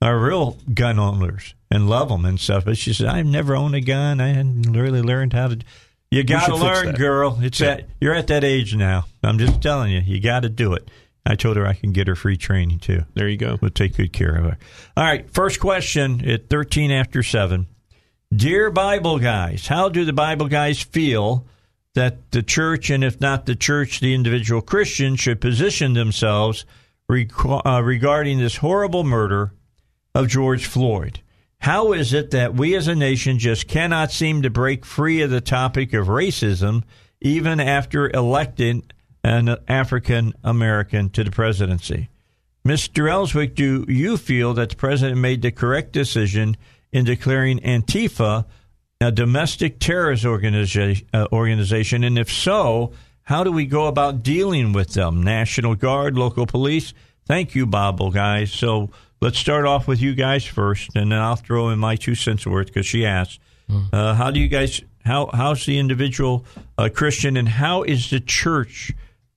[0.01, 2.66] are real gun owners and love them and stuff.
[2.66, 4.20] But she said, I've never owned a gun.
[4.20, 5.59] I hadn't really learned how to.
[6.14, 7.39] You got to learn, girl.
[7.41, 7.68] It's Yeah.
[7.72, 9.05] at you're at that age now.
[9.24, 10.89] I'm just telling you, you got to do it.
[11.26, 13.03] I told her I can get her free training too.
[13.16, 13.57] There you go.
[13.61, 14.57] We'll take good care of her.
[14.95, 17.66] All right, first question at 13 after 7.
[18.36, 21.47] Dear Bible guys, how do the Bible guys feel
[21.95, 26.66] that the church, and if not the church, the individual Christian, should position themselves
[27.09, 29.53] uh, regarding this horrible murder
[30.14, 31.22] of George Floyd?
[31.64, 35.30] How is it that we as a nation just cannot seem to break free of
[35.30, 36.84] the topic of racism
[37.22, 38.84] even after electing
[39.24, 42.09] an African American to the presidency?
[42.68, 43.09] Mr.
[43.09, 46.57] Elswick, do you feel that the president made the correct decision
[46.91, 48.43] in declaring Antifa
[48.99, 52.03] a domestic terrorist organiza- uh, organization?
[52.03, 52.91] And if so,
[53.22, 55.24] how do we go about dealing with them?
[55.24, 56.93] National Guard, local police?
[57.26, 58.51] Thank you, Bible guys.
[58.51, 58.89] So
[59.22, 62.45] let's start off with you guys first, and then I'll throw in my two cents
[62.45, 63.39] worth because she asked.
[63.91, 64.82] Uh, how do you guys?
[65.05, 66.45] How how's the individual
[66.78, 68.91] uh, Christian, and how is the church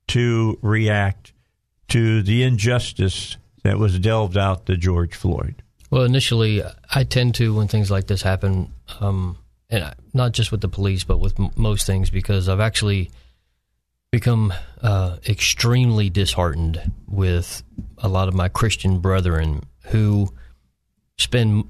[0.09, 1.33] to react
[1.89, 5.63] to the injustice that was delved out to George Floyd?
[5.89, 6.61] Well, initially,
[6.93, 9.37] I tend to when things like this happen, um,
[9.69, 13.09] and I- not just with the police, but with m- most things, because I've actually
[14.11, 17.63] become uh, extremely disheartened with
[17.97, 20.27] a lot of my Christian brethren who
[21.17, 21.65] spend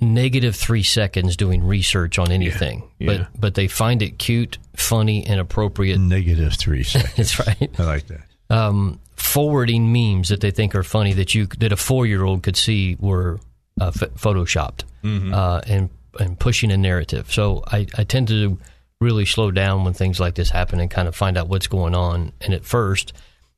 [0.00, 3.06] negative three seconds doing research on anything, Yeah.
[3.34, 5.98] but but they find it cute, funny, and appropriate.
[5.98, 7.14] Negative three seconds.
[7.16, 8.20] That's right I like that.
[8.50, 12.42] um, forwarding memes that they think are funny that you that a four year old
[12.44, 13.40] could see were
[13.80, 15.90] uh, ph photoshopped uh, and
[16.20, 17.32] and pushing a narrative.
[17.32, 18.58] So I, I tend to
[19.00, 21.94] really slow down when things like this happen and kind of find out what's going
[21.94, 22.32] on.
[22.40, 23.12] And at first,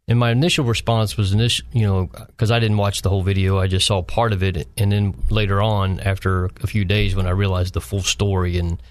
[0.06, 3.58] and my initial response was initial, you know, because I didn't watch the whole video,
[3.58, 7.26] I just saw part of it, and then later on, after a few days, when
[7.26, 8.82] I realized the full story and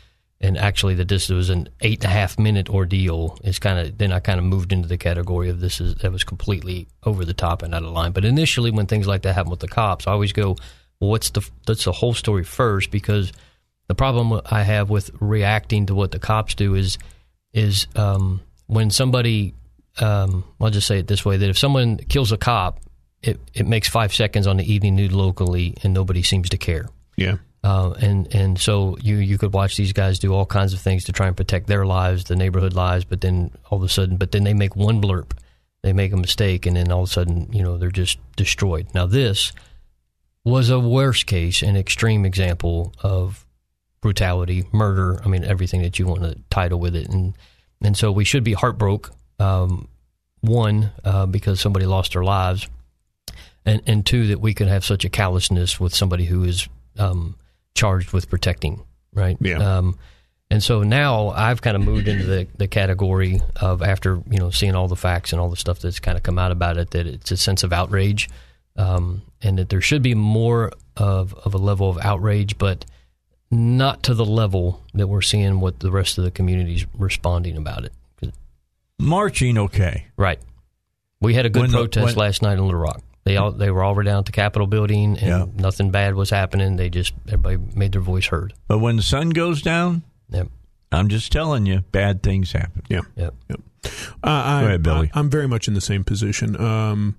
[0.41, 3.97] and actually that this was an eight and a half minute ordeal is kind of
[3.97, 7.25] then I kind of moved into the category of this is that was completely over
[7.25, 8.13] the top and out of line.
[8.13, 10.55] But initially, when things like that happen with the cops, I always go,
[10.99, 13.33] what's the that's the whole story first because
[13.89, 16.97] the problem I have with reacting to what the cops do is
[17.51, 19.55] is um, when somebody
[19.99, 22.79] um, I'll just say it this way that if someone kills a cop,
[23.21, 26.87] it, it makes five seconds on the evening news locally and nobody seems to care.
[27.17, 27.37] Yeah.
[27.63, 31.03] Uh, and and so you you could watch these guys do all kinds of things
[31.05, 34.15] to try and protect their lives, the neighborhood lives, but then all of a sudden,
[34.15, 35.31] but then they make one blurb,
[35.81, 38.87] they make a mistake, and then all of a sudden, you know, they're just destroyed.
[38.93, 39.51] Now this
[40.45, 43.45] was a worst case an extreme example of
[44.01, 45.21] brutality, murder.
[45.23, 47.33] I mean, everything that you want to title with it, and
[47.81, 49.13] and so we should be heartbroken.
[49.39, 49.87] Um,
[50.41, 52.67] one, uh, because somebody lost their lives,
[53.65, 57.35] and and two, that we could have such a callousness with somebody who is um,
[57.75, 58.81] charged with protecting,
[59.13, 59.37] right?
[59.39, 59.77] Yeah.
[59.77, 59.97] Um,
[60.51, 64.49] and so now I've kind of moved into the, the category of after you know
[64.49, 66.91] seeing all the facts and all the stuff that's kind of come out about it
[66.91, 68.29] that it's a sense of outrage,
[68.75, 72.85] um, and that there should be more of of a level of outrage, but
[73.51, 77.85] not to the level that we're seeing what the rest of the community's responding about
[77.85, 77.93] it.
[79.01, 80.07] Marching, okay.
[80.17, 80.39] Right.
[81.21, 83.01] We had a good When the- protest when- last night in Little Rock.
[83.25, 85.45] They all they were all over down at the Capitol building, and Yeah.
[85.55, 86.77] nothing bad was happening.
[86.77, 88.53] They just everybody made their voice heard.
[88.67, 90.47] But when the sun goes down, Yep.
[90.91, 92.81] I'm just telling you, bad things happen.
[92.89, 93.01] Yeah.
[93.15, 93.35] Yep.
[93.49, 93.59] Yep.
[93.85, 93.89] Uh,
[94.23, 95.11] I, Go ahead, Billy.
[95.13, 96.59] I, am very much in the same position.
[96.59, 97.15] Um,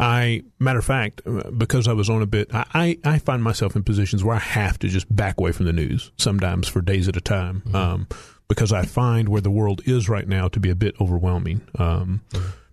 [0.00, 1.20] I, matter of fact,
[1.58, 2.64] because I was on a bit, I,
[3.04, 5.72] I, I find myself in positions where I have to just back away from the
[5.72, 8.08] news sometimes for days at a time, um,
[8.48, 12.22] because I find where the world is right now to be a bit overwhelming, um,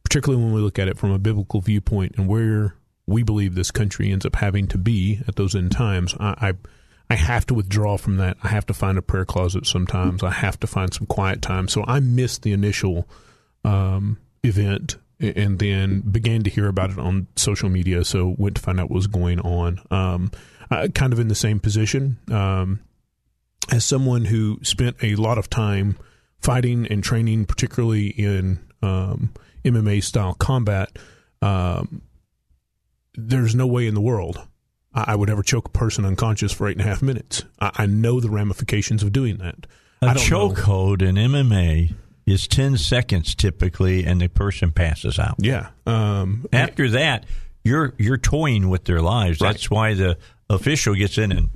[0.03, 2.75] particularly when we look at it from a biblical viewpoint and where
[3.05, 6.15] we believe this country ends up having to be at those end times.
[6.19, 6.53] I, I
[7.09, 8.38] I have to withdraw from that.
[8.43, 10.23] I have to find a prayer closet sometimes.
[10.23, 11.69] I have to find some quiet time.
[11.69, 13.07] So I missed the initial
[13.63, 18.03] um, event and then began to hear about it on social media.
[18.05, 19.80] So went to find out what was going on.
[19.89, 20.32] Um,
[20.70, 22.82] I, kind of in the same position um,
[23.72, 25.97] as someone who spent a lot of time
[26.39, 29.34] fighting and training, particularly in um,
[29.65, 30.97] MMA style combat.
[31.41, 32.01] Um,
[33.15, 34.47] there's no way in the world
[34.93, 37.43] I I would ever choke a person unconscious for eight and a half minutes.
[37.59, 39.68] I, I know the ramifications of doing that.
[40.01, 40.49] A I don't know.
[40.49, 41.95] chokehold in MMA
[42.28, 45.36] is 10 seconds typically, and the person passes out.
[45.39, 45.69] Yeah.
[45.88, 47.25] Um, After that,
[47.63, 49.41] you're you're toying with their lives.
[49.41, 49.53] Right.
[49.53, 50.17] That's why the
[50.49, 51.49] official gets in and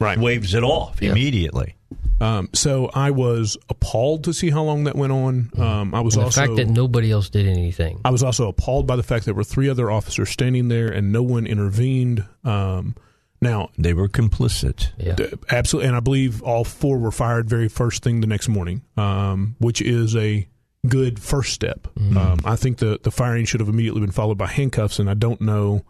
[0.00, 0.16] Right.
[0.18, 1.10] waves it off Yeah.
[1.10, 1.74] immediately.
[2.20, 5.50] Um, so I was appalled to see how long that went on.
[5.56, 8.00] Um, I was And the also fact that nobody else did anything.
[8.04, 10.88] I was also appalled by the fact that there were three other officers standing there
[10.88, 12.24] and no one intervened.
[12.44, 12.94] Um,
[13.40, 14.90] now, They were complicit.
[14.98, 15.14] Yeah.
[15.14, 18.82] d- absolutely, and I believe all four were fired very first thing the next morning,
[18.96, 20.48] um, which is a
[20.86, 21.86] good first step.
[22.16, 25.14] Um, I think the the firing should have immediately been followed by handcuffs, and I
[25.14, 25.84] don't know.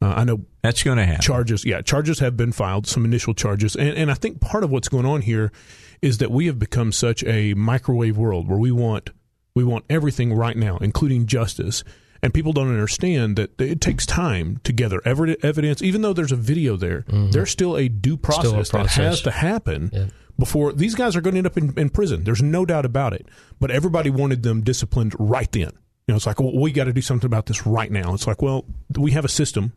[0.00, 1.22] Uh, I know That's going to happen.
[1.22, 4.70] charges yeah charges have been filed some initial charges and, and i think part of
[4.72, 5.52] what's going on here
[6.00, 9.10] is that we have become such a microwave world where we want
[9.54, 11.84] we want everything right now including justice
[12.22, 15.82] and people don't understand that it takes time to gather evi- evidence.
[15.82, 18.76] Even though there's a video there there's still a due process, Mm-hmm.
[18.76, 20.06] A that has to happen Yeah.
[20.38, 22.24] before these guys are going to end up in, in prison.
[22.24, 23.26] There's no doubt about it.
[23.60, 25.72] But everybody wanted them disciplined right then.
[26.06, 28.14] You know it's like well, we got to do something about this right now.
[28.14, 28.64] It's like well
[28.96, 29.72] we have a system.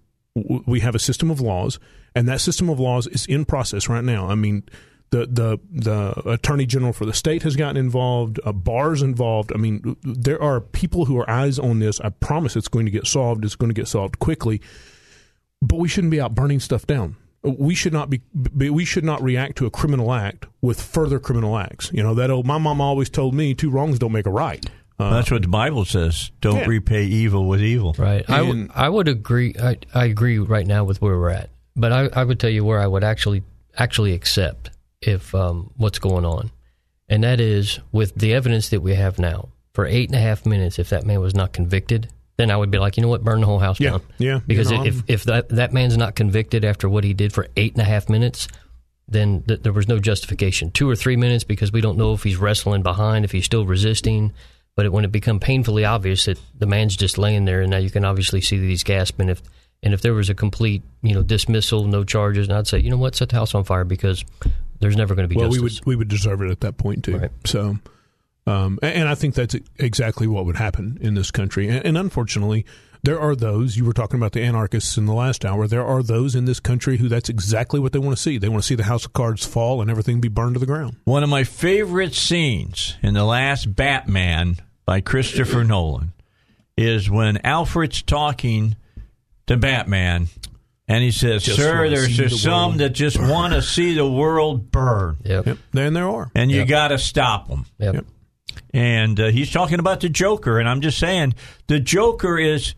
[0.68, 1.80] We have a system of laws,
[2.14, 4.28] and that system of laws is in process right now.
[4.28, 4.64] I mean,
[5.16, 5.60] the the
[6.24, 9.52] the attorney general for the state has gotten involved, uh, bars involved.
[9.54, 12.00] I mean, there are people who are eyes on this.
[12.02, 13.46] I promise it's going to get solved.
[13.46, 14.62] It's going to get solved quickly,
[15.62, 17.16] but we shouldn't be out burning stuff down.
[17.44, 18.22] We should not be.
[18.58, 21.92] be- We should not react to a criminal act with further criminal acts.
[21.94, 22.46] You know that old.
[22.48, 24.66] My mom always told me, two wrongs don't make a right.
[24.98, 26.32] Uh, That's what the Bible says.
[26.42, 26.66] Don't Yeah.
[26.68, 27.94] repay evil with evil.
[28.00, 28.24] Right.
[28.30, 29.54] I, w- And- I would agree.
[29.62, 31.50] I, I agree right now with where we're at.
[31.76, 33.44] But I, I would tell you where I would actually
[33.78, 34.72] actually accept
[35.08, 36.52] if um, what's going on,
[37.10, 39.50] and that is with the evidence that we have now.
[39.74, 42.72] For eight and a half minutes, if that man was not convicted, then I would
[42.72, 44.02] be like, you know what, burn the whole house Yeah, down.
[44.18, 44.40] yeah.
[44.48, 47.34] Because You know, if I'm- if that that man's not convicted after what he did
[47.34, 48.48] for eight and a half minutes,
[49.08, 50.72] then th- there was no justification.
[50.72, 53.66] Two or three minutes because we don't know if he's wrestling behind, if he's still
[53.66, 54.32] resisting.
[54.78, 57.78] But it, when it become painfully obvious that the man's just laying there, and now
[57.78, 59.30] you can obviously see that he's gasping.
[59.30, 59.42] If
[59.84, 62.90] and if there was a complete, you know, dismissal, no charges, and I'd say, you
[62.90, 64.24] know what, set the house on fire because
[64.80, 67.04] there's never going to be well, we would we would deserve it at that point
[67.04, 67.18] too.
[67.18, 67.32] Right.
[67.46, 67.78] So,
[68.48, 71.68] um, and, and I think that's exactly what would happen in this country.
[71.68, 72.66] And, and unfortunately,
[73.04, 75.68] there are those you were talking about the anarchists in the last hour.
[75.68, 78.38] There are those in this country who that's exactly what they want to see.
[78.38, 80.66] They want to see the house of cards fall and everything be burned to the
[80.66, 80.98] ground.
[81.06, 86.14] One of my favorite scenes in the last Batman by Christopher Nolan
[86.78, 88.76] is when Alfred's talking
[89.48, 90.28] to Batman
[90.88, 93.94] and he says, Just Sir, there's just the some world that just want to see
[93.96, 95.18] the world burn.
[95.24, 95.46] Yep.
[95.48, 95.58] Yep.
[95.74, 96.32] And there are.
[96.36, 96.68] And you Yep.
[96.68, 97.66] got to stop them.
[97.80, 97.96] Yep.
[97.96, 98.06] Yep.
[98.74, 100.60] And uh, he's talking about the Joker.
[100.60, 101.34] And I'm just saying,
[101.68, 102.76] the Joker is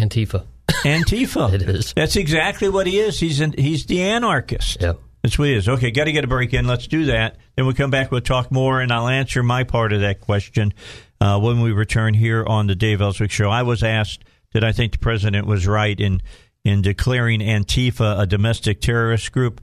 [0.00, 0.44] Antifa.
[0.84, 1.52] Antifa.
[1.54, 1.92] It is.
[1.94, 3.20] That's exactly what he is.
[3.20, 4.80] He's an, he's the anarchist.
[4.80, 4.98] Yep.
[5.22, 5.68] That's what he is.
[5.68, 6.66] Okay, got to get a break in.
[6.66, 7.36] Let's do that.
[7.54, 8.10] Then we'll come back.
[8.10, 10.74] We'll talk more, and I'll answer my part of that question
[11.20, 13.48] uh, when we return here on the Dave Elswick Show.
[13.48, 16.22] I was asked, did I think the president was right in
[16.64, 19.60] in declaring Antifa a domestic terrorist group?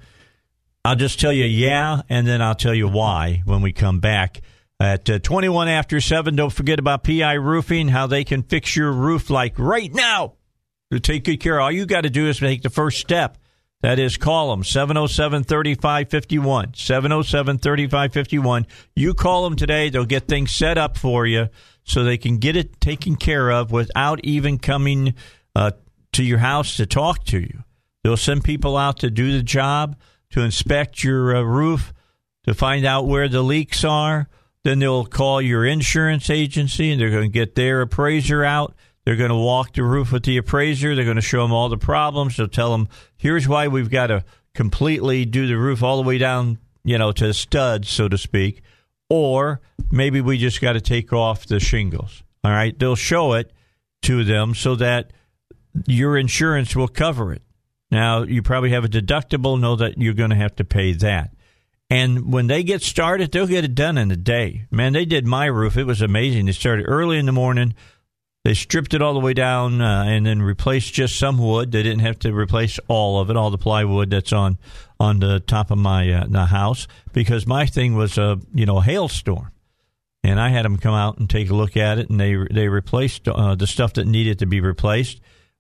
[0.84, 4.42] I'll just tell you, yeah, and then I'll tell you why when we come back.
[4.82, 8.94] At uh, 21 after 7, don't forget about PI Roofing, how they can fix your
[8.94, 10.36] roof like right now
[10.90, 11.60] to take good care.
[11.60, 13.38] All you got to do is make the first step.
[13.82, 16.74] That is, call them 707 3551.
[16.76, 18.68] 707 3551.
[18.96, 19.90] You call them today.
[19.90, 21.48] They'll get things set up for you
[21.84, 25.14] so they can get it taken care of without even coming
[25.56, 25.72] uh,
[26.14, 27.64] to your house to talk to you.
[28.04, 29.98] They'll send people out to do the job,
[30.32, 31.94] to inspect your uh, roof,
[32.46, 34.28] to find out where the leaks are.
[34.64, 38.76] Then they'll call your insurance agency and they're going to get their appraiser out.
[39.06, 40.96] They're going to walk the roof with the appraiser.
[40.96, 42.38] They're going to show them all the problems.
[42.38, 46.18] They'll tell them, here's why we've got to completely do the roof all the way
[46.18, 48.62] down, you know, to studs, so to speak.
[49.10, 52.24] Or maybe we just got to take off the shingles.
[52.44, 52.78] All right.
[52.78, 53.52] They'll show it
[54.04, 55.12] to them so that
[55.88, 57.42] your insurance will cover it.
[57.92, 61.32] Now, you probably have a deductible, know that you're going to have to pay that.
[61.90, 64.68] And when they get started, they'll get it done in a day.
[64.70, 65.76] Man, they did my roof.
[65.76, 66.46] It was amazing.
[66.46, 67.74] They started early in the morning.
[68.46, 71.72] They stripped it all the way down uh, and then replaced just some wood.
[71.72, 74.58] They didn't have to replace all of it, all the plywood that's on
[75.00, 78.80] on the top of my uh, the house, because my thing was a you know
[78.80, 79.52] hailstorm,
[80.24, 82.70] and I had them come out and take a look at it, and they they
[82.70, 85.20] replaced uh, the stuff that needed to be replaced.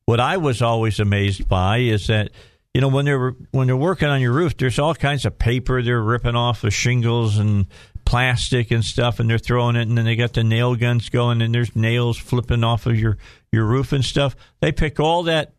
[0.10, 2.32] What I was always amazed by is that
[2.74, 5.84] you know when they're when they're working on your roof, there's all kinds of paper
[5.84, 7.68] they're ripping off the shingles and
[8.06, 11.44] plastic and stuff, and they're throwing it, and then they got the nail guns going,
[11.44, 13.20] and there's nails flipping off of your
[13.52, 14.36] your roof and stuff.
[14.62, 15.54] They pick all that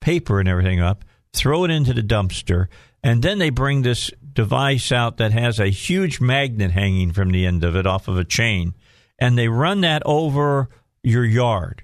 [0.00, 2.68] paper and everything up, throw it into the dumpster,
[3.04, 7.44] and then they bring this device out that has a huge magnet hanging from the
[7.44, 8.72] end of it off of a chain,
[9.18, 10.70] and they run that over
[11.02, 11.82] your yard.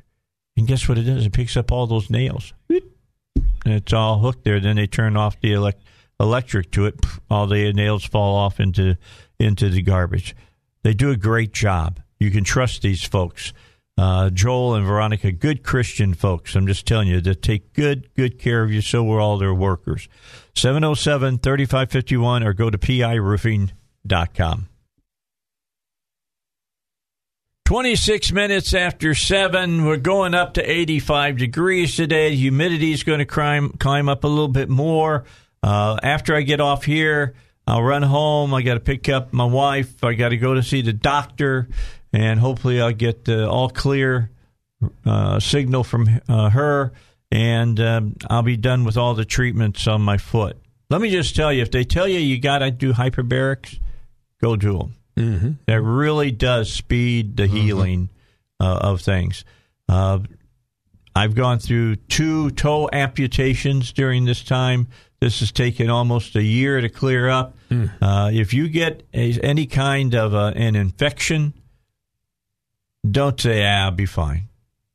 [0.57, 1.27] And guess what it does?
[1.27, 2.53] It picks up all those nails.
[2.69, 4.61] And it's all hooked there.
[4.61, 5.83] Then they turn off the elect
[6.19, 6.95] electric to it,
[7.31, 8.97] all the nails fall off into
[9.39, 10.35] into the garbage.
[10.83, 12.01] They do a great job.
[12.19, 13.53] You can trust these folks.
[13.99, 16.55] Uh, Joel and Veronica, good Christian folks.
[16.55, 18.83] I'm just telling you to take good, good care of you.
[18.83, 20.09] So we're all their workers.
[20.55, 24.69] 707 3551 or go to piroofing.com.
[27.67, 29.85] 26 minutes after 7.
[29.85, 32.33] We're going up to 85 degrees today.
[32.37, 35.25] Humidity is going to climb, climb up a little bit more.
[35.64, 37.35] Uh, after I get off here,
[37.67, 38.55] I'll run home.
[38.55, 40.05] I got to pick up my wife.
[40.05, 41.67] I got to go to see the doctor,
[42.12, 44.31] and hopefully I'll get uh, all clear
[45.05, 46.93] uh, signal from uh, her,
[47.33, 50.57] and um, I'll be done with all the treatments on my foot.
[50.89, 53.81] Let me just tell you, if they tell you you got to do hyperbarics,
[54.41, 54.96] go do them.
[55.17, 55.53] Mm-hmm.
[55.67, 58.11] That really does speed the healing
[58.61, 59.45] uh, of things.
[59.89, 60.21] Uh,
[61.14, 64.89] I've gone through two toe amputations during this time.
[65.21, 67.57] This has taken almost a year to clear up.
[68.03, 71.55] Uh, if you get a, any kind of a, an infection,
[73.11, 74.49] don't say, ah, I'll be fine.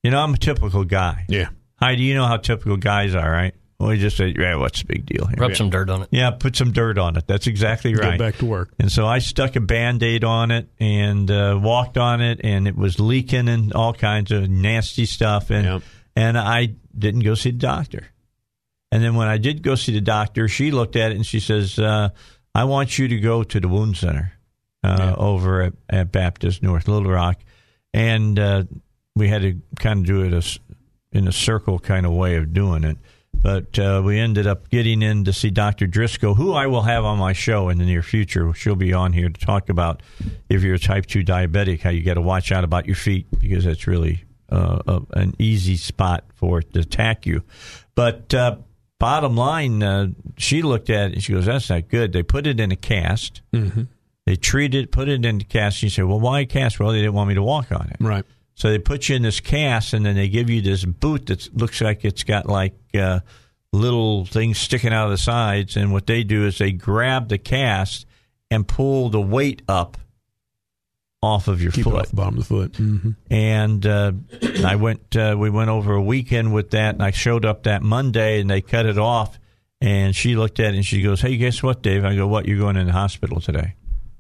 [0.04, 1.26] You know, I'm a typical guy.
[1.28, 1.50] Yeah.
[1.80, 3.56] Heidi, you know how typical guys are, right?
[3.88, 5.36] We just say, yeah, what's the big deal here?
[5.38, 6.10] Rub some dirt on it.
[6.12, 7.26] Yeah, put some dirt on it.
[7.28, 8.12] That's exactly right.
[8.12, 8.72] Get back to work.
[8.80, 12.68] And so I stuck a band aid on it and uh, walked on it, and
[12.68, 15.50] it was leaking and all kinds of nasty stuff.
[15.50, 15.82] And Yep.
[16.16, 18.08] and I didn't go see the doctor.
[18.92, 21.40] And then when I did go see the doctor, she looked at it and she
[21.40, 22.10] says, uh,
[22.54, 24.34] "I want you to go to the wound center
[24.84, 25.16] uh, Yeah.
[25.16, 27.40] over at, at Baptist North Little Rock."
[27.94, 28.64] And uh,
[29.16, 30.60] we had to kind of do it as,
[31.14, 32.98] in a circle kind of way of doing it.
[33.42, 35.88] But uh, we ended up getting in to see Dr.
[35.88, 38.54] Driscoll, who I will have on my show in the near future.
[38.54, 40.04] She'll be on here to talk about
[40.50, 43.28] if you're a type 2 diabetic, how you got to watch out about your feet
[43.40, 47.44] because that's really uh, a, an easy spot for it to attack you.
[47.96, 48.58] But uh,
[49.00, 52.14] bottom line, uh, she looked at it and she goes, That's not good.
[52.14, 53.42] They put it in a cast.
[53.54, 53.84] Mm-hmm.
[54.26, 55.78] They treated it, put it in the cast.
[55.78, 56.80] She said, Well, why a cast?
[56.80, 57.98] Well, they didn't want me to walk on it.
[58.00, 58.26] Right.
[58.56, 61.56] So they put you in this cast, and then they give you this boot that
[61.58, 63.22] looks like it's got like uh,
[63.74, 65.78] little things sticking out of the sides.
[65.78, 68.06] And what they do is they grab the cast
[68.52, 69.98] and pull the weight up
[71.24, 72.00] off of your Keep it foot.
[72.02, 72.72] off the bottom of the foot.
[72.74, 73.12] Mm-hmm.
[73.30, 74.12] And uh,
[74.66, 75.16] I went.
[75.16, 78.50] Uh, we went over a weekend with that, and I showed up that Monday, and
[78.50, 79.40] they cut it off.
[79.80, 82.48] And she looked at it, and she goes, "Hey, guess what, Dave?" I go, "What?
[82.48, 83.76] You're going in the hospital today?"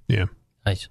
[0.07, 0.25] Yeah.
[0.65, 0.89] Nice.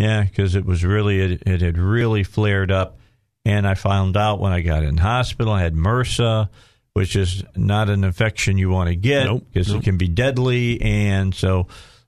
[0.00, 2.98] Yeah, because it was really it, it had really flared up,
[3.44, 6.48] and I found out when I got in hospital I had MRSA,
[6.94, 9.82] which is not an infection you want to get because nope.
[9.82, 11.66] it can be deadly, and so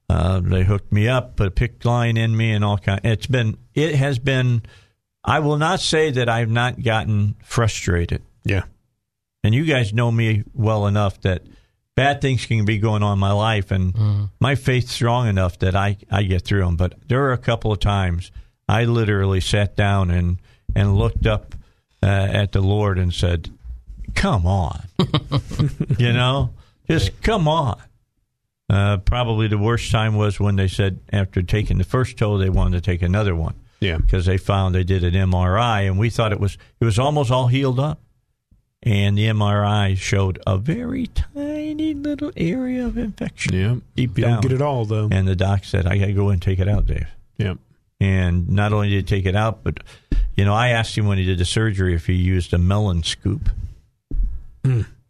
[0.09, 3.03] uh, they hooked me up, put a PICC line in me, and all kind.
[3.05, 4.62] It's been it has been.
[5.22, 8.62] I will not say that I've not gotten frustrated, Yeah.
[9.45, 11.43] and you guys know me well enough that
[11.95, 15.74] bad things can be going on in my life, and my faith's strong enough that
[15.76, 16.76] I, I get through them.
[16.76, 18.30] But there were a couple of times
[18.68, 20.38] I literally sat down and,
[20.74, 21.55] and looked up
[22.03, 23.51] uh, at the Lord and said,
[24.14, 24.82] Come on.
[25.99, 26.51] you know,
[26.88, 27.80] just come on.
[28.68, 32.49] Uh, probably the worst time was when they said after taking the first toe, they
[32.51, 33.99] wanted to take another one Yeah.
[33.99, 37.30] because they found they did an MRI and we thought it was it was almost
[37.30, 38.01] all healed up,
[38.83, 43.76] and the MRI showed a very tiny little area of infection Yeah.
[43.97, 44.33] deep You down.
[44.35, 45.09] don't get it all though.
[45.11, 47.07] And the doc said, "I got to go and take it out, Dave."
[47.39, 47.55] yeah.
[48.01, 49.78] And not only did he take it out, but
[50.37, 53.03] you know, I asked him when he did the surgery if he used a melon
[53.05, 53.49] scoop.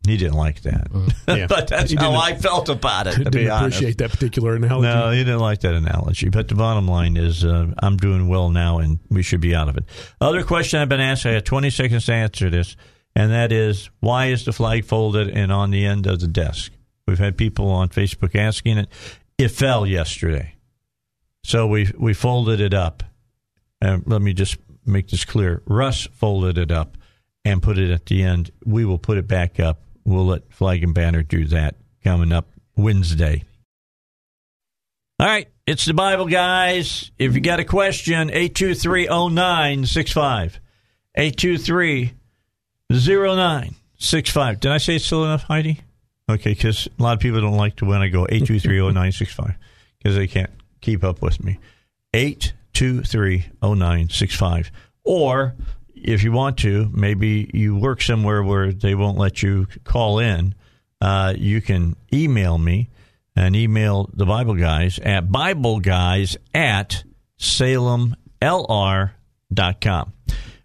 [0.04, 0.88] He didn't like that,
[1.28, 1.46] Yeah.
[1.48, 3.12] but that's He how I felt about it.
[3.12, 4.88] To Didn't be honest, appreciate that particular analogy.
[4.88, 6.28] no, he didn't like that analogy.
[6.28, 9.68] But the bottom line is, uh, I'm doing well now, and we should be out
[9.68, 9.84] of it.
[10.20, 12.76] Other question I've been asked, I have 20 seconds to answer this,
[13.14, 16.72] and that is, why is the flag folded and on the end of the desk?
[17.06, 18.88] We've had people on Facebook asking it.
[19.38, 20.54] It fell yesterday,
[21.44, 23.02] so we we folded it up.
[23.80, 24.56] And let me just
[24.86, 26.96] make this clear: Russ folded it up
[27.44, 28.50] and put it at the end.
[28.64, 29.80] We will put it back up.
[30.04, 33.44] We'll let Flag and Banner do that coming up Wednesday.
[35.18, 37.10] All right, it's the Bible, guys.
[37.18, 40.58] If you got a question, 823-0965.
[42.92, 44.60] 823-0965.
[44.60, 45.80] Did I say it still enough, Heidi?
[46.30, 49.54] Okay, because a lot of people don't like to when I go 823-0965
[49.98, 51.58] because they can't keep up with me.
[52.14, 54.70] 823-0965.
[55.04, 55.54] Or
[55.94, 60.54] if you want to, maybe you work somewhere where they won't let you call in,
[61.00, 62.90] uh, you can email me
[63.34, 67.04] and email the Bible guys at BibleGuys at
[67.38, 68.12] salemlr.com.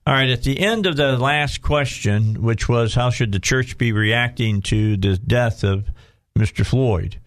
[0.07, 3.77] All right, at the end of the last question, which was how should the church
[3.77, 5.89] be reacting to the death of
[6.39, 6.65] Mr.
[6.65, 7.19] Floyd?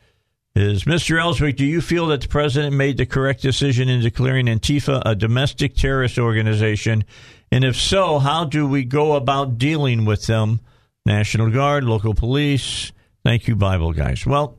[0.55, 1.21] is Mr.
[1.21, 5.15] Elswick, do you feel that the president made the correct decision in declaring Antifa a
[5.15, 7.05] domestic terrorist organization?
[7.53, 10.61] And if so, how do we go about dealing with them?
[11.05, 12.93] National Guard, local police.
[13.27, 14.25] Thank you, Bible guys.
[14.25, 14.59] Well,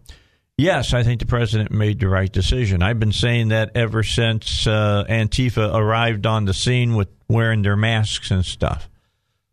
[0.57, 2.81] yes, I think the president made the right decision.
[2.81, 7.75] I've been saying that ever since uh, Antifa arrived on the scene with wearing their
[7.77, 8.89] masks and stuff.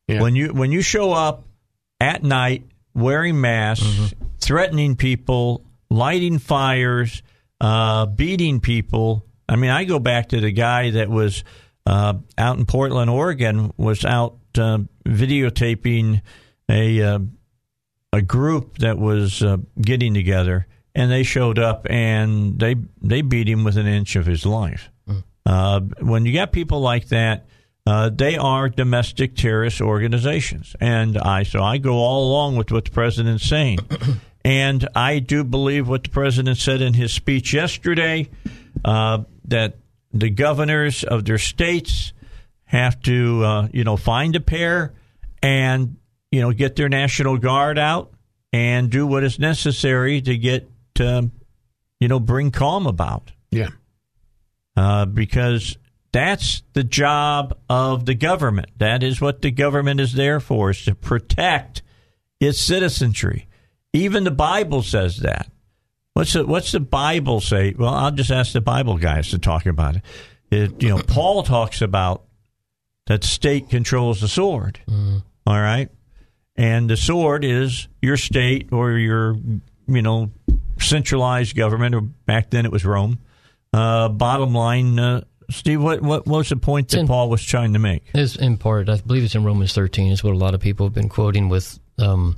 [0.06, 0.22] Yeah.
[0.22, 1.44] When you when you show up
[2.00, 7.22] at night wearing masks, threatening people, lighting fires,
[7.60, 9.24] uh, beating people.
[9.48, 11.44] I mean, I go back to the guy that was
[11.86, 16.22] uh, out in Portland, Oregon, was out uh, videotaping
[16.68, 17.18] a uh,
[18.12, 20.66] a group that was uh, getting together,
[20.98, 24.90] and they showed up and they they beat him with an inch of his life.
[25.46, 27.46] Uh, when you got people like that,
[27.86, 32.84] uh, they are domestic terrorist organizations, and I so I go all along with what
[32.84, 33.78] the president's saying,
[34.44, 38.28] and I do believe what the president said in his speech yesterday
[38.84, 39.76] uh, that
[40.12, 42.12] the governors of their states
[42.64, 44.94] have to uh, you know find a pair
[45.44, 45.96] and
[46.32, 48.10] you know get their national guard out
[48.52, 50.68] and do what is necessary to get
[51.00, 51.32] um,
[52.00, 53.68] you know bring calm about Yeah.
[54.76, 55.76] uh, because
[56.12, 58.68] that's the job of the government.
[58.78, 61.82] That is what the government is there for, is to protect
[62.40, 63.46] its citizenry.
[63.92, 65.50] Even the Bible says that.
[66.14, 67.74] What's the, what's the Bible say?
[67.78, 70.02] Well, I'll just ask the Bible guys to talk about it.
[70.50, 72.24] it you know, Paul talks about
[73.06, 74.80] that state controls the sword.
[75.46, 75.88] All right,
[76.56, 79.36] and the sword is your state or your
[79.86, 80.30] you know
[80.80, 83.18] centralized government, back then it was Rome.
[83.72, 87.42] Uh, bottom line, uh, Steve, what, what what was the point that in- Paul was
[87.42, 88.04] trying to make?
[88.14, 90.12] It's in part, I believe it's in Romans 13.
[90.12, 92.36] It's what a lot of people have been quoting with um,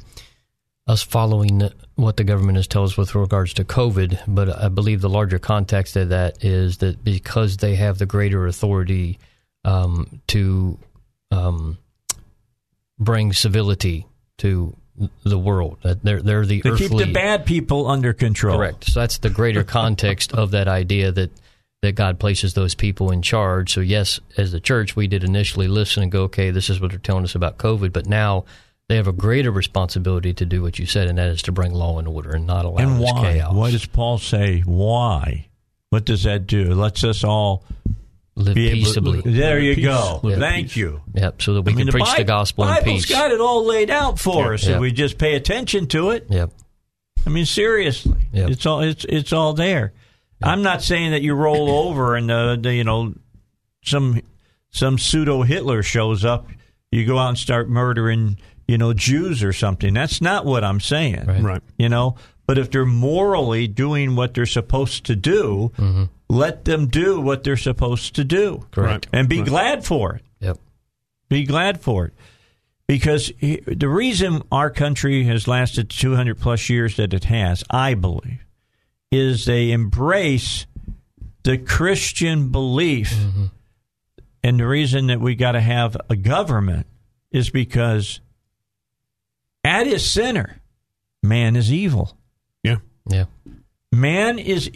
[0.87, 4.21] us following what the government has told us with regards to COVID.
[4.29, 8.47] But I believe the larger context of that is that because they have the greater
[8.47, 9.19] authority
[9.65, 10.79] um, to
[11.31, 11.79] um,
[12.99, 14.07] bring civility
[14.39, 14.77] to
[15.25, 18.57] the world, they're they're the To keep the bad people under control.
[18.59, 18.85] Correct.
[18.91, 21.31] So that's the greater context of that idea that
[21.83, 23.73] that God places those people in charge.
[23.73, 26.91] So yes, as the church, we did initially listen and go, okay, this is what
[26.91, 28.45] they're telling us about COVID, but now
[28.89, 31.73] they have a greater responsibility to do what you said, and that is to bring
[31.73, 33.33] law and order and not allow And why?
[33.33, 33.55] chaos.
[33.55, 34.61] What does Paul say?
[34.61, 35.47] Why?
[35.91, 36.73] What does that do?
[36.73, 37.65] It lets us all
[38.41, 39.21] Live be able- peaceably.
[39.25, 39.85] there you Peace.
[39.85, 40.21] go.
[40.23, 40.77] Live Thank peace.
[40.77, 41.01] you.
[41.15, 41.43] Yep.
[41.43, 43.11] So that we I mean, can preach Bi- the gospel in Bible's peace.
[43.11, 44.75] got it all laid out for us Yeah.
[44.75, 46.27] if we just pay attention to it.
[46.31, 46.53] Yep.
[47.27, 48.51] I mean, seriously, Yep.
[48.51, 49.93] it's all it's it's all there.
[50.43, 53.15] I'm not saying that you roll over and uh, the, you know
[53.85, 54.21] some
[54.71, 56.49] some pseudo Hitler shows up,
[56.91, 59.93] you go out and start murdering you know Jews or something.
[59.95, 61.25] That's not what I'm saying.
[61.27, 61.43] Right.
[61.43, 61.63] Right.
[61.77, 62.17] You know,
[62.47, 65.73] but if they're morally doing what they're supposed to do,
[66.31, 69.09] let them do what they're supposed to do, Correct.
[69.13, 69.49] and be Right.
[69.49, 70.59] glad for it Yep.
[71.29, 72.15] be glad for it
[72.87, 77.95] because he- the reason our country has lasted 200 plus years that it has i
[77.95, 78.45] believe
[79.11, 80.67] is they embrace
[81.43, 83.47] the christian belief mm-hmm.
[84.45, 86.87] and the reason that we got to have a government
[87.33, 88.21] is because
[89.65, 90.61] at its center
[91.23, 92.17] man is evil
[92.63, 92.77] Yeah.
[93.09, 93.25] Yeah.
[93.93, 94.71] man is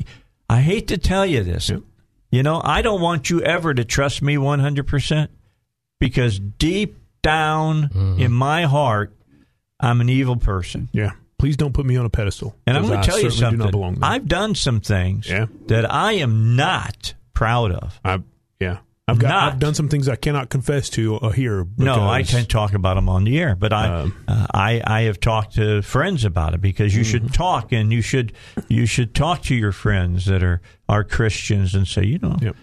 [0.54, 1.82] i hate to tell you this Yep.
[2.30, 5.28] you know i don't want you ever to trust me 100%
[6.00, 8.20] because deep down Mm-hmm.
[8.20, 9.12] in my heart
[9.80, 11.12] i'm an evil person Yeah.
[11.38, 12.54] Please don't put me on a pedestal.
[12.66, 13.94] and I'm going to tell you Do something there.
[14.02, 15.46] i've done some things Yeah.
[15.66, 18.20] that i am not proud of I,
[18.60, 18.78] yeah.
[19.06, 19.28] I've got.
[19.28, 19.52] Not.
[19.52, 21.66] I've done some things I cannot confess to uh, here.
[21.76, 25.00] no, I can't talk about them on the air, but I, Um, uh, I, I
[25.02, 28.32] have talked to friends about it because you should talk and you should,
[28.68, 32.56] you should talk to your friends that are are Christians and say, you know, Yep.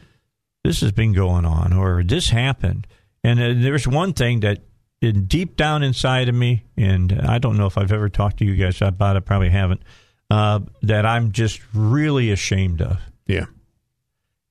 [0.64, 2.88] this has been going on or this happened.
[3.24, 4.64] And uh, there's one thing that
[5.00, 8.46] in deep down inside of me, and I don't know if I've ever talked to
[8.46, 9.82] you guys about it, probably haven't,
[10.32, 12.98] uh, that I'm just really ashamed of.
[13.28, 13.46] Yeah.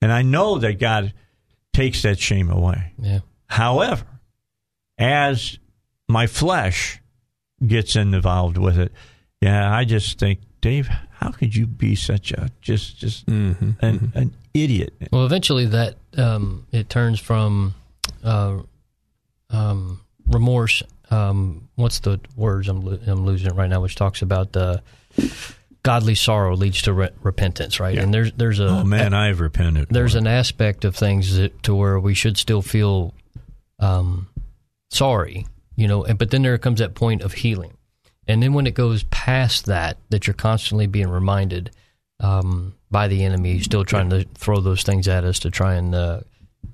[0.01, 1.15] And I know that God
[1.73, 2.93] takes that shame away.
[2.99, 3.21] Yeah.
[3.47, 4.05] However,
[4.99, 5.59] as
[6.09, 7.01] my flesh
[7.67, 8.93] gets involved with it,
[9.41, 13.71] yeah, I just think, Dave, how could you be such a just just Mm-hmm.
[13.81, 14.93] an, an idiot?
[15.11, 17.75] Well, eventually that um, it turns from
[18.23, 18.59] uh,
[19.51, 20.83] um, remorse.
[21.11, 23.81] Um, what's the words I'm, lo- I'm losing it right now?
[23.81, 24.79] Which talks about uh,
[25.82, 27.94] godly sorrow leads to re- repentance, right?
[27.94, 28.02] Yeah.
[28.02, 29.89] And there's there's a Oh man, I've repented.
[29.90, 33.15] there's an aspect of things that, to where we should still feel
[33.78, 34.28] um,
[34.90, 35.47] sorry,
[35.77, 36.05] you know.
[36.05, 37.77] And, but then there comes that point of healing,
[38.27, 41.70] and then when it goes past that, that you're constantly being reminded
[42.20, 45.94] um, by the enemy, still trying to throw those things at us to try and
[45.94, 46.20] uh,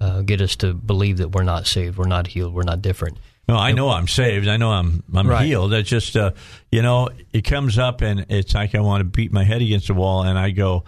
[0.01, 3.19] uh, get us to believe that we're not saved, we're not healed, we're not different.
[3.49, 4.49] No, I know I'm saved.
[4.49, 5.47] I know I'm I'm Right.
[5.47, 5.73] healed.
[5.73, 6.33] It's just uh,
[6.73, 9.87] you know, it comes up and it's like I want to beat my head against
[9.87, 10.83] the wall, and I go,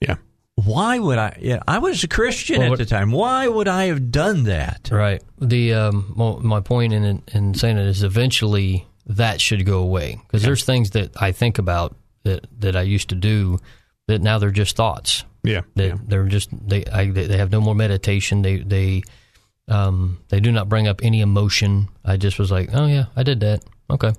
[0.00, 0.16] Yeah.
[0.54, 1.36] why would I?
[1.40, 3.10] Yeah, I was a Christian Well, at the time.
[3.10, 4.88] Why would I have done that?
[4.92, 5.22] Right.
[5.38, 10.20] The um, well, my point in in saying it is eventually that should go away
[10.26, 13.58] because there's things that I think about that that I used to do
[14.08, 15.24] that now they're just thoughts.
[15.42, 15.62] Yeah.
[15.74, 15.96] They, yeah.
[16.06, 18.42] They're just they I, they they have no more meditation.
[18.42, 19.02] They they
[19.68, 21.88] um they do not bring up any emotion.
[22.04, 23.64] I just was like, oh yeah, I did that.
[23.90, 24.12] Okay,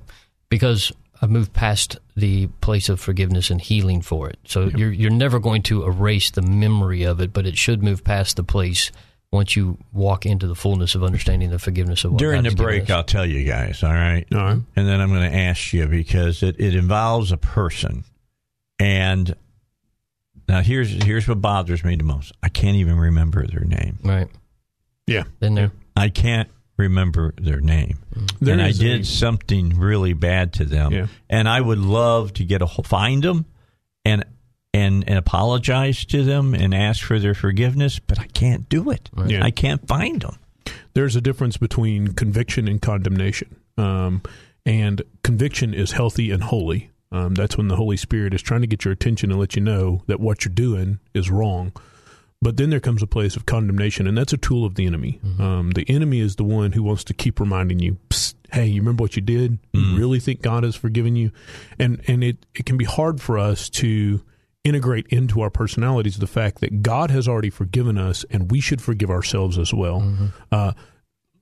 [0.49, 0.91] because
[1.21, 4.39] I've moved past the place of forgiveness and healing for it.
[4.45, 8.03] So you're you're never going to erase the memory of it, but it should move
[8.03, 8.91] past the place
[9.31, 12.55] once you walk into the fullness of understanding the forgiveness of what During God the
[12.55, 12.89] break.
[12.89, 13.83] I'll tell you guys.
[13.83, 14.25] All right.
[14.33, 14.59] All right.
[14.75, 18.05] And then I'm going to ask you because it, it involves a person.
[18.79, 19.35] And
[20.47, 22.31] now here's here's what bothers me the most.
[22.41, 23.97] I can't even remember their name.
[24.03, 24.27] right,
[25.07, 25.23] Yeah.
[25.39, 25.71] been there.
[25.95, 27.97] I can't remember their name.
[28.39, 30.91] There and I did a- something really bad to them.
[30.93, 31.07] Yeah.
[31.29, 33.45] And I would love to get a ho- find them
[34.05, 34.23] and
[34.73, 39.09] and and apologize to them and ask for their forgiveness, but I can't do it.
[39.25, 39.43] Yeah.
[39.43, 40.35] I can't find them.
[40.93, 43.55] there's a difference between conviction and condemnation.
[43.77, 44.21] Um,
[44.65, 46.89] and conviction is healthy and holy.
[47.11, 49.61] Um, that's when the Holy Spirit is trying to get your attention and let you
[49.61, 51.71] know that what you're doing is wrong.
[52.41, 55.19] But then there comes a place of condemnation, and that's a tool of the enemy.
[55.39, 57.97] Um, the enemy is the one who wants to keep reminding you,
[58.51, 59.57] "Hey, you remember what you did?
[59.73, 61.31] You really think God has forgiven you?"
[61.79, 64.21] And and it it can be hard for us to
[64.63, 68.81] integrate into our personalities the fact that God has already forgiven us, and we should
[68.81, 70.01] forgive ourselves as well.
[70.51, 70.73] Uh,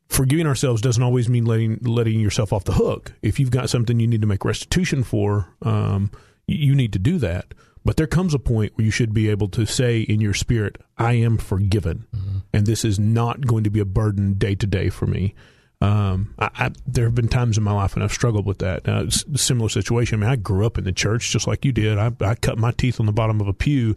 [0.08, 3.14] forgiving ourselves doesn't always mean letting letting yourself off the hook.
[3.22, 6.10] If you've got something you need to make restitution for, um,
[6.48, 7.54] you need to do that.
[7.86, 10.78] But there comes a point where you should be able to say in your spirit,
[10.98, 12.08] "I am forgiven,"
[12.52, 15.36] and this is not going to be a burden day to day for me.
[15.82, 18.88] Um, I, I, there have been times in my life and I've struggled with that.
[18.88, 20.18] Uh, it's a similar situation.
[20.18, 21.98] I mean, I grew up in the church just like you did.
[21.98, 23.96] I, I cut my teeth on the bottom of a pew,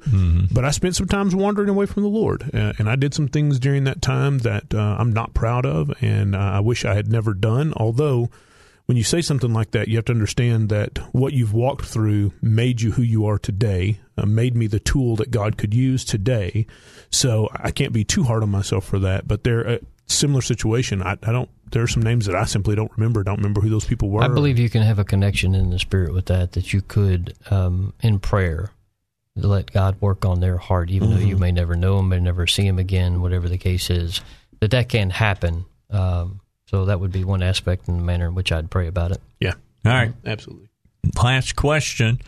[0.53, 3.29] but I spent some times wandering away from the Lord, uh, and I did some
[3.29, 6.95] things during that time that uh, I'm not proud of, and uh, I wish I
[6.95, 7.73] had never done.
[7.77, 8.29] Although,
[8.89, 12.33] when you say something like that, you have to understand that what you've walked through
[12.41, 16.07] made you who you are today, uh, made me the tool that God could use
[16.07, 16.67] today.
[17.11, 19.29] So I can't be too hard on myself for that.
[19.29, 21.03] But they're a similar situation.
[21.03, 21.51] I, I don't.
[21.71, 23.23] There are some names that I simply don't remember.
[23.23, 24.23] Don't remember who those people were.
[24.23, 26.53] I believe you can have a connection in the spirit with that.
[26.53, 28.71] That you could, um, in prayer,
[29.37, 32.47] let God work on their heart, even though you may never know Him, may never
[32.47, 34.23] see Him again, whatever the case is.
[34.61, 35.67] That that can happen.
[35.91, 39.13] Um, so that would be one aspect in the manner in which I'd pray about
[39.13, 39.21] it.
[39.41, 39.55] Yeah,
[39.85, 40.11] All right.
[40.11, 40.29] Mm-hmm.
[40.29, 40.69] absolutely.
[41.23, 42.21] Last question.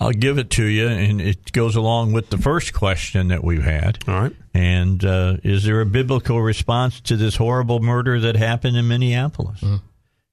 [0.00, 3.64] I'll give it to you, and it goes along with the first question that we've
[3.64, 3.98] had.
[4.06, 4.36] All right.
[4.54, 9.60] And uh, is there a biblical response to this horrible murder that happened in Minneapolis
[9.60, 9.76] mm-hmm.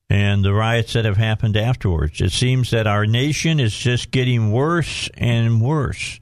[0.07, 2.21] and the riots that have happened afterwards?
[2.21, 6.19] It seems that our nation is just getting worse and worse.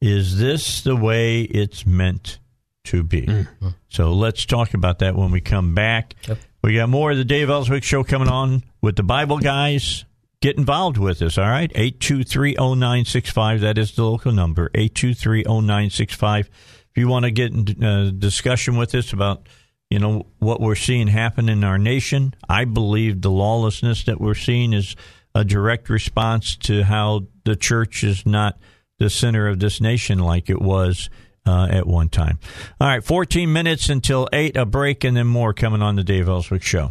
[0.00, 2.38] Is this the way it's meant
[2.84, 3.22] to be?
[3.22, 3.48] Mm.
[3.60, 3.74] Mm.
[3.88, 6.14] So let's talk about that when we come back.
[6.28, 6.38] Yep.
[6.66, 10.04] We got more of the Dave Elswick Show coming on with the Bible guys.
[10.40, 11.72] Get involved with us, all right?
[11.74, 13.60] 823-0965.
[13.60, 16.40] That is the local number, 823-0965.
[16.40, 16.48] If
[16.96, 19.48] you want to get in uh, discussion with us about,
[19.90, 24.34] you know, what we're seeing happen in our nation, I believe the lawlessness that we're
[24.34, 24.96] seeing is
[25.36, 28.58] a direct response to how the church is not
[28.98, 31.10] the center of this nation like it was
[31.46, 32.38] uh, at one time.
[32.80, 36.28] All right, 14 minutes until 8, a break, and then more coming on the Dave
[36.28, 36.90] Elswick Show.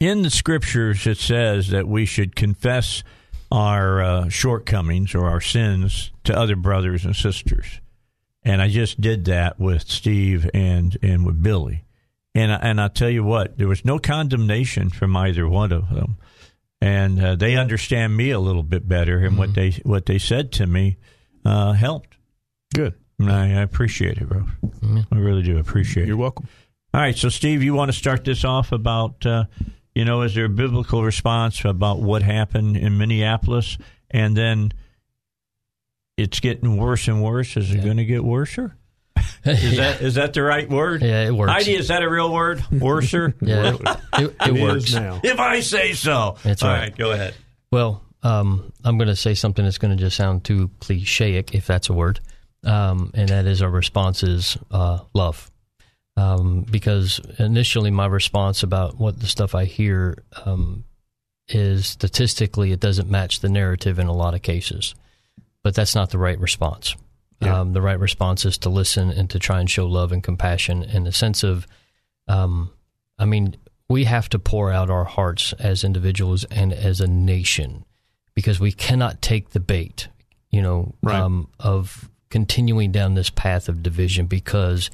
[0.00, 3.02] In the scriptures, it says that we should confess
[3.52, 7.80] our uh, shortcomings or our sins to other brothers and sisters.
[8.42, 11.84] And I just did that with Steve and, and with Billy.
[12.34, 15.88] And, I- and I'll tell you what, there was no condemnation from either one of
[15.90, 16.16] them.
[16.80, 20.52] And uh, they understand me a little bit better, and what they what they said
[20.52, 20.98] to me
[21.42, 22.18] uh, helped.
[22.74, 22.92] Good.
[23.18, 24.44] And I, I appreciate it, bro.
[25.12, 26.08] I really do appreciate it.
[26.08, 26.48] You're welcome.
[26.92, 29.44] All right, so Steve, you want to start this off about, uh,
[29.94, 33.78] you know, is there a biblical response about what happened in Minneapolis,
[34.10, 34.72] and then
[36.16, 37.56] it's getting worse and worse?
[37.56, 38.76] Is it going to get worser?
[39.44, 41.02] Is that is that the right word?
[41.02, 41.52] Yeah, it works.
[41.52, 42.64] Heidi, is that a real word?
[42.72, 43.34] Worser?
[43.42, 43.80] Yeah, it,
[44.18, 44.94] it, It is works.
[44.94, 45.20] now.
[45.22, 46.36] if I say so.
[46.42, 46.96] That's All right.
[46.96, 47.34] Go ahead.
[47.70, 51.66] Well, um, I'm going to say something that's going to just sound too clichéic, if
[51.66, 52.20] that's a word,
[52.64, 55.50] um, and that is our response is uh, love.
[56.16, 60.84] Um, because initially, my response about what the stuff I hear um,
[61.48, 64.94] is statistically, it doesn't match the narrative in a lot of cases.
[65.62, 66.94] but that's not the right response.
[67.40, 67.60] Yeah.
[67.60, 70.82] Um, the right response is to listen and to try and show love and compassion
[70.82, 71.66] in the sense of,
[72.28, 72.70] um,
[73.18, 73.56] I mean,
[73.88, 77.84] we have to pour out our hearts as individuals and as a nation
[78.34, 80.08] because we cannot take the bait,
[80.50, 81.18] you know, Right.
[81.18, 84.90] um, of continuing down this path of division because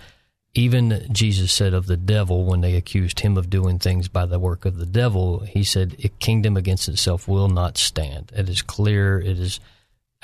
[0.55, 4.39] even Jesus said of the devil when they accused him of doing things by the
[4.39, 8.33] work of the devil, he said, A kingdom against itself will not stand.
[8.35, 9.61] It is clear, it is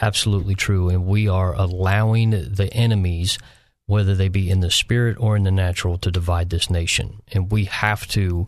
[0.00, 3.38] absolutely true, and we are allowing the enemies,
[3.86, 7.22] whether they be in the spirit or in the natural, to divide this nation.
[7.32, 8.46] And we have to,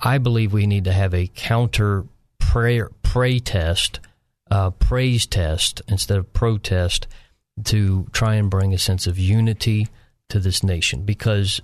[0.00, 2.04] I believe we need to have a counter
[2.38, 3.98] prayer, pray test,
[4.52, 7.08] uh, praise test instead of protest
[7.64, 9.88] to try and bring a sense of unity
[10.28, 11.02] to this nation.
[11.02, 11.60] Because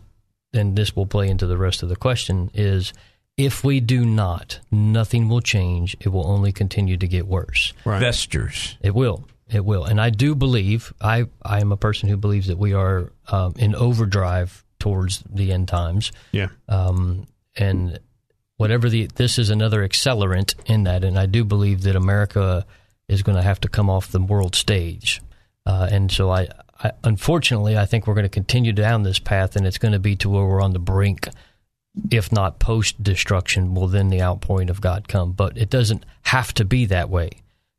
[0.53, 2.93] and this will play into the rest of the question is
[3.37, 5.97] if we do not nothing will change.
[6.01, 7.73] It will only continue to get worse.
[7.85, 7.97] Right.
[7.97, 8.79] Investors.
[8.81, 9.27] it will.
[9.51, 9.85] It will.
[9.85, 13.55] And i do believe i i am a person who believes that we are um,
[13.59, 16.13] in overdrive towards the end times.
[16.33, 16.49] Yeah.
[16.69, 17.27] um,
[17.57, 17.99] and
[18.57, 21.05] whatever the this is another accelerant in that.
[21.05, 22.65] And i do believe that america
[23.09, 25.21] is going to have to come off the world stage
[25.67, 26.49] uh, and so I,
[26.83, 29.99] I unfortunately i think we're going to continue down this path and it's going to
[29.99, 31.29] be to where we're on the brink.
[32.11, 35.33] If not post destruction will then the outpouring of god come.
[35.33, 37.31] But it doesn't have to be that way.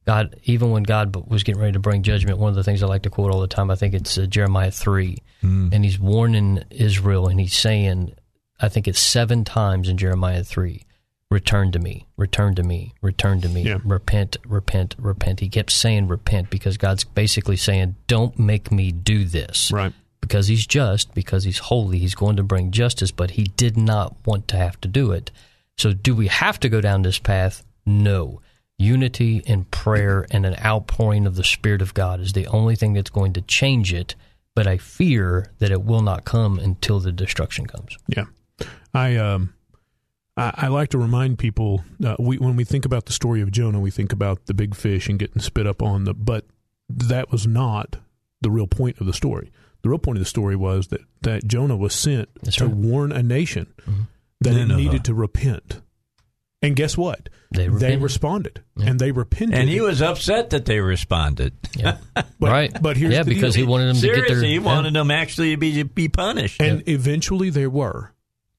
[0.06, 2.88] God even when god was getting ready to bring judgment one of the things i
[2.88, 5.18] like to quote all the time i think it's uh, jeremiah 3
[5.74, 8.14] and he's warning israel and he's saying
[8.60, 10.85] I think it's seven times in Jeremiah 3
[11.32, 13.80] return to me, return to me, return to me, Yeah.
[13.84, 15.40] repent, repent, repent.
[15.40, 19.72] He kept saying repent because God's basically saying, don't make me do this.
[19.72, 19.94] Right.
[20.22, 24.16] Because he's just, because he's holy, he's going to bring justice, but he did not
[24.26, 25.32] want to have to do it.
[25.78, 27.64] So, do we have to go down this path?
[27.86, 28.42] No.
[28.78, 32.94] Unity and prayer and an outpouring of the Spirit of God is the only thing
[32.94, 34.16] that's going to change it.
[34.56, 37.98] But I fear that it will not come until the destruction comes.
[38.08, 38.26] Yeah,
[38.94, 39.54] I um,
[40.38, 43.52] I, I like to remind people uh, we when we think about the story of
[43.52, 46.46] Jonah, we think about the big fish and getting spit up on the, but
[46.90, 47.98] that was not
[48.42, 49.52] the real point of the story.
[49.82, 52.74] The real point of the story was that that Jonah was sent That's to right.
[52.74, 52.90] Mm-hmm.
[52.90, 53.74] warn a nation
[54.42, 55.82] that it needed to repent.
[56.62, 57.30] And guess what?
[57.52, 58.02] They repented.
[58.02, 58.88] responded, Yeah.
[58.90, 59.56] and they repented.
[59.60, 61.54] And he was upset that they responded.
[61.78, 61.98] Yeah.
[62.40, 62.82] But- right.
[62.82, 63.66] but here's yeah, the because deal.
[63.66, 64.26] he wanted them to get their.
[64.26, 64.60] Seriously, he yeah.
[64.62, 66.60] wanted them actually to be be punished.
[66.62, 68.12] and eventually they were.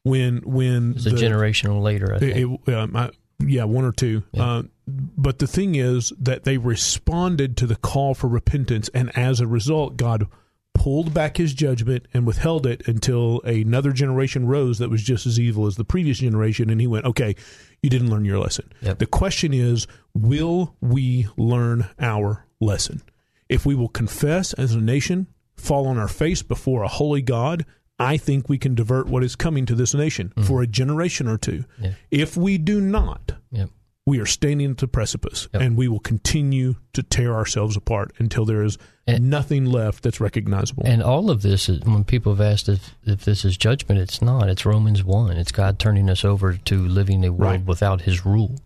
[0.07, 2.15] When when It was a the- generation later.
[2.15, 2.61] I think.
[2.69, 3.11] It, um, I,
[3.41, 4.23] yeah, one or two.
[4.33, 4.45] Yeah.
[4.45, 9.41] Uh, but the thing is that they responded to the call for repentance, and as
[9.41, 10.27] a result, God
[10.75, 15.41] pulled back His judgment and withheld it until another generation rose that was just as
[15.41, 17.35] evil as the previous generation, and He went, "Okay,
[17.83, 18.99] you didn't learn your lesson." Yep.
[19.01, 23.03] The question is, will we learn our lesson?
[23.49, 25.27] If we will confess as a nation,
[25.57, 27.65] fall on our face before a holy God,
[27.99, 31.39] I think we can divert what is coming to this nation for a generation or
[31.39, 31.65] two.
[31.77, 31.85] Mm-hmm.
[31.85, 31.91] Yeah.
[32.11, 33.71] If we do not, Yep.
[34.05, 35.63] we are standing at the precipice Yep.
[35.63, 40.21] and we will continue to tear ourselves apart until there is And- nothing left that's
[40.21, 40.83] recognizable.
[40.85, 44.21] And all of this is when people have asked if, if this is judgment, it's
[44.21, 44.49] not.
[44.51, 45.37] It's Romans 1.
[45.39, 47.65] It's God turning us over to living a world Right.
[47.67, 48.57] without his rule.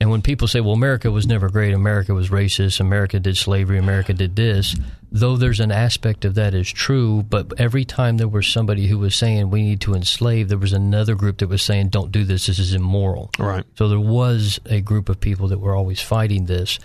[0.00, 3.78] And when people say, well, America was never great, America was racist, America did slavery,
[3.78, 4.76] America did this,
[5.10, 8.98] though there's an aspect of that is true, but every time there was somebody who
[8.98, 12.24] was saying we need to enslave, there was another group that was saying don't do
[12.24, 13.30] this, this is immoral.
[13.38, 13.64] right.
[13.78, 16.80] So there was a group of people that were always fighting this,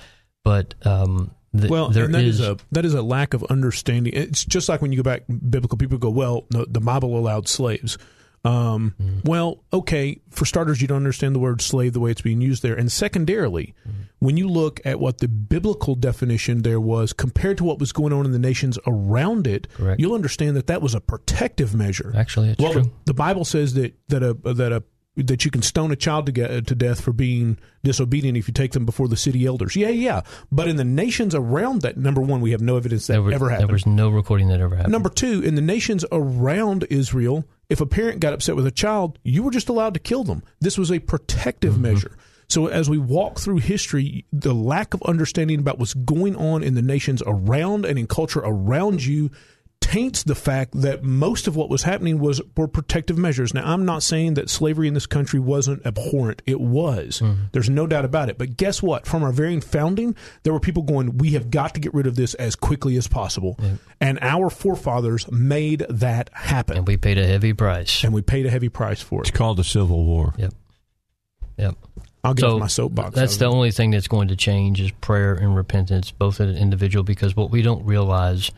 [0.45, 3.43] but um, th- Well, there and that is is a that is a lack of
[3.45, 4.13] understanding.
[4.13, 7.47] It's just like when you go back biblical people go, well, the, the Bible allowed
[7.49, 7.97] slaves.
[8.45, 8.95] Um,
[9.25, 12.63] Well, okay, for starters, you don't understand the word slave the way it's being used
[12.63, 13.73] there, and secondarily,
[14.19, 18.13] when you look at what the biblical definition there was compared to what was going
[18.13, 19.99] on in the nations around it, Correct.
[19.99, 22.13] you'll understand that that was a protective measure.
[22.15, 22.83] Actually, it's well, true.
[22.83, 24.83] The, the Bible says that that a that a
[25.15, 28.53] that you can stone a child to get to death for being disobedient if you
[28.53, 29.75] take them before the city elders.
[29.75, 30.21] Yeah, yeah.
[30.51, 33.33] But in the nations around that, number one, we have no evidence that there, was,
[33.33, 33.69] ever happened.
[33.69, 34.91] there was no recording that ever happened.
[34.91, 39.19] Number two, in the nations around Israel, if a parent got upset with a child,
[39.23, 40.43] you were just allowed to kill them.
[40.59, 41.81] This was a protective Mm-hmm.
[41.83, 42.17] measure.
[42.47, 46.73] So as we walk through history, the lack of understanding about what's going on in
[46.73, 49.29] the nations around and in culture around you
[49.81, 53.53] taints the fact that most of what was happening was were protective measures.
[53.53, 56.41] Now, I'm not saying that slavery in this country wasn't abhorrent.
[56.45, 57.21] It was.
[57.21, 57.43] Mm-hmm.
[57.53, 58.37] There's no doubt about it.
[58.37, 59.07] But guess what?
[59.07, 62.15] From our very founding, there were people going, "We have got to get rid of
[62.15, 63.59] this as quickly as possible."
[63.99, 66.77] And our forefathers made that happen.
[66.77, 68.03] and we paid a heavy price.
[68.03, 69.27] and we paid a heavy price for it.
[69.29, 70.33] it's called the civil war.
[70.37, 70.53] Yep.
[71.57, 71.75] Yep.
[72.23, 73.15] I'll get So my soapbox.
[73.15, 76.57] That's the only thing that's going to change is prayer and repentance, both at an
[76.57, 77.03] individual.
[77.03, 78.51] Because what we don't realize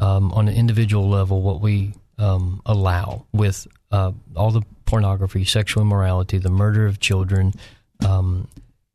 [0.00, 5.82] um, on an individual level, what we um, allow with uh, all the pornography, sexual
[5.82, 7.54] immorality, the murder of children,
[8.04, 8.48] um,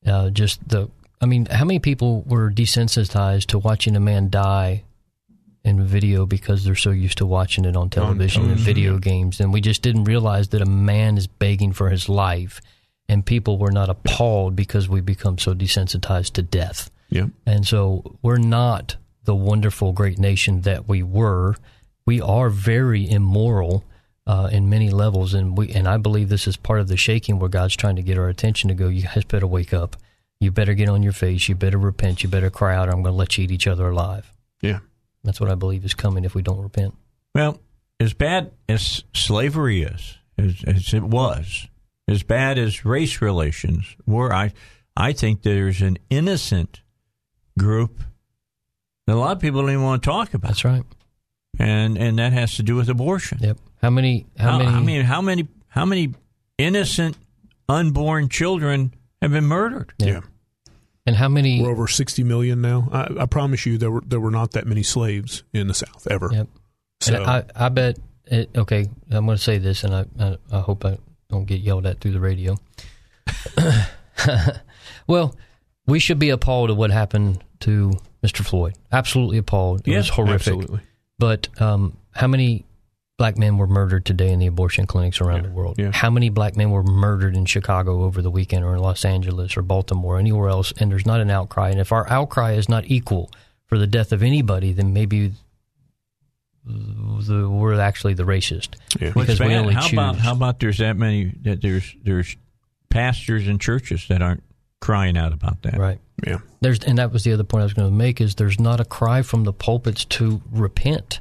[0.05, 0.89] uh, just the.
[1.21, 4.83] I mean, how many people were desensitized to watching a man die
[5.63, 9.53] in video because they're so used to watching it on television and video games, and
[9.53, 12.61] we just didn't realize that a man is begging for his life,
[13.07, 16.91] and people were not appalled because we become so desensitized to death.
[17.09, 17.27] Yeah.
[17.45, 21.55] And so we're not the wonderful, great nation that we were.
[22.05, 23.83] We are very immoral
[24.27, 27.39] uh, in many levels, and we and I believe this is part of the shaking
[27.39, 28.87] where God's trying to get our attention to go.
[28.87, 29.95] You guys better wake up.
[30.39, 31.47] You better get on your face.
[31.47, 32.23] You better repent.
[32.23, 32.89] You better cry out.
[32.89, 34.31] Or I'm going to let you eat each other alive.
[34.61, 34.79] Yeah.
[35.23, 36.95] That's what I believe is coming if we don't repent.
[37.33, 37.59] Well,
[37.99, 41.67] as bad as slavery is, as, as it was,
[42.07, 44.53] as bad as race relations were, I,
[44.95, 46.81] I think there's an innocent
[47.57, 48.01] group
[49.07, 50.49] that a lot of people don't even want to talk about.
[50.49, 50.83] That's right.
[51.57, 53.39] And and that has to do with abortion.
[53.41, 53.57] Yep.
[53.81, 54.25] How many?
[54.37, 54.69] How, many?
[54.69, 55.47] I mean, how many?
[55.67, 56.13] How many
[56.57, 57.17] innocent
[57.69, 59.93] unborn children have been murdered?
[59.97, 60.21] Yeah.
[61.05, 61.61] And how many?
[61.61, 62.89] We're over 60 million now.
[62.91, 66.07] I, I promise you, there were there were not that many slaves in the South
[66.09, 66.29] ever.
[66.31, 66.47] Yep.
[67.01, 67.99] So And I, I bet.
[68.27, 70.97] It, okay, I'm going to say this, and I, I, I hope I
[71.29, 72.57] don't get yelled at through the radio.
[75.07, 75.35] well,
[75.85, 77.93] we should be appalled at what happened to
[78.25, 78.45] Mr.
[78.45, 78.75] Floyd.
[78.91, 79.81] Absolutely appalled.
[79.81, 80.35] It Yeah, was horrific.
[80.53, 80.79] absolutely.
[81.19, 82.65] But um, how many
[83.17, 85.75] black men were murdered today in the abortion clinics around the world?
[85.77, 85.91] yeah.
[85.93, 89.55] How many black men were murdered in Chicago over the weekend, or in Los Angeles,
[89.55, 90.73] or Baltimore, or anywhere else?
[90.77, 91.69] And there's not an outcry.
[91.69, 93.31] And if our outcry is not equal
[93.67, 95.31] for the death of anybody, then maybe
[96.65, 98.69] the, we're actually the racist.
[98.99, 99.11] Yeah.
[99.13, 100.23] Because we only how about choose.
[100.23, 102.35] how about there's that many that there's there's
[102.89, 104.43] pastors and churches that aren't
[104.81, 105.77] crying out about that.
[105.77, 105.99] Right.
[106.25, 106.39] Yeah.
[106.61, 108.79] There's, and that was the other point I was going to make is there's not
[108.79, 111.19] a cry from the pulpits to repent,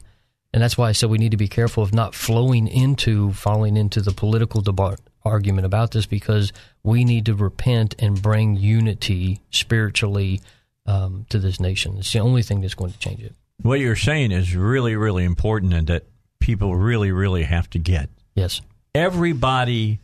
[0.53, 3.77] and that's why I said we need to be careful of not flowing into falling
[3.77, 6.53] into the political debate argument about this because
[6.83, 10.41] we need to repent and bring unity spiritually
[10.87, 11.97] um, to this nation.
[11.99, 13.35] It's the only thing that's going to change it.
[13.63, 16.05] What you're saying is really really important, and that
[16.39, 18.11] people really really have to get.
[18.35, 18.61] Yes.
[18.95, 19.99] Everybody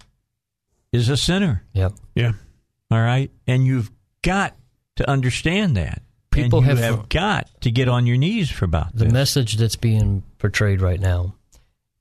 [0.92, 1.62] is a sinner.
[1.74, 1.92] Yep.
[2.16, 2.32] Yeah.
[2.90, 3.92] All right, and you've
[4.22, 4.56] got
[5.00, 6.02] to understand that.
[6.30, 9.12] People and you have- have, got to get on your knees for about The this.
[9.12, 11.34] message that's being portrayed right now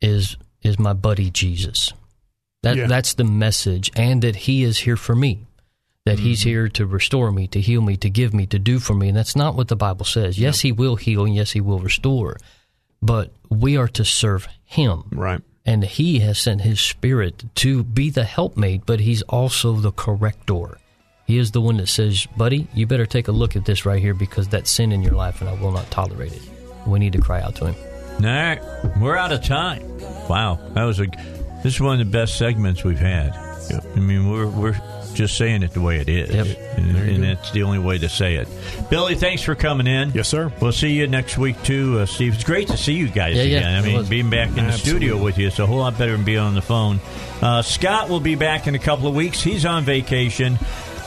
[0.02, 1.94] is is my buddy Jesus.
[2.64, 2.88] That Yeah.
[2.88, 5.48] that's the message, and that He is here for me.
[6.06, 6.50] That He's Mm-hmm.
[6.50, 9.18] here to restore me, to heal me, to give me, to do for me, and
[9.18, 10.38] that's not what the Bible says.
[10.38, 12.38] Yes, He will heal, and yes, He will restore,
[13.02, 15.42] but we are to serve Him, Right.
[15.66, 20.78] and He has sent His Spirit to be the helpmate, but He's also the corrector.
[21.30, 24.02] He is the one that says, "Buddy, you better take a look at this right
[24.02, 26.42] here because that's sin in your life, and I will not tolerate it."
[26.88, 27.76] We need to cry out to Him.
[28.16, 28.60] All right,
[29.00, 29.84] we're out of time.
[30.28, 31.06] Wow, that was a.
[31.64, 33.36] This is one of the best segments we've had.
[33.70, 33.86] Yep.
[33.96, 34.82] I mean, we're we're
[35.14, 36.48] just saying it the way it is, Yep.
[36.78, 37.28] and, There you and go.
[37.36, 38.48] that's the only way to say it.
[38.90, 40.12] Billy, thanks for coming in.
[40.16, 40.52] Yes, sir.
[40.60, 42.34] We'll see you next week too, uh, Steve.
[42.36, 43.76] It's great to see you guys Yeah, yeah, again.
[43.76, 44.10] I mean, was.
[44.10, 46.56] being back in the studio with you is a whole lot better than being on
[46.56, 47.00] the phone.
[47.42, 49.44] Uh, Scott will be back in a couple of weeks.
[49.44, 50.58] He's on vacation.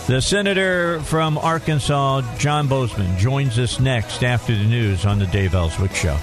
[0.09, 5.55] The senator from Arkansas, John Boozman, joins us next after the news on the Dave
[5.55, 6.19] Elswick Show.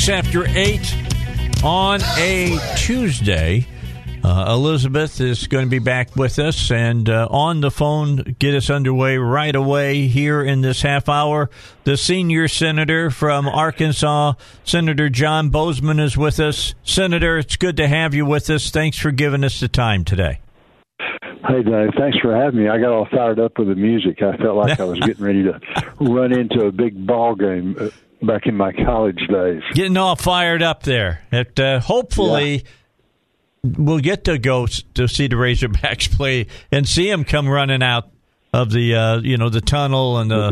[0.00, 0.94] Six after eight
[1.62, 3.66] on a Tuesday.
[4.24, 8.54] Uh, Elizabeth is going to be back with us and uh, on the phone, get
[8.54, 11.50] us underway right away here in this half hour.
[11.84, 16.74] The senior senator from Arkansas, Senator John Boozman, is with us.
[16.82, 18.70] Senator, it's good to have you with us.
[18.70, 20.40] Thanks for giving us the time today.
[20.98, 22.68] Hey Dave, thanks for having me.
[22.68, 24.22] I got all fired up with the music.
[24.22, 25.60] I felt like I was getting ready to
[25.98, 27.88] run into a big ball game uh,
[28.22, 29.62] back in my college days.
[29.74, 31.22] Getting all fired up there.
[31.32, 32.64] It, uh, hopefully,
[33.62, 38.10] we'll get to go to see the Razorbacks play and see them come running out
[38.52, 40.50] of the uh, you know the tunnel and the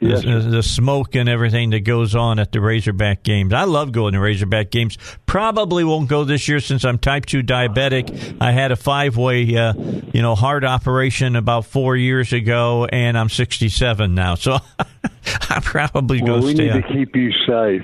[0.00, 3.52] The yes, the, the smoke and everything that goes on at the Razorback games.
[3.52, 4.96] I love going to Razorback games.
[5.26, 8.38] Probably won't go this year since I'm type two diabetic.
[8.40, 9.74] I had a five way uh,
[10.12, 14.58] you know heart operation about four years ago, and I'm 67 now, so
[15.50, 16.70] I probably Well, go we stay.
[16.72, 17.82] need to keep you safe.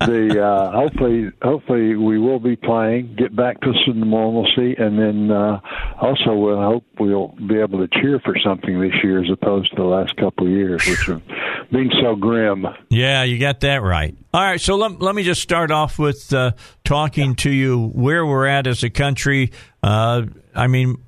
[0.00, 5.30] the uh, hopefully, hopefully we will be playing, get back to some normalcy, and then
[5.30, 5.60] uh,
[6.00, 9.76] also we'll hope we'll be able to cheer for something this year as opposed to
[9.76, 11.22] the last couple of years, which have
[11.70, 12.66] been so grim.
[12.88, 14.14] Yeah, you got that right.
[14.34, 16.52] All right, so let, let me just start off with uh,
[16.84, 19.52] talking to you where we're at as a country.
[19.82, 20.22] Uh,
[20.54, 21.02] I mean,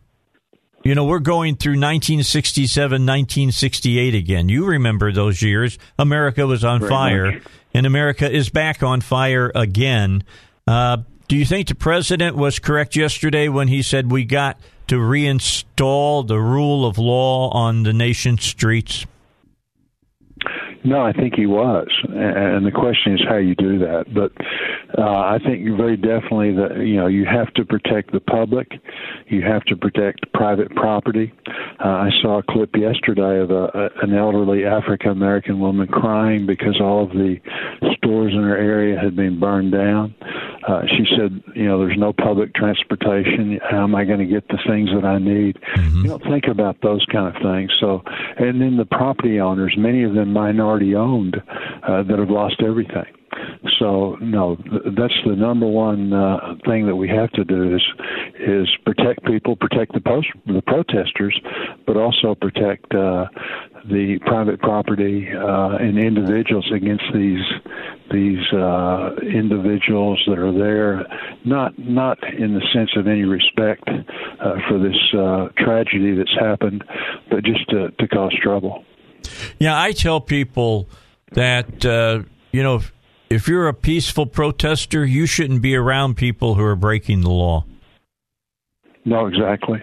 [0.84, 4.48] you know, we're going through 1967, 1968 again.
[4.48, 5.78] You remember those years.
[5.98, 7.42] America was on Very fire, much.
[7.72, 10.24] and America is back on fire again.
[10.66, 14.58] Uh, do you think the president was correct yesterday when he said we got
[14.88, 19.06] to reinstall the rule of law on the nation's streets?
[20.86, 24.04] No, I think he was, and the question is how you do that.
[24.14, 24.32] But
[24.98, 28.68] uh, I think very definitely that you know you have to protect the public,
[29.28, 31.32] you have to protect private property.
[31.82, 36.44] Uh, I saw a clip yesterday of a, a, an elderly African American woman crying
[36.44, 37.36] because all of the
[37.96, 40.14] stores in her area had been burned down.
[40.66, 43.60] Uh, she said, you know, there's no public transportation.
[43.70, 45.58] How am I going to get the things that I need?
[46.02, 47.70] You don't think about those kind of things.
[47.80, 48.02] So,
[48.38, 51.36] and then the property owners, many of them minority owned,
[51.86, 53.04] uh, that have lost everything.
[53.78, 54.56] So no,
[54.96, 57.82] that's the number one uh, thing that we have to do is
[58.38, 61.38] is protect people, protect the post the protesters,
[61.86, 63.26] but also protect uh,
[63.90, 67.44] the private property uh, and individuals against these
[68.10, 71.06] these uh, individuals that are there,
[71.44, 76.84] not not in the sense of any respect uh, for this uh, tragedy that's happened,
[77.30, 78.84] but just to, to cause trouble.
[79.58, 80.88] Yeah, I tell people
[81.32, 82.22] that uh,
[82.52, 82.82] you know
[83.30, 87.64] if, you're a peaceful protester, you shouldn't be around people who are breaking the law.
[89.04, 89.82] No, exactly.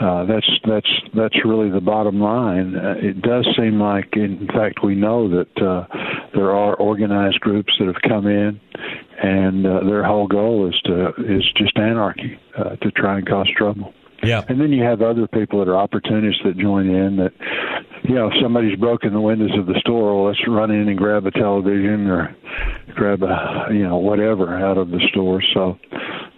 [0.00, 2.74] Uh, that's that's that's really the bottom line.
[2.74, 5.86] Uh, it does seem like, in fact, we know that uh,
[6.34, 8.58] there are organized groups that have come in,
[9.22, 13.48] and uh, their whole goal is to is just anarchy uh, to try and cause
[13.56, 13.92] trouble.
[14.22, 14.44] Yeah.
[14.48, 17.32] And then you have other people that are opportunists that join in that,
[18.04, 20.96] you know, if somebody's broken the windows of the store, well, let's run in and
[20.98, 22.34] grab a television or
[22.94, 25.42] grab a, you know, whatever out of the store.
[25.54, 25.78] So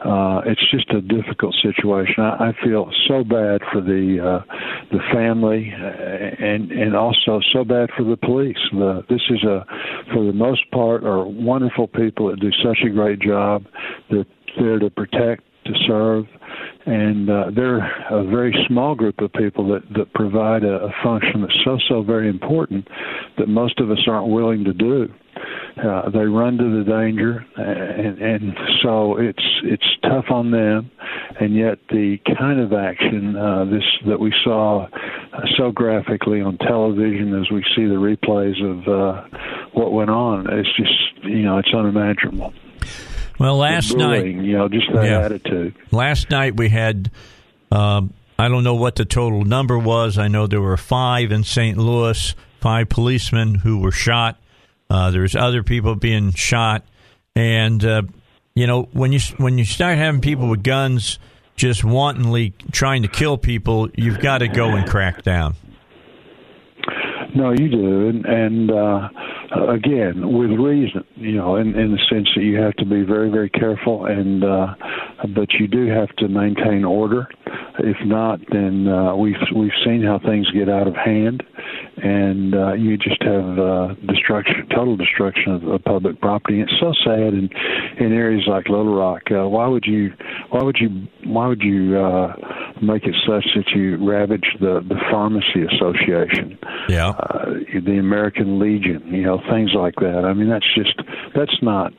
[0.04, 2.22] uh, it's just a difficult situation.
[2.22, 4.54] I, I feel so bad for the uh,
[4.90, 8.58] the family uh, and and also so bad for the police.
[8.72, 9.64] The, this is a,
[10.12, 13.64] for the most part, are wonderful people that do such a great job.
[14.10, 14.26] They're
[14.58, 16.26] there to protect, to serve,
[16.86, 17.78] and uh, they're
[18.10, 22.02] a very small group of people that, that provide a, a function that's so so
[22.02, 22.88] very important
[23.38, 25.08] that most of us aren't willing to do.
[25.82, 30.90] Uh, they run to the danger, and, and so it's it's tough on them.
[31.40, 36.58] And yet, the kind of action uh, this that we saw uh, so graphically on
[36.58, 39.38] television, as we see the replays of uh,
[39.72, 42.52] what went on, it's just you know it's unimaginable.
[43.38, 45.20] Well, last night, you know, just that Yeah.
[45.20, 45.74] attitude.
[45.90, 47.10] last night we had.
[47.72, 50.18] Um, I don't know what the total number was.
[50.18, 51.78] I know there were five in St.
[51.78, 54.36] Louis, five policemen who were shot.
[54.90, 56.84] Uh, there's other people being shot,
[57.36, 58.02] and uh,
[58.54, 61.18] you know when you when you start having people with guns
[61.56, 65.54] just wantonly trying to kill people, you've got to go and crack down.
[67.36, 69.08] No, you do, and, and uh,
[69.68, 73.30] again, with reason, you know, in, in the sense that you have to be very,
[73.30, 74.74] very careful, and uh,
[75.34, 77.28] but you do have to maintain order.
[77.78, 81.42] If not, then uh, we've we've seen how things get out of hand,
[81.96, 86.60] and uh, you just have uh, destruction, total destruction of, of public property.
[86.60, 87.48] It's so sad in
[87.98, 89.22] in areas like Little Rock.
[89.30, 90.12] Uh, why would you?
[90.50, 91.06] Why would you?
[91.24, 92.34] Why would you uh,
[92.82, 96.58] make it such that you ravage the the pharmacy association?
[96.88, 97.10] Yeah.
[97.10, 97.44] uh,
[97.84, 100.24] the American Legion, you know, things like that.
[100.24, 101.03] I mean, that's just
[101.34, 101.92] that's not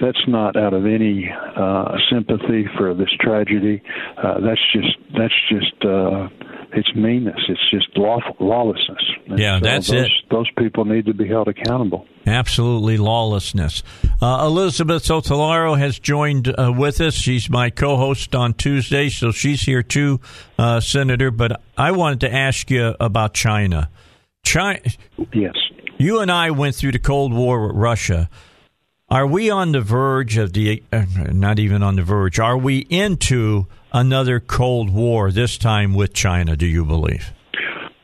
[0.00, 3.82] that's not out of any uh, sympathy for this tragedy.
[4.16, 6.28] Uh, that's just that's just uh,
[6.72, 7.40] it's meanness.
[7.48, 9.02] It's just law, lawlessness.
[9.26, 10.12] And Yeah, so that's those, it.
[10.30, 12.06] Those people need to be held accountable.
[12.26, 13.82] Absolutely lawlessness.
[14.20, 17.14] Uh, Elizabeth Sotallaro has joined uh, with us.
[17.14, 20.20] She's my co host on Tuesday, so she's here too,
[20.58, 21.30] uh, Senator.
[21.30, 23.90] But I wanted to ask you about China.
[24.44, 24.80] China.
[25.32, 25.54] Yes.
[25.98, 28.28] You and I went through the Cold War with Russia.
[29.08, 32.78] Are we on the verge of the, uh, not even on the verge, are we
[32.90, 37.32] into another Cold War, this time with China, do you believe?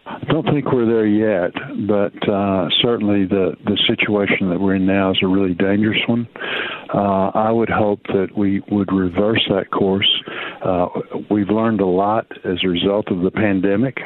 [0.07, 1.51] I don't think we're there yet,
[1.89, 6.29] but uh, certainly the the situation that we're in now is a really dangerous one.
[6.95, 10.09] Uh, I would hope that we would reverse that course.
[10.65, 10.87] Uh,
[11.29, 13.99] we've learned a lot as a result of the pandemic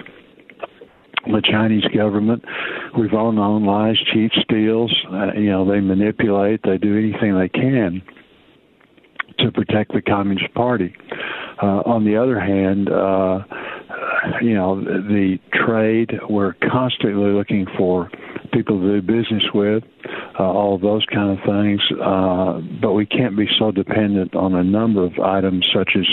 [1.27, 2.45] the Chinese government.
[2.99, 4.95] We've all known lies, cheats, steals.
[5.13, 6.61] Uh, you know, they manipulate.
[6.63, 8.03] They do anything they can
[9.39, 10.95] to protect the Communist Party.
[11.63, 13.41] Uh, on the other hand, uh,
[14.43, 18.11] you know, the trade, we're constantly looking for
[18.53, 19.83] people to do business with,
[20.39, 21.81] uh, all those kind of things.
[22.03, 26.07] Uh, but we can't be so dependent on a number of items such as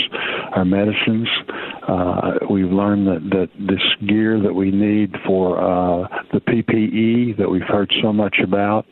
[0.52, 1.28] our medicines.
[1.86, 7.50] Uh, we've learned that, that this gear that we need for uh, the PPE that
[7.50, 8.86] we've heard so much about,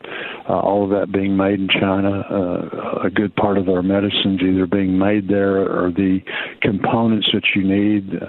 [0.49, 4.41] uh, all of that being made in China, uh, a good part of our medicines
[4.41, 6.19] either being made there or the
[6.61, 8.19] components that you need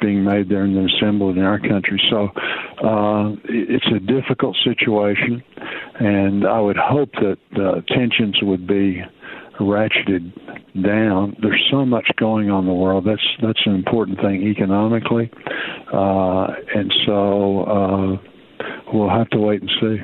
[0.00, 2.00] being made there and then assembled in our country.
[2.10, 2.28] So
[2.84, 5.42] uh, it's a difficult situation,
[5.98, 6.15] and
[6.46, 9.02] I would hope that uh, tensions would be
[9.58, 10.32] ratcheted
[10.82, 11.36] down.
[11.40, 13.04] There's so much going on in the world.
[13.04, 15.30] That's that's an important thing economically,
[15.92, 18.16] uh, and so uh,
[18.92, 19.98] we'll have to wait and see.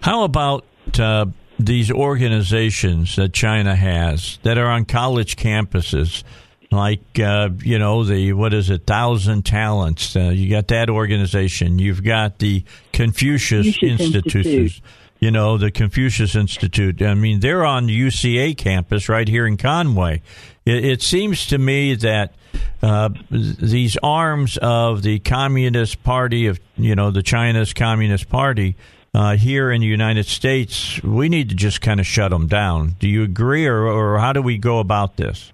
[0.00, 0.64] How about
[0.98, 1.26] uh,
[1.58, 6.22] these organizations that China has that are on college campuses?
[6.70, 11.78] like uh, you know the what is it thousand talents uh, you got that organization
[11.78, 14.46] you've got the confucius, confucius institute.
[14.46, 14.82] institute
[15.24, 19.56] you know the confucius institute i mean they're on the uca campus right here in
[19.56, 20.20] conway
[20.66, 22.34] it, it seems to me that
[22.82, 28.76] uh, these arms of the communist party of you know the china's communist party
[29.14, 32.96] uh, here in the United States, we need to just kind of shut them down.
[32.98, 35.52] Do you agree, or, or how do we go about this?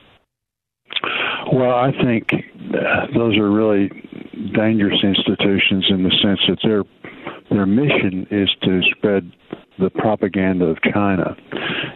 [1.52, 3.88] Well, I think uh, those are really
[4.54, 6.84] dangerous institutions in the sense that their
[7.50, 9.30] their mission is to spread
[9.80, 11.36] the propaganda of China.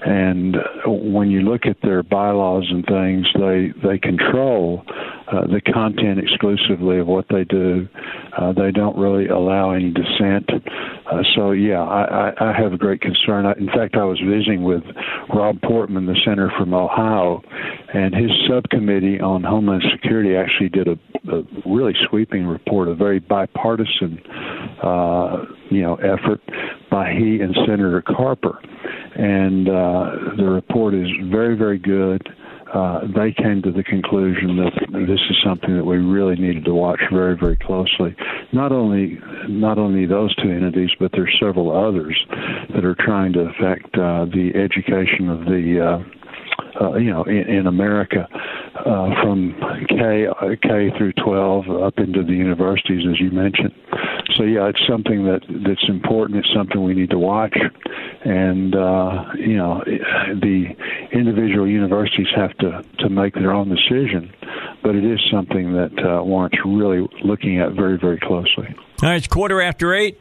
[0.06, 0.56] And
[0.86, 4.82] when you look at their bylaws and things, they they control
[5.32, 7.88] uh, the content exclusively of what they do.
[8.36, 10.50] Uh, they don't really allow any dissent.
[10.50, 13.46] Uh, so yeah, I, I, I have a great concern.
[13.46, 14.82] I, in fact, I was visiting with
[15.34, 17.42] Rob Portman, the senator from Ohio,
[17.92, 20.98] and his subcommittee on Homeland Security actually did a,
[21.32, 24.20] a really sweeping report, a very bipartisan,
[24.82, 26.40] uh, you know, effort
[26.90, 28.58] by he and Senator Carper,
[29.16, 32.22] and uh, the report is very, very good
[32.74, 34.72] uh, they came to the conclusion that
[35.06, 38.16] this is something that we really needed to watch very, very closely.
[38.52, 42.18] Not only not only those two entities, but there's several others
[42.74, 46.02] that are trying to affect uh, the education of the
[46.80, 48.28] uh, you know, in, in America,
[48.74, 49.54] uh, from
[49.88, 50.26] K
[50.62, 53.72] K through 12 up into the universities, as you mentioned.
[54.36, 56.38] So yeah, it's something that that's important.
[56.38, 57.56] It's something we need to watch,
[58.24, 60.76] and uh, you know, the
[61.12, 64.32] individual universities have to to make their own decision,
[64.82, 68.74] but it is something that uh, warrants really looking at very very closely.
[69.02, 70.18] All right, it's quarter after eight.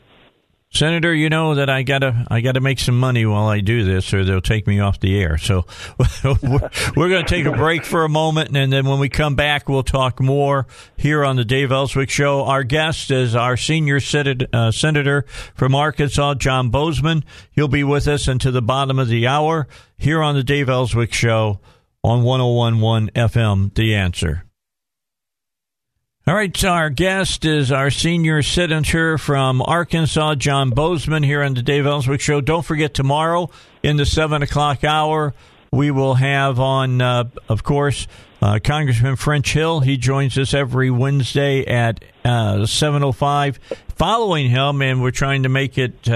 [0.74, 4.12] Senator, you know that I gotta I gotta make some money while I do this,
[4.12, 5.38] or they'll take me off the air.
[5.38, 5.66] So
[6.24, 9.36] we're, we're going to take a break for a moment, and then when we come
[9.36, 10.66] back, we'll talk more
[10.98, 12.44] here on the Dave Elswick Show.
[12.46, 14.00] Our guest is our senior
[14.52, 17.24] uh, senator from Arkansas, John Boozman.
[17.52, 19.68] He'll be with us until the bottom of the hour
[19.98, 21.60] here on the Dave Elswick Show
[22.04, 23.74] on 101.1 FM.
[23.76, 24.44] The Answer.
[26.26, 31.54] All right, so our guest is our senior senator from Arkansas, John Boozman, here on
[31.54, 32.40] the Dave Elswick Show.
[32.40, 33.50] Don't forget, tomorrow
[33.84, 35.34] in the 7 o'clock hour,
[35.70, 38.08] we will have on, uh, of course,
[38.42, 39.82] uh, Congressman French Hill.
[39.82, 43.58] He joins us every Wednesday at uh, 7.05.
[43.98, 46.08] Following him, and we're trying to make it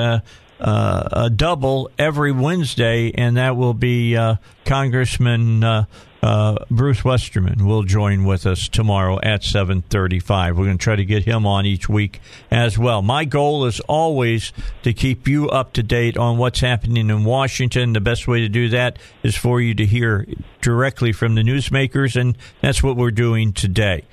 [0.60, 4.36] uh, a double every Wednesday, and that will be uh,
[4.66, 5.86] Congressman uh,
[6.22, 10.58] uh, Bruce Westerman will join with us tomorrow at 7:35.
[10.58, 12.20] We're going to try to get him on each week
[12.50, 13.02] as well.
[13.02, 14.52] My goal is always
[14.84, 17.94] to keep you up to date on what's happening in Washington.
[17.94, 20.26] The best way to do that is for you to hear
[20.62, 24.04] directly from the newsmakers, and that's what we're doing today.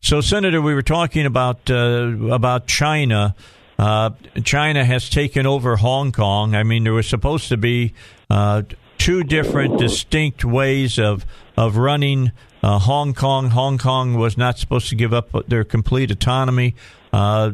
[0.00, 3.36] So, Senator, we were talking about uh, about China.
[3.78, 4.10] Uh,
[4.44, 6.54] China has taken over Hong Kong.
[6.54, 7.94] I mean, there was supposed to be
[8.30, 8.62] uh,
[8.98, 11.26] two different distinct ways of
[11.56, 12.32] of running
[12.62, 13.50] uh, Hong Kong.
[13.50, 16.74] Hong Kong was not supposed to give up their complete autonomy.
[17.12, 17.52] Uh,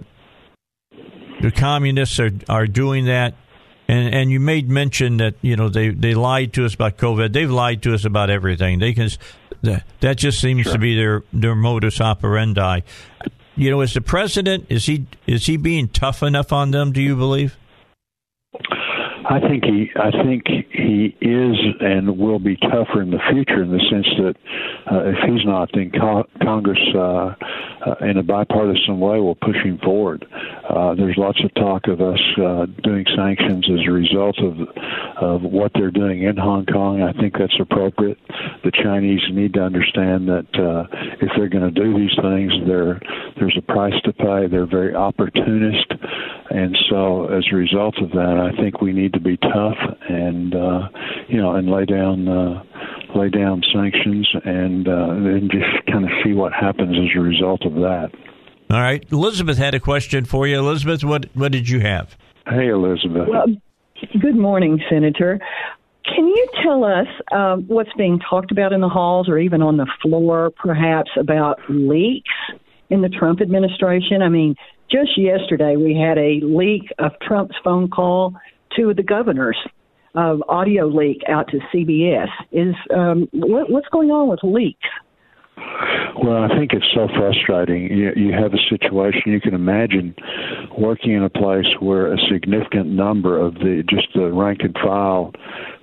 [1.40, 3.34] the communists are are doing that.
[3.90, 7.32] And and you made mention that you know they, they lied to us about COVID.
[7.32, 8.80] They've lied to us about everything.
[8.80, 9.08] They can
[9.62, 10.74] that, that just seems sure.
[10.74, 12.80] to be their their modus operandi.
[13.58, 16.92] You know, is the president is he is he being tough enough on them?
[16.92, 17.56] Do you believe?
[19.28, 20.44] I think he, I think
[20.88, 24.34] he is and will be tougher in the future in the sense that
[24.90, 27.34] uh, if he's not, then co- Congress, uh,
[27.84, 30.24] uh, in a bipartisan way, will push him forward.
[30.68, 34.56] Uh, there's lots of talk of us uh, doing sanctions as a result of
[35.20, 37.02] of what they're doing in Hong Kong.
[37.02, 38.18] I think that's appropriate.
[38.64, 40.86] The Chinese need to understand that uh,
[41.20, 43.00] if they're going to do these things, there
[43.36, 44.46] there's a price to pay.
[44.46, 45.92] They're very opportunist,
[46.50, 49.78] and so as a result of that, I think we need to be tough
[50.08, 50.77] and uh,
[51.28, 52.62] you know and lay down uh,
[53.14, 57.64] lay down sanctions and uh, then just kind of see what happens as a result
[57.64, 58.10] of that.
[58.70, 60.58] All right, Elizabeth had a question for you.
[60.58, 62.16] Elizabeth, what what did you have?
[62.46, 63.28] Hey, Elizabeth.
[63.28, 63.46] Well,
[64.20, 65.40] good morning, Senator.
[66.04, 69.76] Can you tell us um, what's being talked about in the halls or even on
[69.76, 72.32] the floor, perhaps, about leaks
[72.88, 74.22] in the Trump administration?
[74.22, 74.54] I mean,
[74.90, 78.34] just yesterday we had a leak of Trump's phone call
[78.76, 79.56] to the governors
[80.14, 82.28] of audio leak out to CBS.
[82.52, 84.88] Is um, what, what's going on with leaks?
[86.22, 87.84] Well, I think it's so frustrating.
[87.84, 90.14] You, you have a situation you can imagine
[90.76, 95.32] working in a place where a significant number of the just the rank and file,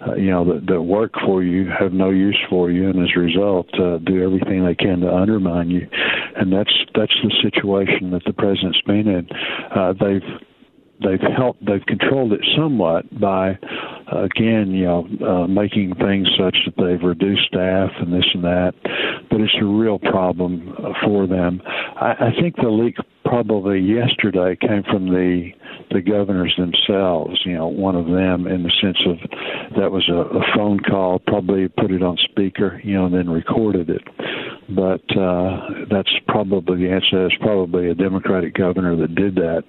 [0.06, 3.10] uh, you know, that, that work for you have no use for you, and as
[3.16, 5.88] a result, uh, do everything they can to undermine you.
[6.36, 9.28] And that's that's the situation that the president's been in.
[9.74, 10.45] Uh, they've
[11.04, 13.58] they've helped they've controlled it somewhat by
[14.08, 18.74] again you know uh, making things such that they've reduced staff and this and that
[19.30, 20.74] but it's a real problem
[21.04, 21.62] for them.
[21.66, 22.96] I, I think the leak
[23.26, 25.50] probably yesterday came from the
[25.92, 29.18] the governors themselves you know one of them in the sense of
[29.78, 33.30] that was a, a phone call probably put it on speaker you know and then
[33.30, 34.02] recorded it
[34.70, 37.28] but uh, that's probably the answer.
[37.28, 39.64] It's probably a Democratic governor that did that.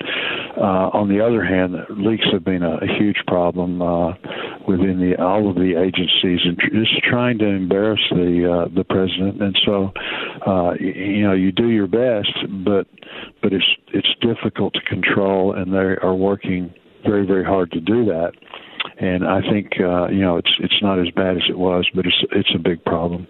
[0.56, 4.12] Uh, on the other hand, leaks have been a, a huge problem uh,
[4.66, 9.42] within the all of the agencies, and just trying to embarrass the uh, the president.
[9.42, 9.92] And so,
[10.46, 12.32] uh, you know, you do your best,
[12.64, 12.86] but
[13.46, 16.74] but it's it's difficult to control, and they are working
[17.06, 18.32] very very hard to do that.
[18.98, 22.06] And I think uh, you know it's it's not as bad as it was, but
[22.06, 23.24] it's it's a big problem.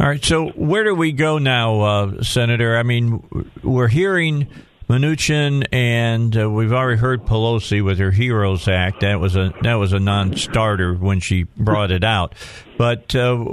[0.00, 0.24] All right.
[0.24, 2.76] So where do we go now, uh, Senator?
[2.76, 3.22] I mean,
[3.62, 4.48] we're hearing
[4.88, 9.02] Mnuchin, and uh, we've already heard Pelosi with her Heroes Act.
[9.02, 12.34] That was a that was a non-starter when she brought it out.
[12.76, 13.44] But uh,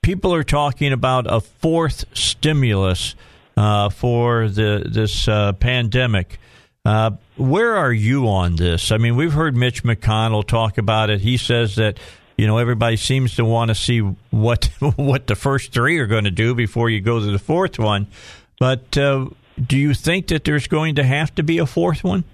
[0.00, 3.16] people are talking about a fourth stimulus
[3.56, 6.38] uh, for the this uh, pandemic.
[6.84, 8.90] Uh, where are you on this?
[8.90, 11.20] I mean, we've heard Mitch McConnell talk about it.
[11.20, 11.98] He says that
[12.36, 14.00] you know everybody seems to want to see
[14.30, 14.64] what
[14.96, 18.08] what the first three are going to do before you go to the fourth one.
[18.58, 19.26] But uh,
[19.64, 22.24] do you think that there's going to have to be a fourth one?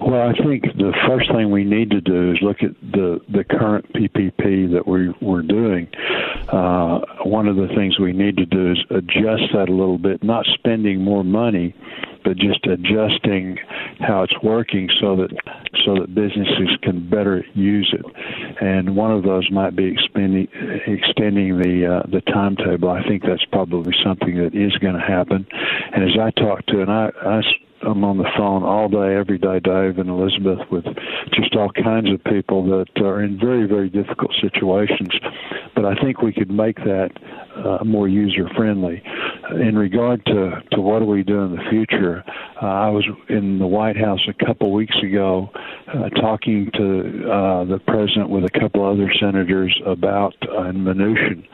[0.00, 3.44] Well, I think the first thing we need to do is look at the the
[3.44, 5.88] current PPP that we we're doing.
[6.48, 10.22] Uh, one of the things we need to do is adjust that a little bit,
[10.22, 11.74] not spending more money,
[12.24, 13.58] but just adjusting
[14.00, 15.30] how it's working so that
[15.84, 18.04] so that businesses can better use it.
[18.60, 20.46] And one of those might be extending
[20.86, 22.90] extending the uh, the timetable.
[22.90, 25.46] I think that's probably something that is going to happen.
[25.92, 27.40] And as I talk to, and I, I
[27.82, 30.84] I'm on the phone all day, every day, Dave and Elizabeth, with
[31.32, 35.10] just all kinds of people that are in very, very difficult situations.
[35.74, 37.10] But I think we could make that
[37.64, 39.02] uh, more user friendly.
[39.50, 42.24] In regard to, to what do we do in the future,
[42.62, 45.50] uh, I was in the White House a couple weeks ago
[45.88, 51.46] uh, talking to uh, the president with a couple other senators about uh, and Mnuchin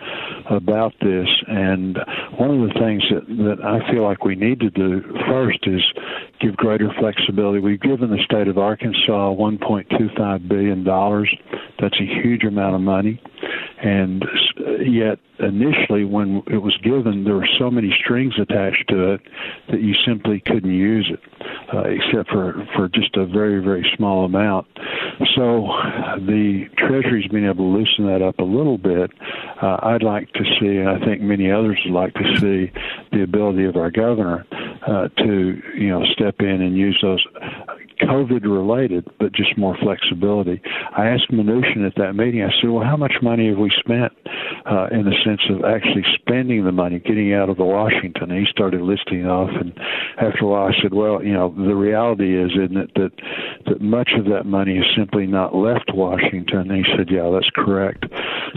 [0.51, 1.29] about this.
[1.47, 1.99] And
[2.37, 5.83] one of the things that, that I feel like we need to do first is
[6.45, 7.59] give greater flexibility.
[7.59, 10.85] We've given the state of Arkansas $1.25 billion.
[11.81, 13.21] That's a huge amount of money.
[13.83, 14.25] And
[14.87, 19.21] yet, initially, when it was given, there were so many strings attached to it
[19.71, 21.21] that you simply couldn't use it,
[21.75, 24.67] uh, except for, for just a very, very small amount.
[25.35, 25.69] So
[26.17, 29.11] the Treasury's been able to loosen that up a little bit.
[29.61, 32.73] Uh, I'd like to see, and I think many others would like to see,
[33.13, 34.47] the ability of our governor
[34.87, 37.25] uh, to, you know, step in and use those
[38.03, 40.61] COVID related, but just more flexibility.
[40.97, 44.13] I asked Mnuchin at that meeting, I said, well, how much money have we spent
[44.67, 48.31] uh, in the sense of actually spending the money, getting out of the Washington?
[48.31, 49.51] And he started listing off.
[49.61, 49.73] And
[50.19, 53.13] after a while, I said, well, you know, the reality is, isn't it, that,
[53.67, 56.71] that much of that money has simply not left Washington?
[56.71, 58.07] And he said, yeah, that's correct.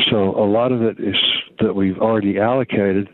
[0.09, 1.15] So a lot of it is
[1.59, 3.09] that we've already allocated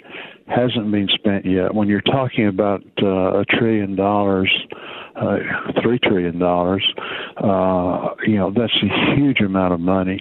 [0.48, 1.74] hasn't been spent yet.
[1.74, 4.52] When you're talking about uh, a trillion dollars,
[5.16, 5.38] uh,
[5.82, 6.86] three trillion dollars,
[7.38, 10.20] uh, you know that's a huge amount of money,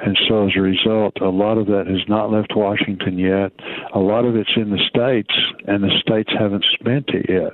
[0.00, 3.52] and so as a result, a lot of that has not left Washington yet.
[3.94, 5.34] A lot of it's in the states,
[5.66, 7.52] and the states haven't spent it yet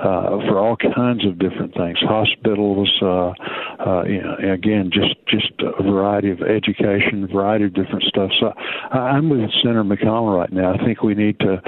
[0.00, 3.32] uh, for all kinds of different things, hospitals, uh,
[3.78, 8.30] uh, you know, again, just just a variety of education, a variety of different stuff.
[8.40, 8.52] So
[8.90, 10.74] I'm with Senator McConnell right now.
[10.74, 11.60] I think we need to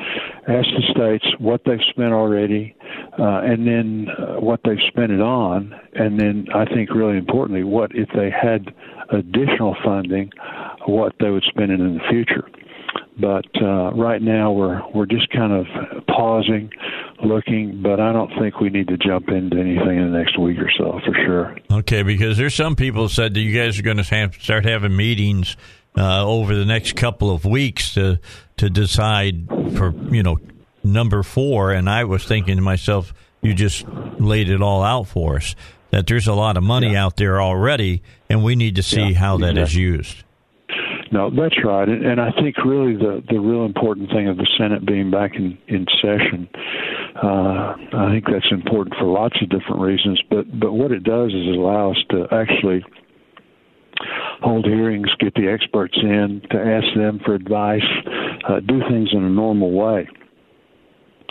[0.48, 2.74] ask the states what they've spent already,
[3.18, 7.64] uh, and then uh, what they've spent it on, and then I think really importantly,
[7.64, 8.74] what if they had
[9.10, 10.30] additional funding,
[10.86, 12.48] what they would spend it in the future.
[13.20, 15.66] But uh, right now we're we're just kind of
[16.06, 16.70] pausing,
[17.22, 17.82] looking.
[17.82, 20.70] But I don't think we need to jump into anything in the next week or
[20.78, 21.58] so for sure.
[21.70, 24.96] Okay, because there's some people said that you guys are going to have, start having
[24.96, 25.58] meetings
[25.94, 28.18] uh, over the next couple of weeks to
[28.56, 29.46] to decide
[29.76, 30.38] for you know
[30.82, 31.72] number four.
[31.72, 33.12] And I was thinking to myself,
[33.48, 33.86] you just
[34.20, 35.54] laid it all out for us.
[35.90, 37.04] That there's a lot of money yeah.
[37.04, 39.62] out there already, and we need to see yeah, how that exactly.
[39.62, 40.24] is used.
[41.10, 44.46] No, that's right, and, and I think really the the real important thing of the
[44.58, 46.46] Senate being back in in session,
[47.16, 50.20] uh, I think that's important for lots of different reasons.
[50.28, 52.84] But but what it does is allow us to actually
[54.42, 57.88] hold hearings, get the experts in, to ask them for advice,
[58.46, 60.06] uh, do things in a normal way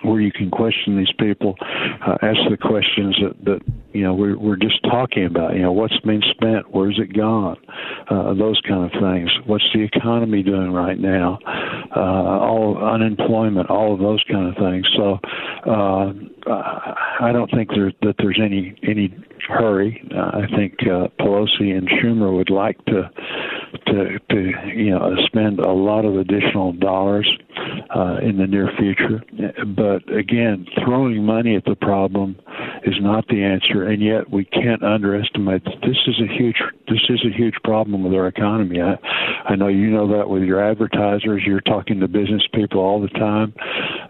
[0.03, 3.61] where you can question these people, uh, ask the questions that, that
[3.93, 5.55] you know we're we're just talking about.
[5.55, 7.57] You know, what's been spent, where's it gone,
[8.09, 9.29] uh, those kind of things.
[9.45, 11.39] What's the economy doing right now?
[11.95, 14.85] Uh, all unemployment, all of those kind of things.
[14.95, 15.19] So
[15.69, 16.13] uh,
[17.19, 19.13] I don't think there, that there's any any
[19.47, 20.01] hurry.
[20.15, 23.09] Uh, I think uh, Pelosi and Schumer would like to
[23.87, 27.29] to to you know spend a lot of additional dollars
[27.95, 29.23] uh, in the near future.
[29.65, 32.37] But again, throwing money at the problem
[32.83, 36.57] is not the answer, and yet we can't underestimate that this is a huge
[36.87, 38.81] this is a huge problem with our economy.
[38.81, 38.97] I,
[39.45, 41.43] I know you know that with your advertisers.
[41.45, 43.53] You're talking to business people all the time.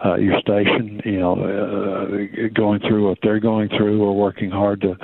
[0.04, 4.00] Uh, your station, you know, uh, going through what they're going through.
[4.00, 4.94] We're working hard to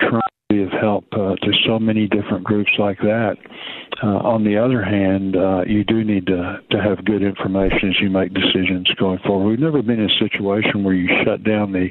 [0.00, 0.20] try
[0.60, 3.36] of help uh, to so many different groups like that.
[4.02, 8.00] Uh, on the other hand, uh, you do need to, to have good information as
[8.00, 9.48] you make decisions going forward.
[9.48, 11.88] We've never been in a situation where you shut down the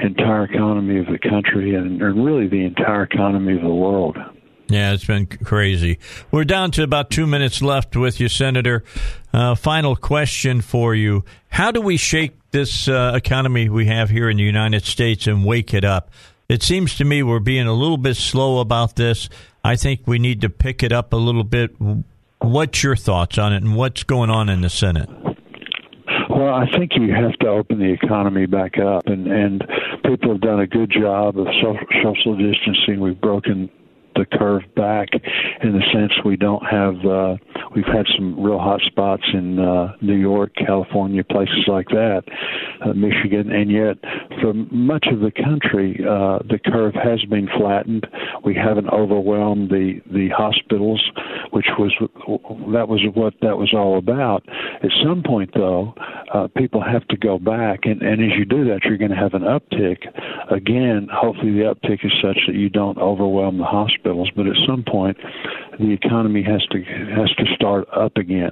[0.00, 4.18] entire economy of the country and, and really the entire economy of the world.
[4.70, 5.98] Yeah, it's been crazy.
[6.30, 8.84] We're down to about two minutes left with you, Senator.
[9.32, 11.24] Uh, final question for you.
[11.48, 15.44] How do we shake this uh, economy we have here in the United States and
[15.44, 16.10] wake it up?
[16.50, 19.28] It seems to me we're being a little bit slow about this.
[19.62, 21.70] I think we need to pick it up a little bit.
[22.40, 25.08] What's your thoughts on it and what's going on in the Senate?
[26.28, 29.64] Well, I think you have to open the economy back up, and and
[30.04, 31.46] people have done a good job of
[32.02, 32.98] social distancing.
[32.98, 33.70] We've broken
[34.14, 35.08] the curve back
[35.62, 37.36] in the sense we don't have uh,
[37.74, 42.22] we've had some real hot spots in uh, New York, California, places like that,
[42.84, 43.96] uh, Michigan, and yet
[44.40, 48.06] for much of the country uh, the curve has been flattened.
[48.44, 51.02] We haven't overwhelmed the the hospitals,
[51.50, 51.92] which was
[52.72, 54.48] that was what that was all about.
[54.82, 55.94] At some point, though,
[56.34, 59.16] uh, people have to go back, and, and as you do that, you're going to
[59.16, 59.98] have an uptick.
[60.50, 64.56] Again, hopefully the uptick is such that you don't overwhelm the hospital hospitals, but at
[64.66, 65.16] some point
[65.78, 68.50] the economy has to has to start up again,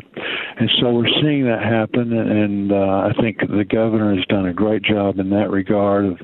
[0.58, 2.12] and so we're seeing that happen.
[2.12, 6.18] And uh, I think the governor has done a great job in that regard of,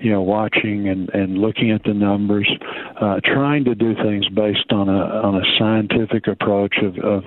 [0.00, 2.48] you know, watching and and looking at the numbers,
[3.00, 6.76] uh, trying to do things based on a on a scientific approach.
[6.82, 7.24] Of, of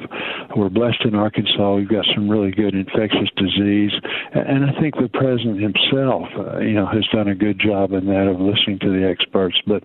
[0.55, 1.75] we're blessed in Arkansas.
[1.75, 3.91] We've got some really good infectious disease,
[4.33, 8.05] and I think the president himself, uh, you know, has done a good job in
[8.07, 9.57] that of listening to the experts.
[9.67, 9.83] But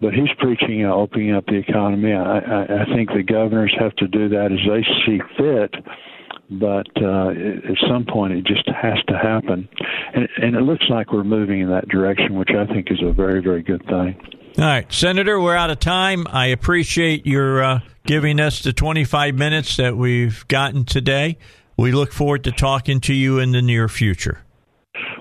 [0.00, 2.12] but he's preaching uh, opening up the economy.
[2.12, 5.74] I, I, I think the governors have to do that as they see fit
[6.58, 9.68] but uh, at some point it just has to happen.
[10.14, 13.12] And, and, it looks like we're moving in that direction, which I think is a
[13.12, 14.16] very, very good thing.
[14.58, 16.26] All right, Senator, we're out of time.
[16.28, 21.38] I appreciate your uh, giving us the 25 minutes that we've gotten today.
[21.76, 24.42] We look forward to talking to you in the near future.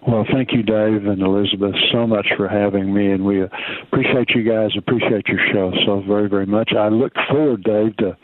[0.06, 3.44] Well, thank you, Dave and Elizabeth, so much for having me, and we
[3.84, 4.72] appreciate you guys.
[4.78, 6.72] Appreciate your show so very, very much.
[6.78, 8.18] I look forward, Dave, to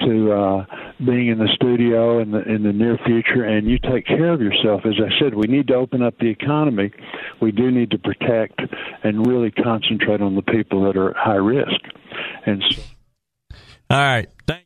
[0.00, 0.64] to uh,
[0.98, 3.44] being in the studio in the in the near future.
[3.44, 4.82] And you take care of yourself.
[4.84, 6.92] As I said, we need to open up the economy.
[7.40, 8.60] We do need to protect
[9.02, 11.80] and really concentrate on the people that are at high risk.
[12.46, 12.82] And so,
[13.90, 14.64] all right, thank.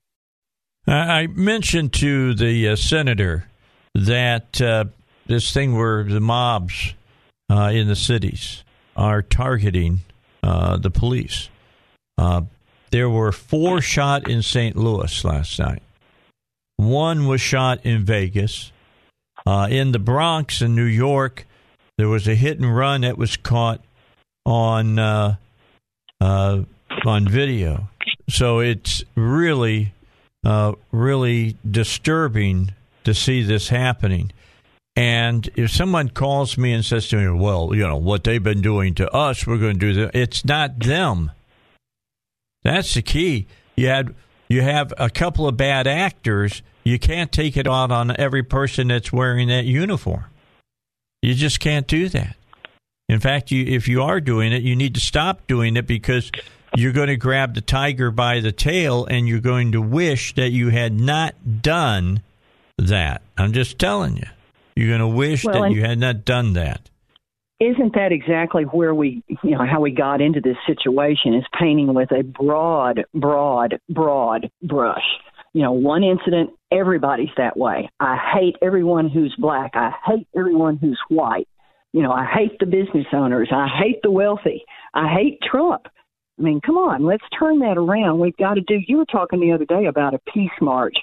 [0.87, 3.49] I mentioned to the uh, senator
[3.95, 4.87] that uh,
[5.27, 6.95] this thing where the mobs
[7.51, 8.65] uh, in the cities
[8.97, 10.01] are targeting
[10.43, 11.51] uh, the police.
[12.91, 14.77] There were four shot in St.
[14.77, 15.83] Louis last night.
[16.77, 18.73] One was shot in Vegas.
[19.47, 21.47] Uh, in the Bronx in New York,
[21.97, 23.83] there was a hit and run that was caught
[24.47, 25.37] on uh,
[26.21, 26.63] uh,
[27.05, 27.89] on video.
[28.29, 29.93] So it's really,
[30.45, 32.73] uh, really disturbing
[33.05, 34.33] to see this happening.
[34.97, 38.61] And if someone calls me and says to me, "Well, you know what they've been
[38.61, 41.31] doing to us, we're going to do that," it's not them.
[42.69, 43.47] That's the key.
[43.77, 44.15] You had
[44.49, 46.63] you have a couple of bad actors.
[46.85, 50.25] You can't take it out on every person that's wearing that uniform.
[51.23, 52.37] You just can't do that.
[53.09, 56.31] In fact, you, if you are doing it, you need to stop doing it because
[56.77, 60.51] you're going to grab the tiger by the tail and you're going to wish that
[60.51, 62.23] you had not done
[62.79, 63.23] that.
[63.37, 64.27] I'm just telling you.
[64.77, 66.89] You're going to wish Well, that and- you had not done that.
[67.61, 71.93] Isn't that exactly where we you know how we got into this situation is painting
[71.93, 75.03] with a broad broad broad brush.
[75.55, 77.91] You know one incident everybody's that way.
[77.99, 79.73] I hate everyone who's black.
[79.75, 81.49] I hate everyone who's white.
[81.93, 83.49] You know i hate the business owners.
[83.53, 84.65] I hate the wealthy.
[84.95, 85.87] I hate trump.
[86.39, 88.21] I mean come on let's turn that around.
[88.21, 90.95] We've got to do you were talking the other day about a peace march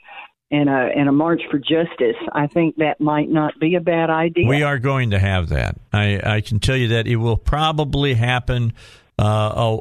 [0.56, 4.10] and a and a march for justice i think that might not be a bad
[4.10, 5.76] idea We are going to have that.
[5.91, 8.73] I, I can tell you that it will probably happen
[9.19, 9.80] uh,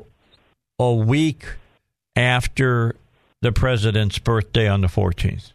[0.78, 1.44] a, a week
[2.16, 2.96] after
[3.42, 5.52] the president's birthday on the 14th.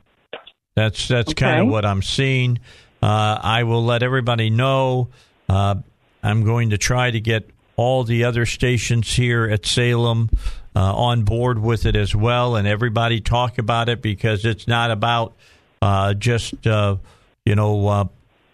[0.76, 2.60] That's that's kind of what I'm seeing.
[3.02, 5.10] Uh, I will let everybody know.
[5.48, 5.76] Uh,
[6.24, 10.30] I'm going to try to get all the other stations here at Salem
[10.76, 14.92] uh, on board with it as well, and everybody talk about it because it's not
[14.92, 15.34] about
[15.82, 16.98] uh, just uh,
[17.46, 18.06] you know uh,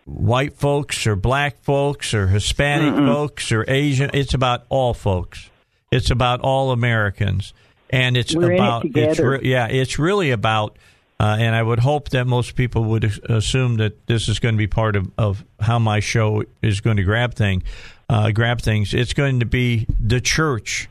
[0.06, 4.12] white folks or black folks or Hispanic folks or Asian.
[4.14, 5.50] It's about all folks.
[5.92, 7.54] It's about all Americans,
[7.90, 10.78] and it's We're in it about it's re- yeah, it's really about.
[11.18, 14.58] Uh, and I would hope that most people would assume that this is going to
[14.58, 17.64] be part of, of how my show is going to grab thing,
[18.10, 18.94] uh, grab things.
[18.94, 20.90] It's going to be the church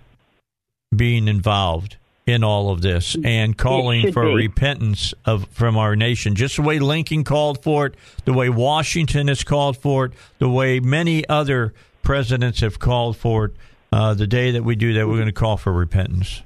[0.96, 1.96] being involved
[2.26, 4.34] in all of this and calling for be.
[4.34, 7.94] repentance of from our nation, just the way Lincoln called for it,
[8.24, 13.46] the way Washington has called for it, the way many other presidents have called for
[13.46, 13.52] it.
[13.92, 16.42] Uh, the day that we do that, we're going to call for repentance.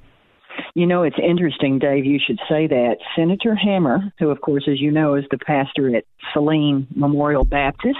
[0.74, 2.04] You know, it's interesting, Dave.
[2.04, 2.96] You should say that.
[3.16, 6.04] Senator Hammer, who, of course, as you know, is the pastor at
[6.34, 7.98] Saline Memorial Baptist,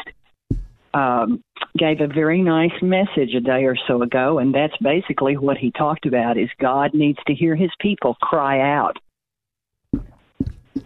[0.95, 1.43] um,
[1.77, 5.71] gave a very nice message a day or so ago, and that's basically what he
[5.73, 8.97] talked about: is God needs to hear His people cry out.
[9.95, 10.01] I,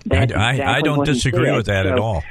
[0.06, 1.56] That's I, I exactly don't disagree said.
[1.56, 2.22] with that at all.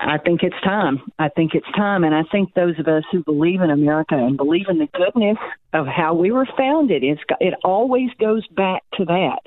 [0.00, 1.00] I think it's time.
[1.18, 2.04] I think it's time.
[2.04, 5.38] And I think those of us who believe in America and believe in the goodness
[5.72, 9.38] of how we were founded, it's, it always goes back to that.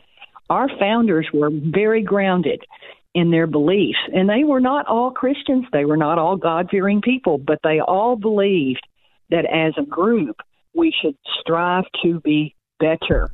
[0.49, 2.65] Our founders were very grounded
[3.13, 3.99] in their beliefs.
[4.13, 7.79] And they were not all Christians, they were not all God fearing people, but they
[7.79, 8.85] all believed
[9.29, 10.37] that as a group,
[10.73, 13.29] we should strive to be better,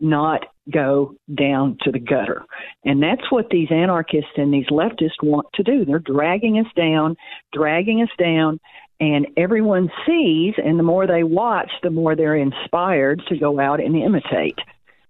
[0.00, 2.44] not go down to the gutter.
[2.84, 5.84] And that's what these anarchists and these leftists want to do.
[5.84, 7.16] They're dragging us down,
[7.52, 8.60] dragging us down,
[9.00, 13.80] and everyone sees, and the more they watch, the more they're inspired to go out
[13.80, 14.58] and imitate.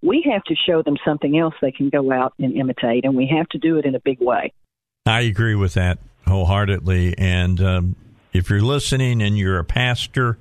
[0.02, 3.26] We have to show them something else they can go out and imitate, and we
[3.36, 4.52] have to do it in a big way.
[5.06, 7.16] I agree with that wholeheartedly.
[7.18, 7.96] And um,
[8.32, 10.38] if you're listening and you're a pastor,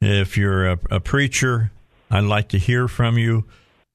[0.00, 1.72] if you're a, a preacher,
[2.10, 3.44] I'd like to hear from you.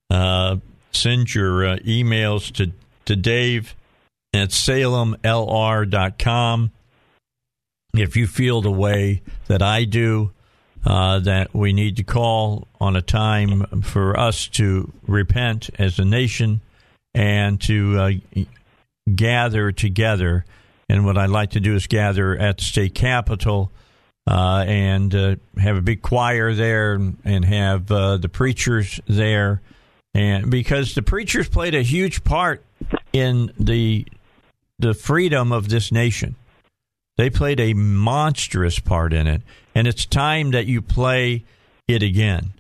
[0.10, 0.58] Uh,
[0.92, 2.72] send your uh, emails to,
[3.06, 3.76] to Dave
[4.34, 5.22] at salemlr.com.
[7.94, 10.32] If you feel the way that I do,
[10.86, 16.06] uh, that we need to call on a time for us to repent as a
[16.06, 16.62] nation
[17.14, 18.12] and to uh,
[19.16, 20.46] gather together.
[20.88, 23.72] And what I'd like to do is gather at the state capitol
[24.28, 29.62] uh, and uh, have a big choir there and have uh, the preachers there.
[30.14, 32.64] And because the preachers played a huge part
[33.12, 34.06] in the
[34.78, 36.36] the freedom of this nation,
[37.18, 39.42] they played a monstrous part in it,
[39.74, 41.46] and it's time that you play
[41.88, 42.54] it again.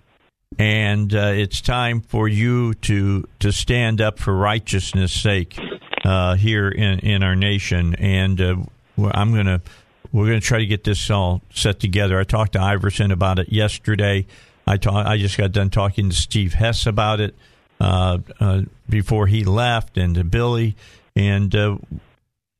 [0.57, 5.59] And uh, it's time for you to to stand up for righteousness' sake
[6.05, 7.95] uh, here in, in our nation.
[7.95, 8.55] And uh,
[8.97, 9.61] I'm gonna
[10.13, 12.17] we're gonna try to get this all set together.
[12.17, 14.27] I talked to Iverson about it yesterday.
[14.65, 17.35] I talk, I just got done talking to Steve Hess about it
[17.81, 20.75] uh, uh, before he left, and to Billy.
[21.17, 21.77] And uh,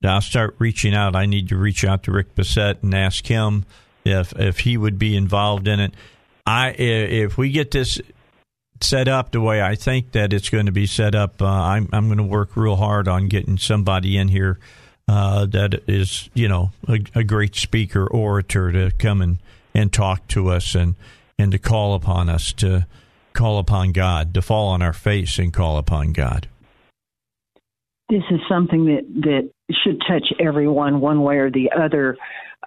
[0.04, 1.16] I'll start reaching out.
[1.16, 3.66] I need to reach out to Rick Bissett and ask him
[4.04, 5.94] if if he would be involved in it.
[6.46, 8.00] I if we get this
[8.82, 11.90] set up the way I think that it's going to be set up, uh, I'm
[11.92, 14.60] I'm going to work real hard on getting somebody in here
[15.08, 19.40] uh, that is you know a, a, great speaker orator to come and
[19.74, 20.96] and talk to us and
[21.38, 22.86] and to call upon us to
[23.34, 26.48] call upon God to fall on our face and call upon God.
[28.10, 29.50] This is something that that
[29.84, 32.18] should touch everyone one way or the other.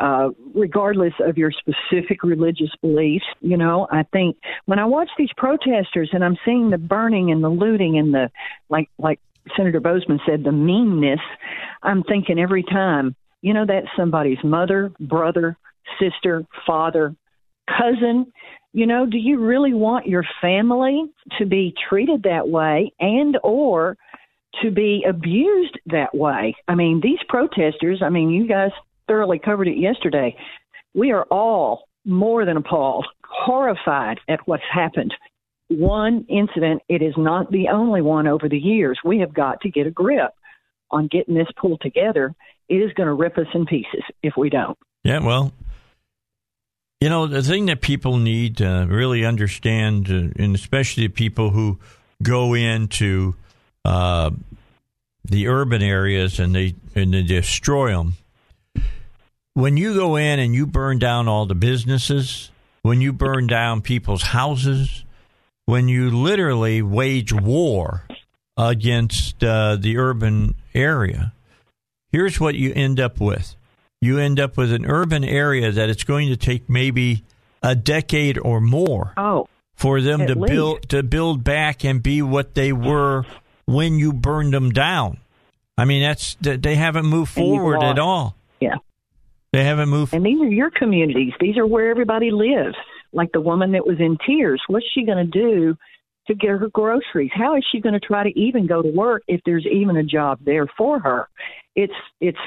[0.01, 3.24] Uh, regardless of your specific religious beliefs.
[3.40, 4.36] You know, I think
[4.66, 8.31] when I watch these protesters and I'm seeing the burning and the looting and the
[8.69, 9.19] like, like
[9.56, 11.19] Senator Boozman said, the meanness.
[11.82, 15.56] I'm thinking every time, you know, that's somebody's mother, brother,
[16.01, 17.15] sister, father,
[17.66, 18.32] cousin.
[18.73, 21.06] You know, do you really want your family
[21.39, 23.97] to be treated that way and or
[24.62, 26.55] to be abused that way?
[26.66, 28.70] I mean, these protesters, I mean, you guys
[29.07, 30.37] thoroughly covered it yesterday.
[30.95, 35.15] We are all more than appalled, horrified at what's happened.
[35.69, 38.99] One incident, it is not the only one over the years.
[39.05, 40.33] We have got to get a grip
[40.91, 42.35] on getting this pulled together.
[42.69, 44.79] It is going to rip us in pieces if we don't.
[45.05, 45.53] Yeah, well,
[47.01, 51.79] you know, the thing that people need to really understand, uh, and especially people who
[52.23, 53.37] go into
[53.85, 54.31] uh,
[55.25, 58.15] the urban areas and they and they destroy them,
[59.55, 62.51] when you go in and you burn down all the businesses,
[62.83, 65.05] when you burn down people's houses,
[65.67, 68.05] when you literally wage war
[68.57, 71.33] against uh, the urban area,
[72.11, 73.55] here's what you end up with.
[74.01, 77.25] You end up with an urban area that it's going to take maybe
[77.63, 80.53] a decade or more oh, for them to least.
[80.53, 83.25] build to build back and be what they were
[83.69, 85.19] when you burned them down.
[85.77, 88.35] I mean, that's they haven't moved forward at all.
[88.61, 88.77] Yeah.
[89.53, 90.15] They haven't moved.
[90.15, 91.35] And these are your communities.
[91.39, 92.77] These are where everybody lives.
[93.12, 94.62] Like the woman that was in tears.
[94.69, 95.77] What's she going to do
[96.27, 97.31] to get her groceries?
[97.32, 100.03] How is she going to try to even go to work if there's even a
[100.03, 101.28] job there for her?
[101.77, 102.39] It's it's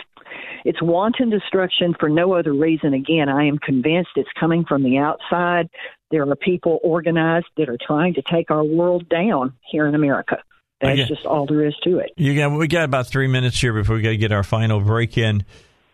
[0.65, 2.93] it's wanton destruction for no other reason.
[2.95, 5.69] Again, I am convinced it's coming from the outside.
[6.09, 10.37] There are people organized that are trying to take our world down here in America.
[10.81, 11.07] That's Okay.
[11.07, 12.11] just all there is to it.
[12.17, 14.79] You got we got about three minutes here before we got to get our final
[14.81, 15.45] break in.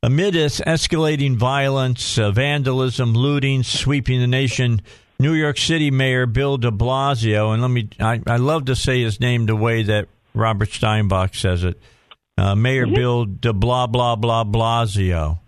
[0.04, 4.82] Amid this escalating violence, uh, vandalism, looting, sweeping the nation,
[5.20, 9.02] New York City Mayor Bill De Blasio, and let me, I, I love to say
[9.02, 11.82] his name the way that Robert Steinbach says it.
[12.38, 15.40] Uh, Mayor Bill De Blah Blah Blah Blasio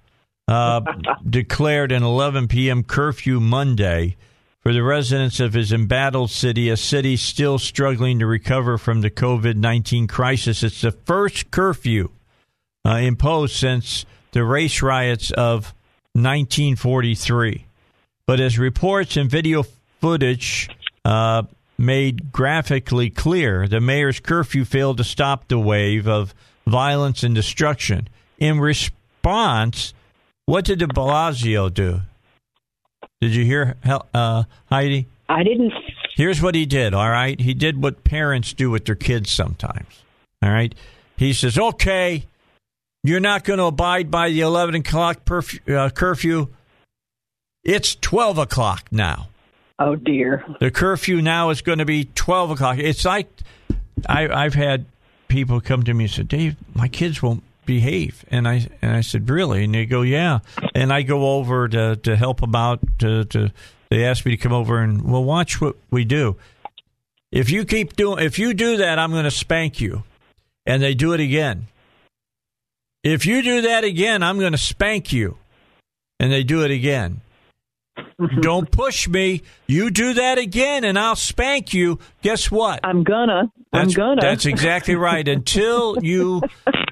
[0.48, 0.82] uh,
[1.30, 2.84] declared an 11 p.m.
[2.84, 4.18] curfew Monday
[4.62, 9.10] for the residents of his embattled city, a city still struggling to recover from the
[9.10, 10.64] COVID 19 crisis.
[10.64, 12.10] It's the first curfew
[12.86, 15.74] uh, imposed since the race riots of
[16.14, 17.66] 1943.
[18.26, 19.64] But as reports and video
[20.02, 20.70] footage
[21.06, 21.44] uh,
[21.78, 26.36] made graphically clear, the mayor's curfew failed to stop the wave of
[26.68, 28.08] violence and destruction.
[28.38, 29.94] In response,
[30.46, 32.02] what did de Blasio do?
[33.22, 33.76] Did you hear,
[34.14, 35.08] uh, Heidi?
[35.28, 35.74] I didn't.
[36.16, 37.40] Here's what he did, all right?
[37.40, 40.04] He did what parents do with their kids sometimes,
[40.42, 40.74] all right?
[41.18, 42.26] He says, okay,
[43.04, 46.48] you're not going to abide by the 11 o'clock perf- uh, curfew.
[47.64, 49.28] It's 12 o'clock now.
[49.80, 50.46] Oh dear.
[50.60, 52.78] The curfew now is going to be 12 o'clock.
[52.80, 53.28] It's like
[54.08, 54.86] I, I've had
[55.30, 58.26] people come to me and say, Dave, my kids won't behave.
[58.32, 59.64] And I and I said, really?
[59.64, 60.40] And they go, yeah.
[60.74, 62.80] And I go over to, to help them out.
[63.00, 63.52] To, to
[63.92, 66.36] They asked me to come over and, well, watch what we do.
[67.32, 70.04] If you keep doing, if you do that, I'm going to spank you.
[70.66, 71.68] And they do it again.
[73.04, 75.38] If you do that again, I'm going to spank you.
[76.20, 77.22] And they do it again.
[78.42, 79.42] Don't push me.
[79.68, 82.00] You do that again, and I'll spank you.
[82.22, 82.80] Guess what?
[82.84, 83.52] I'm gonna.
[83.72, 84.22] I'm That's, gonna.
[84.22, 85.28] That's exactly right.
[85.28, 86.42] Until you,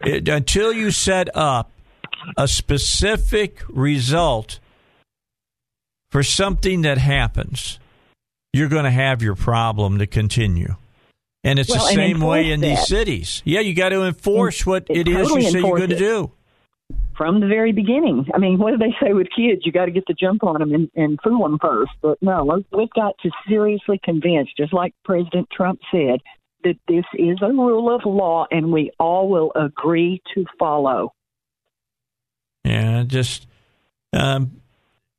[0.03, 1.71] it, until you set up
[2.38, 4.59] a specific result
[6.11, 7.79] for something that happens,
[8.53, 10.75] you're going to have your problem to continue.
[11.43, 13.41] And it's Well, the same way in these cities.
[13.45, 15.97] Yeah, you got to enforce what it it is totally you say you're going to
[15.97, 16.31] do.
[17.18, 18.27] From the very beginning.
[18.34, 19.65] I mean, what do they say with kids?
[19.65, 21.91] You got to get the jump on them and, and fool them first.
[22.01, 26.19] But no, we've- got to seriously convince, just like President Trump said,
[26.64, 31.14] that this is a rule of law and we all will agree to follow.
[32.64, 33.47] Yeah, just
[34.14, 34.61] um,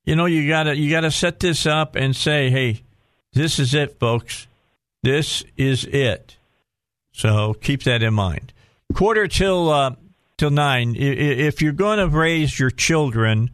[0.04, 2.82] you know, you gotta you gotta set this up and say, hey,
[3.32, 4.46] this is it, folks.
[5.02, 6.36] This is it.
[7.12, 8.52] So keep that in mind.
[8.92, 9.92] Quarter till uh,
[10.38, 10.94] till nine.
[10.96, 13.50] If you're going to raise your children,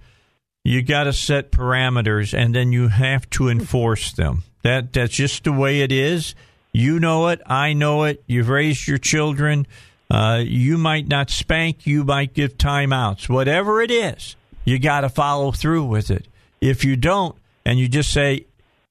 [0.63, 4.45] you got to set parameters, and then you have to enforce them.
[4.63, 6.35] That that's just the way it is.
[6.73, 7.41] You know it.
[7.47, 8.23] I know it.
[8.27, 9.67] You've raised your children.
[10.11, 11.87] Uh, you might not spank.
[11.87, 13.29] You might give timeouts.
[13.29, 16.27] Whatever it is, you got to follow through with it.
[16.61, 18.47] If you don't, and you just say,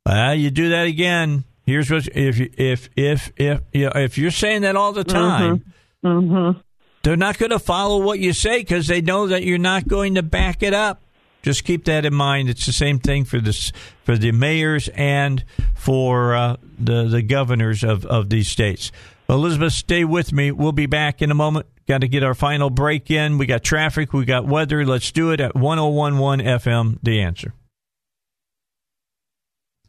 [0.05, 1.43] well, you do that again.
[1.65, 5.63] Here's what if if if if you know, if you're saying that all the time,
[6.03, 6.07] Mm-hmm.
[6.07, 6.59] Mm-hmm.
[7.03, 10.15] They're not going to follow what you say because they know that you're not going
[10.15, 11.03] to back it up.
[11.41, 12.49] Just keep that in mind.
[12.49, 13.73] It's the same thing for this
[14.05, 15.43] for the mayors and
[15.75, 18.91] for uh, the the governors of of these states.
[19.27, 20.51] Elizabeth, stay with me.
[20.51, 21.65] We'll be back in a moment.
[21.88, 23.38] Got to get our final break in.
[23.38, 24.13] We got traffic.
[24.13, 24.85] We got weather.
[24.85, 27.53] Let's do it at 1011 FM, The Answer.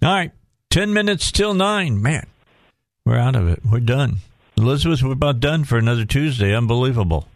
[0.03, 0.33] All right.
[0.71, 2.03] 10 minutes till 9.
[2.03, 2.27] Man,
[3.07, 3.61] we're out of it.
[3.65, 4.17] We're done.
[4.57, 6.55] Elizabeth, we're about done for another Tuesday.
[6.55, 7.27] Unbelievable.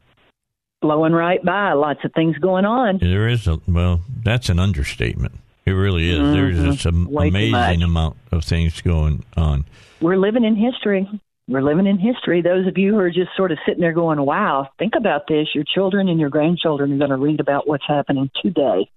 [0.80, 1.72] Blowing right by.
[1.72, 2.98] Lots of things going on.
[2.98, 5.34] There is a, well, that's an understatement.
[5.66, 6.18] It really is.
[6.32, 6.72] There's Mhm.
[6.72, 9.64] just an Way amazing amount of things going on.
[10.00, 11.08] We're living in history.
[11.48, 12.40] We're living in history.
[12.42, 15.48] Those of you who are just sort of sitting there going, wow, think about this.
[15.54, 18.88] Your children and your grandchildren are going to read about what's happening today.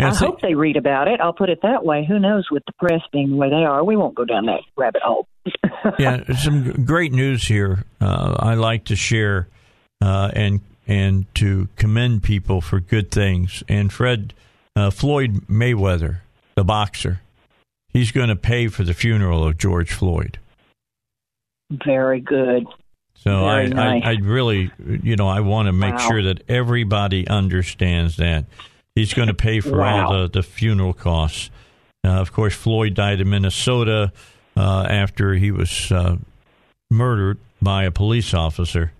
[0.00, 1.20] Yeah, I thi- hope they read about it.
[1.20, 2.04] I'll put it that way.
[2.06, 3.84] Who knows with the press being the way they are?
[3.84, 5.26] We won't go down that rabbit hole.
[5.98, 7.84] yeah, some great news here.
[8.00, 9.48] Uh, I like to share
[10.02, 13.62] uh, and and to commend people for good things.
[13.68, 14.34] And Fred
[14.76, 16.18] uh, Floyd Mayweather,
[16.56, 17.20] the boxer,
[17.88, 20.38] he's going to pay for the funeral of George Floyd.
[21.84, 22.66] Very good.
[23.14, 24.02] So I, nice.
[24.04, 24.70] I, I really,
[25.02, 26.08] you know, I want to make Wow.
[26.08, 28.46] sure that everybody understands that
[28.94, 31.50] he's going to pay for all the, the funeral costs.
[32.04, 34.12] Uh, of course, Floyd died in Minnesota
[34.56, 36.16] uh, after he was uh,
[36.90, 38.92] murdered by a police officer,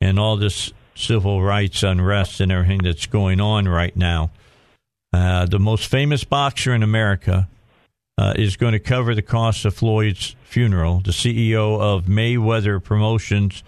[0.00, 4.30] and all this civil rights unrest and everything that's going on right now.
[5.12, 7.48] Uh, the most famous boxer in America
[8.18, 11.00] uh, is going to cover the cost of Floyd's funeral.
[11.00, 13.62] The CEO of Mayweather Promotions,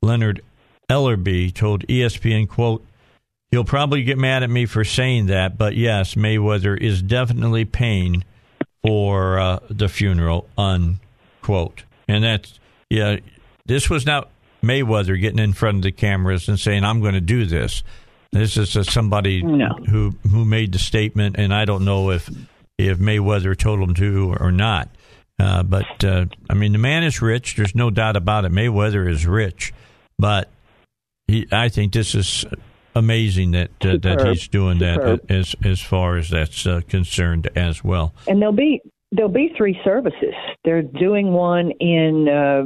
[0.00, 0.40] Leonard
[0.88, 2.86] Ellerbe, told ESPN, "quote
[3.50, 8.24] He'll probably get mad at me for saying that, but yes, Mayweather is definitely paying
[8.82, 11.84] for uh, the funeral." Unquote.
[12.08, 12.58] And that's
[12.90, 13.16] yeah.
[13.64, 14.30] This was not
[14.62, 17.82] Mayweather getting in front of the cameras and saying, "I'm going to do this."
[18.32, 19.68] This is somebody No.
[19.88, 22.28] who who made the statement, and I don't know if
[22.78, 24.88] if Mayweather told him to or not.
[25.38, 27.56] Uh, but uh, I mean, the man is rich.
[27.56, 28.52] There's no doubt about it.
[28.52, 29.72] Mayweather is rich,
[30.18, 30.50] but
[31.26, 31.46] he.
[31.52, 32.44] I think this is
[32.96, 37.84] amazing that uh, that he's doing that as as far as that's uh, concerned as
[37.84, 38.12] well.
[38.26, 38.80] And there'll be
[39.12, 40.34] there'll be three services.
[40.64, 42.64] They're doing one in uh,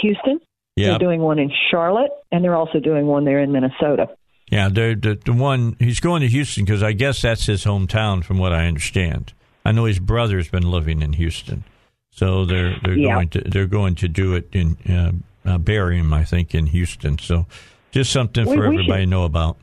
[0.00, 0.40] Houston.
[0.76, 4.08] Yeah, They're doing one in Charlotte, and they're also doing one there in Minnesota.
[4.50, 4.68] yeah.
[4.68, 8.52] The the, one he's going to Houston because I guess that's his hometown, from what
[8.52, 9.32] I understand.
[9.64, 11.64] I know his brother's been living in Houston,
[12.12, 13.14] so they're they're Yeah.
[13.14, 15.12] going to they're going to do it in uh,
[15.50, 17.18] uh, bury him, I think, in Houston.
[17.18, 17.46] So
[17.90, 19.56] just something We- for we everybody to know about.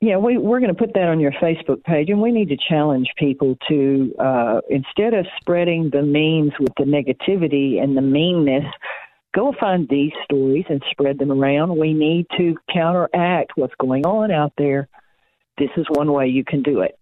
[0.00, 2.56] Yeah, we, we're going to put that on your Facebook page, and we need to
[2.68, 8.64] challenge people to uh, instead of spreading the memes with the negativity and the meanness,
[9.34, 11.78] go find these stories and spread them around.
[11.78, 14.88] We need to counteract what's going on out there.
[15.56, 16.98] This is one way you can do it.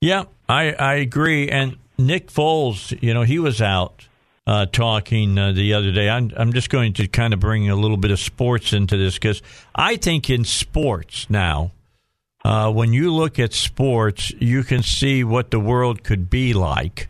[0.00, 1.50] Yeah, I, I agree.
[1.50, 4.08] And Nick Foles, you know, he was out
[4.46, 6.08] uh, talking uh, the other day.
[6.08, 9.14] I'm, I'm just going to kind of bring a little bit of sports into this
[9.14, 9.42] because
[9.74, 11.72] I think in sports now,
[12.44, 17.08] uh, when you look at sports, you can see what the world could be like,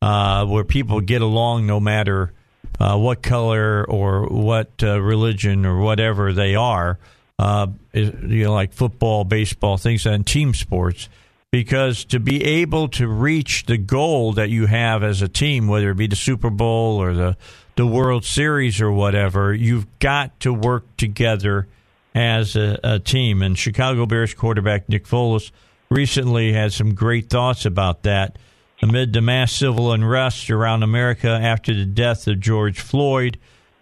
[0.00, 2.32] uh, where people get along no matter
[2.78, 6.98] uh, what color or what uh, religion or whatever they are.
[7.38, 11.08] Uh, you know, like football, baseball, things and team sports
[11.50, 15.90] because to be able to reach the goal that you have as a team, whether
[15.90, 17.36] it be the Super Bowl or the
[17.76, 21.66] the World Series or whatever, you've got to work together
[22.14, 23.40] as a, a team.
[23.40, 25.50] And Chicago Bears quarterback Nick Foles
[25.88, 28.36] recently had some great thoughts about that
[28.82, 33.38] amid the mass civil unrest around America after the death of George Floyd.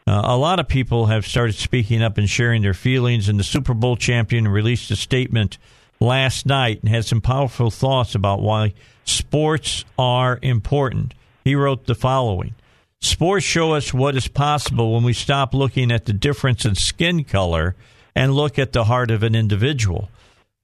[0.06, 3.44] Uh, a lot of people have started speaking up and sharing their feelings, and the
[3.44, 5.58] Super Bowl champion released a statement
[6.00, 11.14] last night and had some powerful thoughts about why sports are important.
[11.44, 12.54] He wrote the following
[13.00, 17.22] Sports show us what is possible when we stop looking at the difference in skin
[17.22, 17.76] color
[18.14, 20.10] and look at the heart of an individual.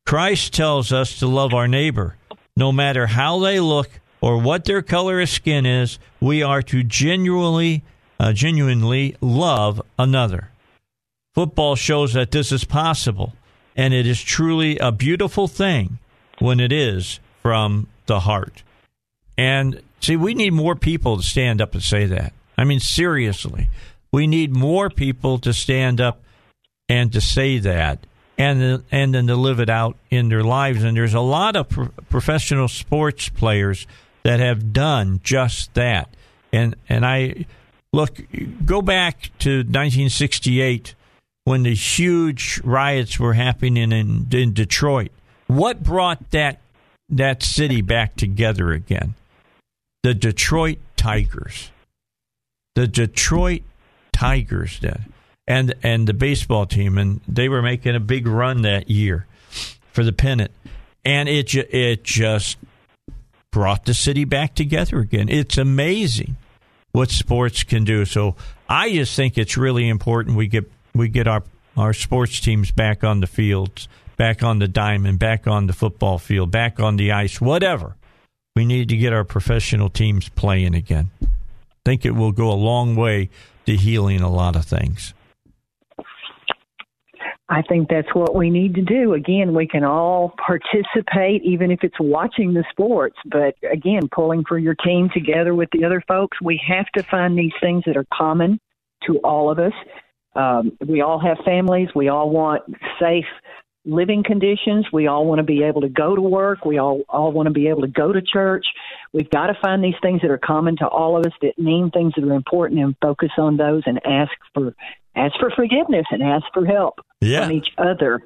[0.04, 2.16] Christ tells us to love our neighbor.
[2.56, 3.88] No matter how they look
[4.20, 7.84] or what their color of skin is, we are to genuinely,
[8.18, 10.50] uh, genuinely love another.
[11.34, 13.32] football shows that this is possible.
[13.76, 15.98] And it is truly a beautiful thing
[16.38, 18.62] when it is from the heart.
[19.36, 22.32] And see, we need more people to stand up and say that.
[22.56, 23.68] I mean, seriously,
[24.12, 26.22] we need more people to stand up
[26.88, 28.06] and to say that,
[28.38, 30.84] and and then to live it out in their lives.
[30.84, 33.86] And there's a lot of pro- professional sports players
[34.22, 36.14] that have done just that.
[36.52, 37.46] And and I
[37.92, 38.20] look
[38.64, 40.94] go back to 1968
[41.44, 45.12] when the huge riots were happening in, in Detroit.
[45.46, 46.60] What brought that
[47.10, 49.14] that city back together again?
[50.02, 51.70] The Detroit Tigers.
[52.74, 53.62] The Detroit
[54.12, 55.02] Tigers did.
[55.46, 59.26] And and the baseball team and they were making a big run that year
[59.92, 60.50] for the pennant.
[61.04, 62.56] And it it just
[63.52, 65.28] brought the city back together again.
[65.28, 66.36] It's amazing
[66.92, 68.06] what sports can do.
[68.06, 68.36] So
[68.68, 71.42] I just think it's really important we get we get our
[71.76, 76.18] our sports teams back on the fields, back on the diamond, back on the football
[76.18, 77.96] field, back on the ice, whatever.
[78.54, 81.10] We need to get our professional teams playing again.
[81.20, 81.26] I
[81.84, 83.30] think it will go a long way
[83.66, 85.14] to healing a lot of things.
[87.48, 89.12] I think that's what we need to do.
[89.12, 93.16] Again, we can all participate, even if it's watching the sports.
[93.26, 97.36] But again, pulling for your team together with the other folks, we have to find
[97.36, 98.58] these things that are common
[99.06, 99.74] to all of us.
[100.34, 101.88] Um, we all have families.
[101.94, 102.62] We all want
[103.00, 103.24] safe
[103.84, 104.86] living conditions.
[104.92, 106.64] We all want to be able to go to work.
[106.64, 108.64] We all all want to be able to go to church.
[109.12, 111.90] We've got to find these things that are common to all of us that mean
[111.90, 114.74] things that are important and focus on those and ask for
[115.14, 117.42] ask for forgiveness and ask for help Yeah.
[117.44, 118.22] from each other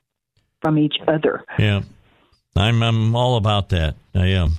[0.62, 1.44] from each other.
[1.58, 1.82] Yeah,
[2.56, 3.96] I'm I'm all about that.
[4.14, 4.52] I am.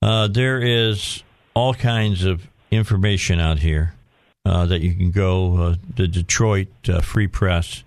[0.00, 1.22] Uh, there is
[1.54, 3.94] all kinds of information out here
[4.44, 5.56] uh, that you can go.
[5.56, 7.84] Uh, the Detroit uh, Free Press,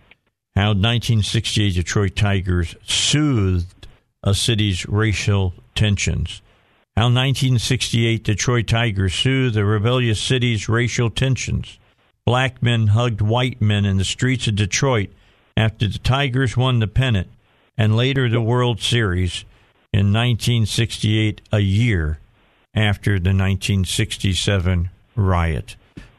[0.55, 3.88] how 1968 Detroit Tigers soothed
[4.23, 6.41] a city's racial tensions.
[6.95, 11.77] How 1968 Detroit Tigers soothed a rebellious city's racial tensions.
[12.25, 15.09] Black men hugged white men in the streets of Detroit
[15.55, 17.29] after the Tigers won the pennant
[17.77, 19.45] and later the World Series
[19.93, 22.19] in 1968, a year
[22.73, 25.75] after the 1967 riot,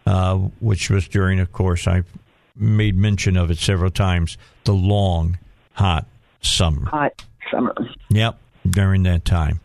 [0.08, 2.02] uh, which was during, of course, I
[2.56, 5.36] made mention of it several times, the long,
[5.72, 6.06] hot
[6.40, 6.86] summer.
[6.86, 7.74] Hot summer.
[8.08, 9.60] Yep, during that time.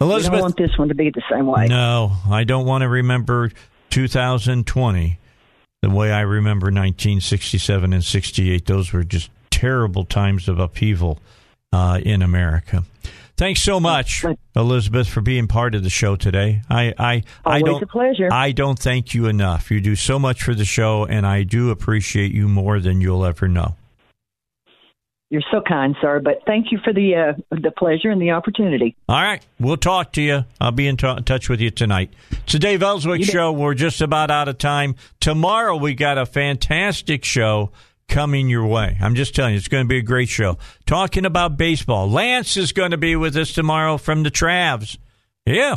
[0.00, 1.68] We Elizabeth, don't want this one to be the same way.
[1.68, 3.52] no, I don't want to remember
[3.90, 5.18] 2020
[5.82, 8.66] the way I remember 1967 and 68.
[8.66, 11.20] Those were just terrible times of upheaval
[11.72, 12.82] uh, in America.
[13.36, 16.62] Thanks so much, Elizabeth, for being part of the show today.
[16.70, 18.28] I, I, I don't, a pleasure.
[18.32, 19.70] I don't thank you enough.
[19.70, 23.26] You do so much for the show, and I do appreciate you more than you'll
[23.26, 23.76] ever know.
[25.28, 26.20] You're so kind, sir.
[26.20, 28.96] But thank you for the uh, the pleasure and the opportunity.
[29.08, 29.44] All right.
[29.58, 30.44] We'll talk to you.
[30.60, 32.12] I'll be in t- touch with you tonight.
[32.30, 33.50] It's the Dave Elswick Show.
[33.50, 34.94] We're just about out of time.
[35.18, 37.72] Tomorrow, we got a fantastic show
[38.08, 38.96] coming your way.
[39.00, 40.58] I'm just telling you, it's going to be a great show.
[40.86, 42.10] Talking about baseball.
[42.10, 44.98] Lance is going to be with us tomorrow from the Travs.
[45.44, 45.76] Yeah.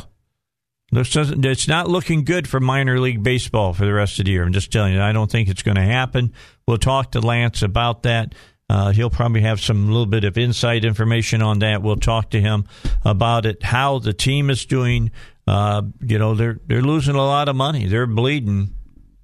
[0.91, 4.43] It's not looking good for minor league baseball for the rest of the year.
[4.43, 6.33] I'm just telling you, I don't think it's going to happen.
[6.67, 8.33] We'll talk to Lance about that.
[8.69, 11.81] Uh, he'll probably have some little bit of inside information on that.
[11.81, 12.65] We'll talk to him
[13.03, 15.11] about it, how the team is doing.
[15.47, 17.87] Uh, you know, they're they're losing a lot of money.
[17.87, 18.75] They're bleeding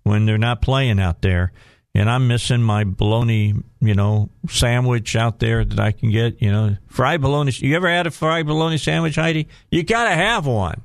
[0.03, 1.51] when they're not playing out there.
[1.95, 6.41] And I'm missing my bologna, you know, sandwich out there that I can get.
[6.41, 7.53] You know, fried bologna.
[7.55, 9.47] You ever had a fried bologna sandwich, Heidi?
[9.71, 10.81] You got to have one.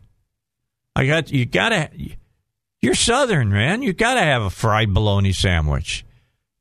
[0.95, 1.47] I got you.
[1.47, 1.91] Got to.
[2.81, 3.83] You're Southern, man.
[3.83, 6.05] You got to have a fried bologna sandwich.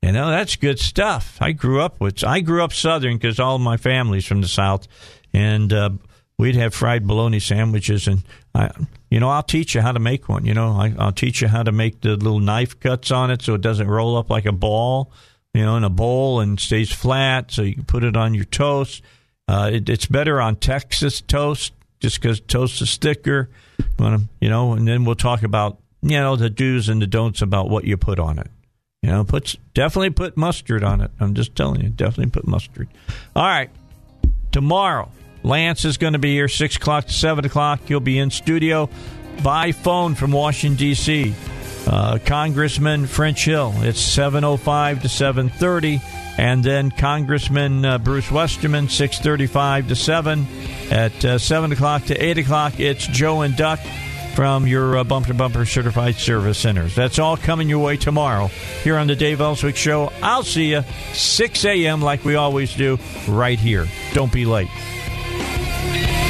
[0.02, 1.38] You know that's good stuff.
[1.40, 2.24] I grew up with.
[2.24, 4.88] I grew up Southern because all my family's from the South,
[5.32, 5.90] and uh,
[6.38, 8.08] we'd have fried bologna sandwiches.
[8.08, 8.24] And
[8.54, 8.70] I,
[9.10, 10.46] you know, I'll teach you how to make one.
[10.46, 13.42] You know, I, I'll teach you how to make the little knife cuts on it
[13.42, 15.12] so it doesn't roll up like a ball.
[15.52, 18.44] You know, in a bowl and stays flat, so you can put it on your
[18.44, 19.02] toast.
[19.48, 23.50] Uh, it, it's better on Texas toast just because toast is thicker.
[23.98, 27.68] You know, and then we'll talk about you know the do's and the don'ts about
[27.68, 28.46] what you put on it.
[29.02, 31.10] You know, puts definitely put mustard on it.
[31.18, 32.88] I'm just telling you, definitely put mustard.
[33.34, 33.70] All right,
[34.52, 35.10] tomorrow
[35.42, 37.80] Lance is going to be here six o'clock to seven o'clock.
[37.86, 38.88] He'll be in studio
[39.42, 41.34] by phone from Washington D.C.
[41.86, 43.72] Uh, Congressman French Hill.
[43.78, 46.00] It's seven o five to seven thirty,
[46.36, 50.46] and then Congressman uh, Bruce Westerman six thirty five to seven.
[50.90, 53.80] At uh, seven o'clock to eight o'clock, it's Joe and Duck.
[54.34, 56.94] from your uh, bumper to bumper certified service centers.
[56.94, 58.46] That's all coming your way tomorrow
[58.84, 60.12] here on the Dave Elswick Show.
[60.22, 60.84] I'll see you
[61.14, 62.00] 6 a.m.
[62.00, 62.98] like we always do
[63.28, 63.88] right here.
[64.12, 64.68] Don't be late.
[65.92, 66.29] Yeah.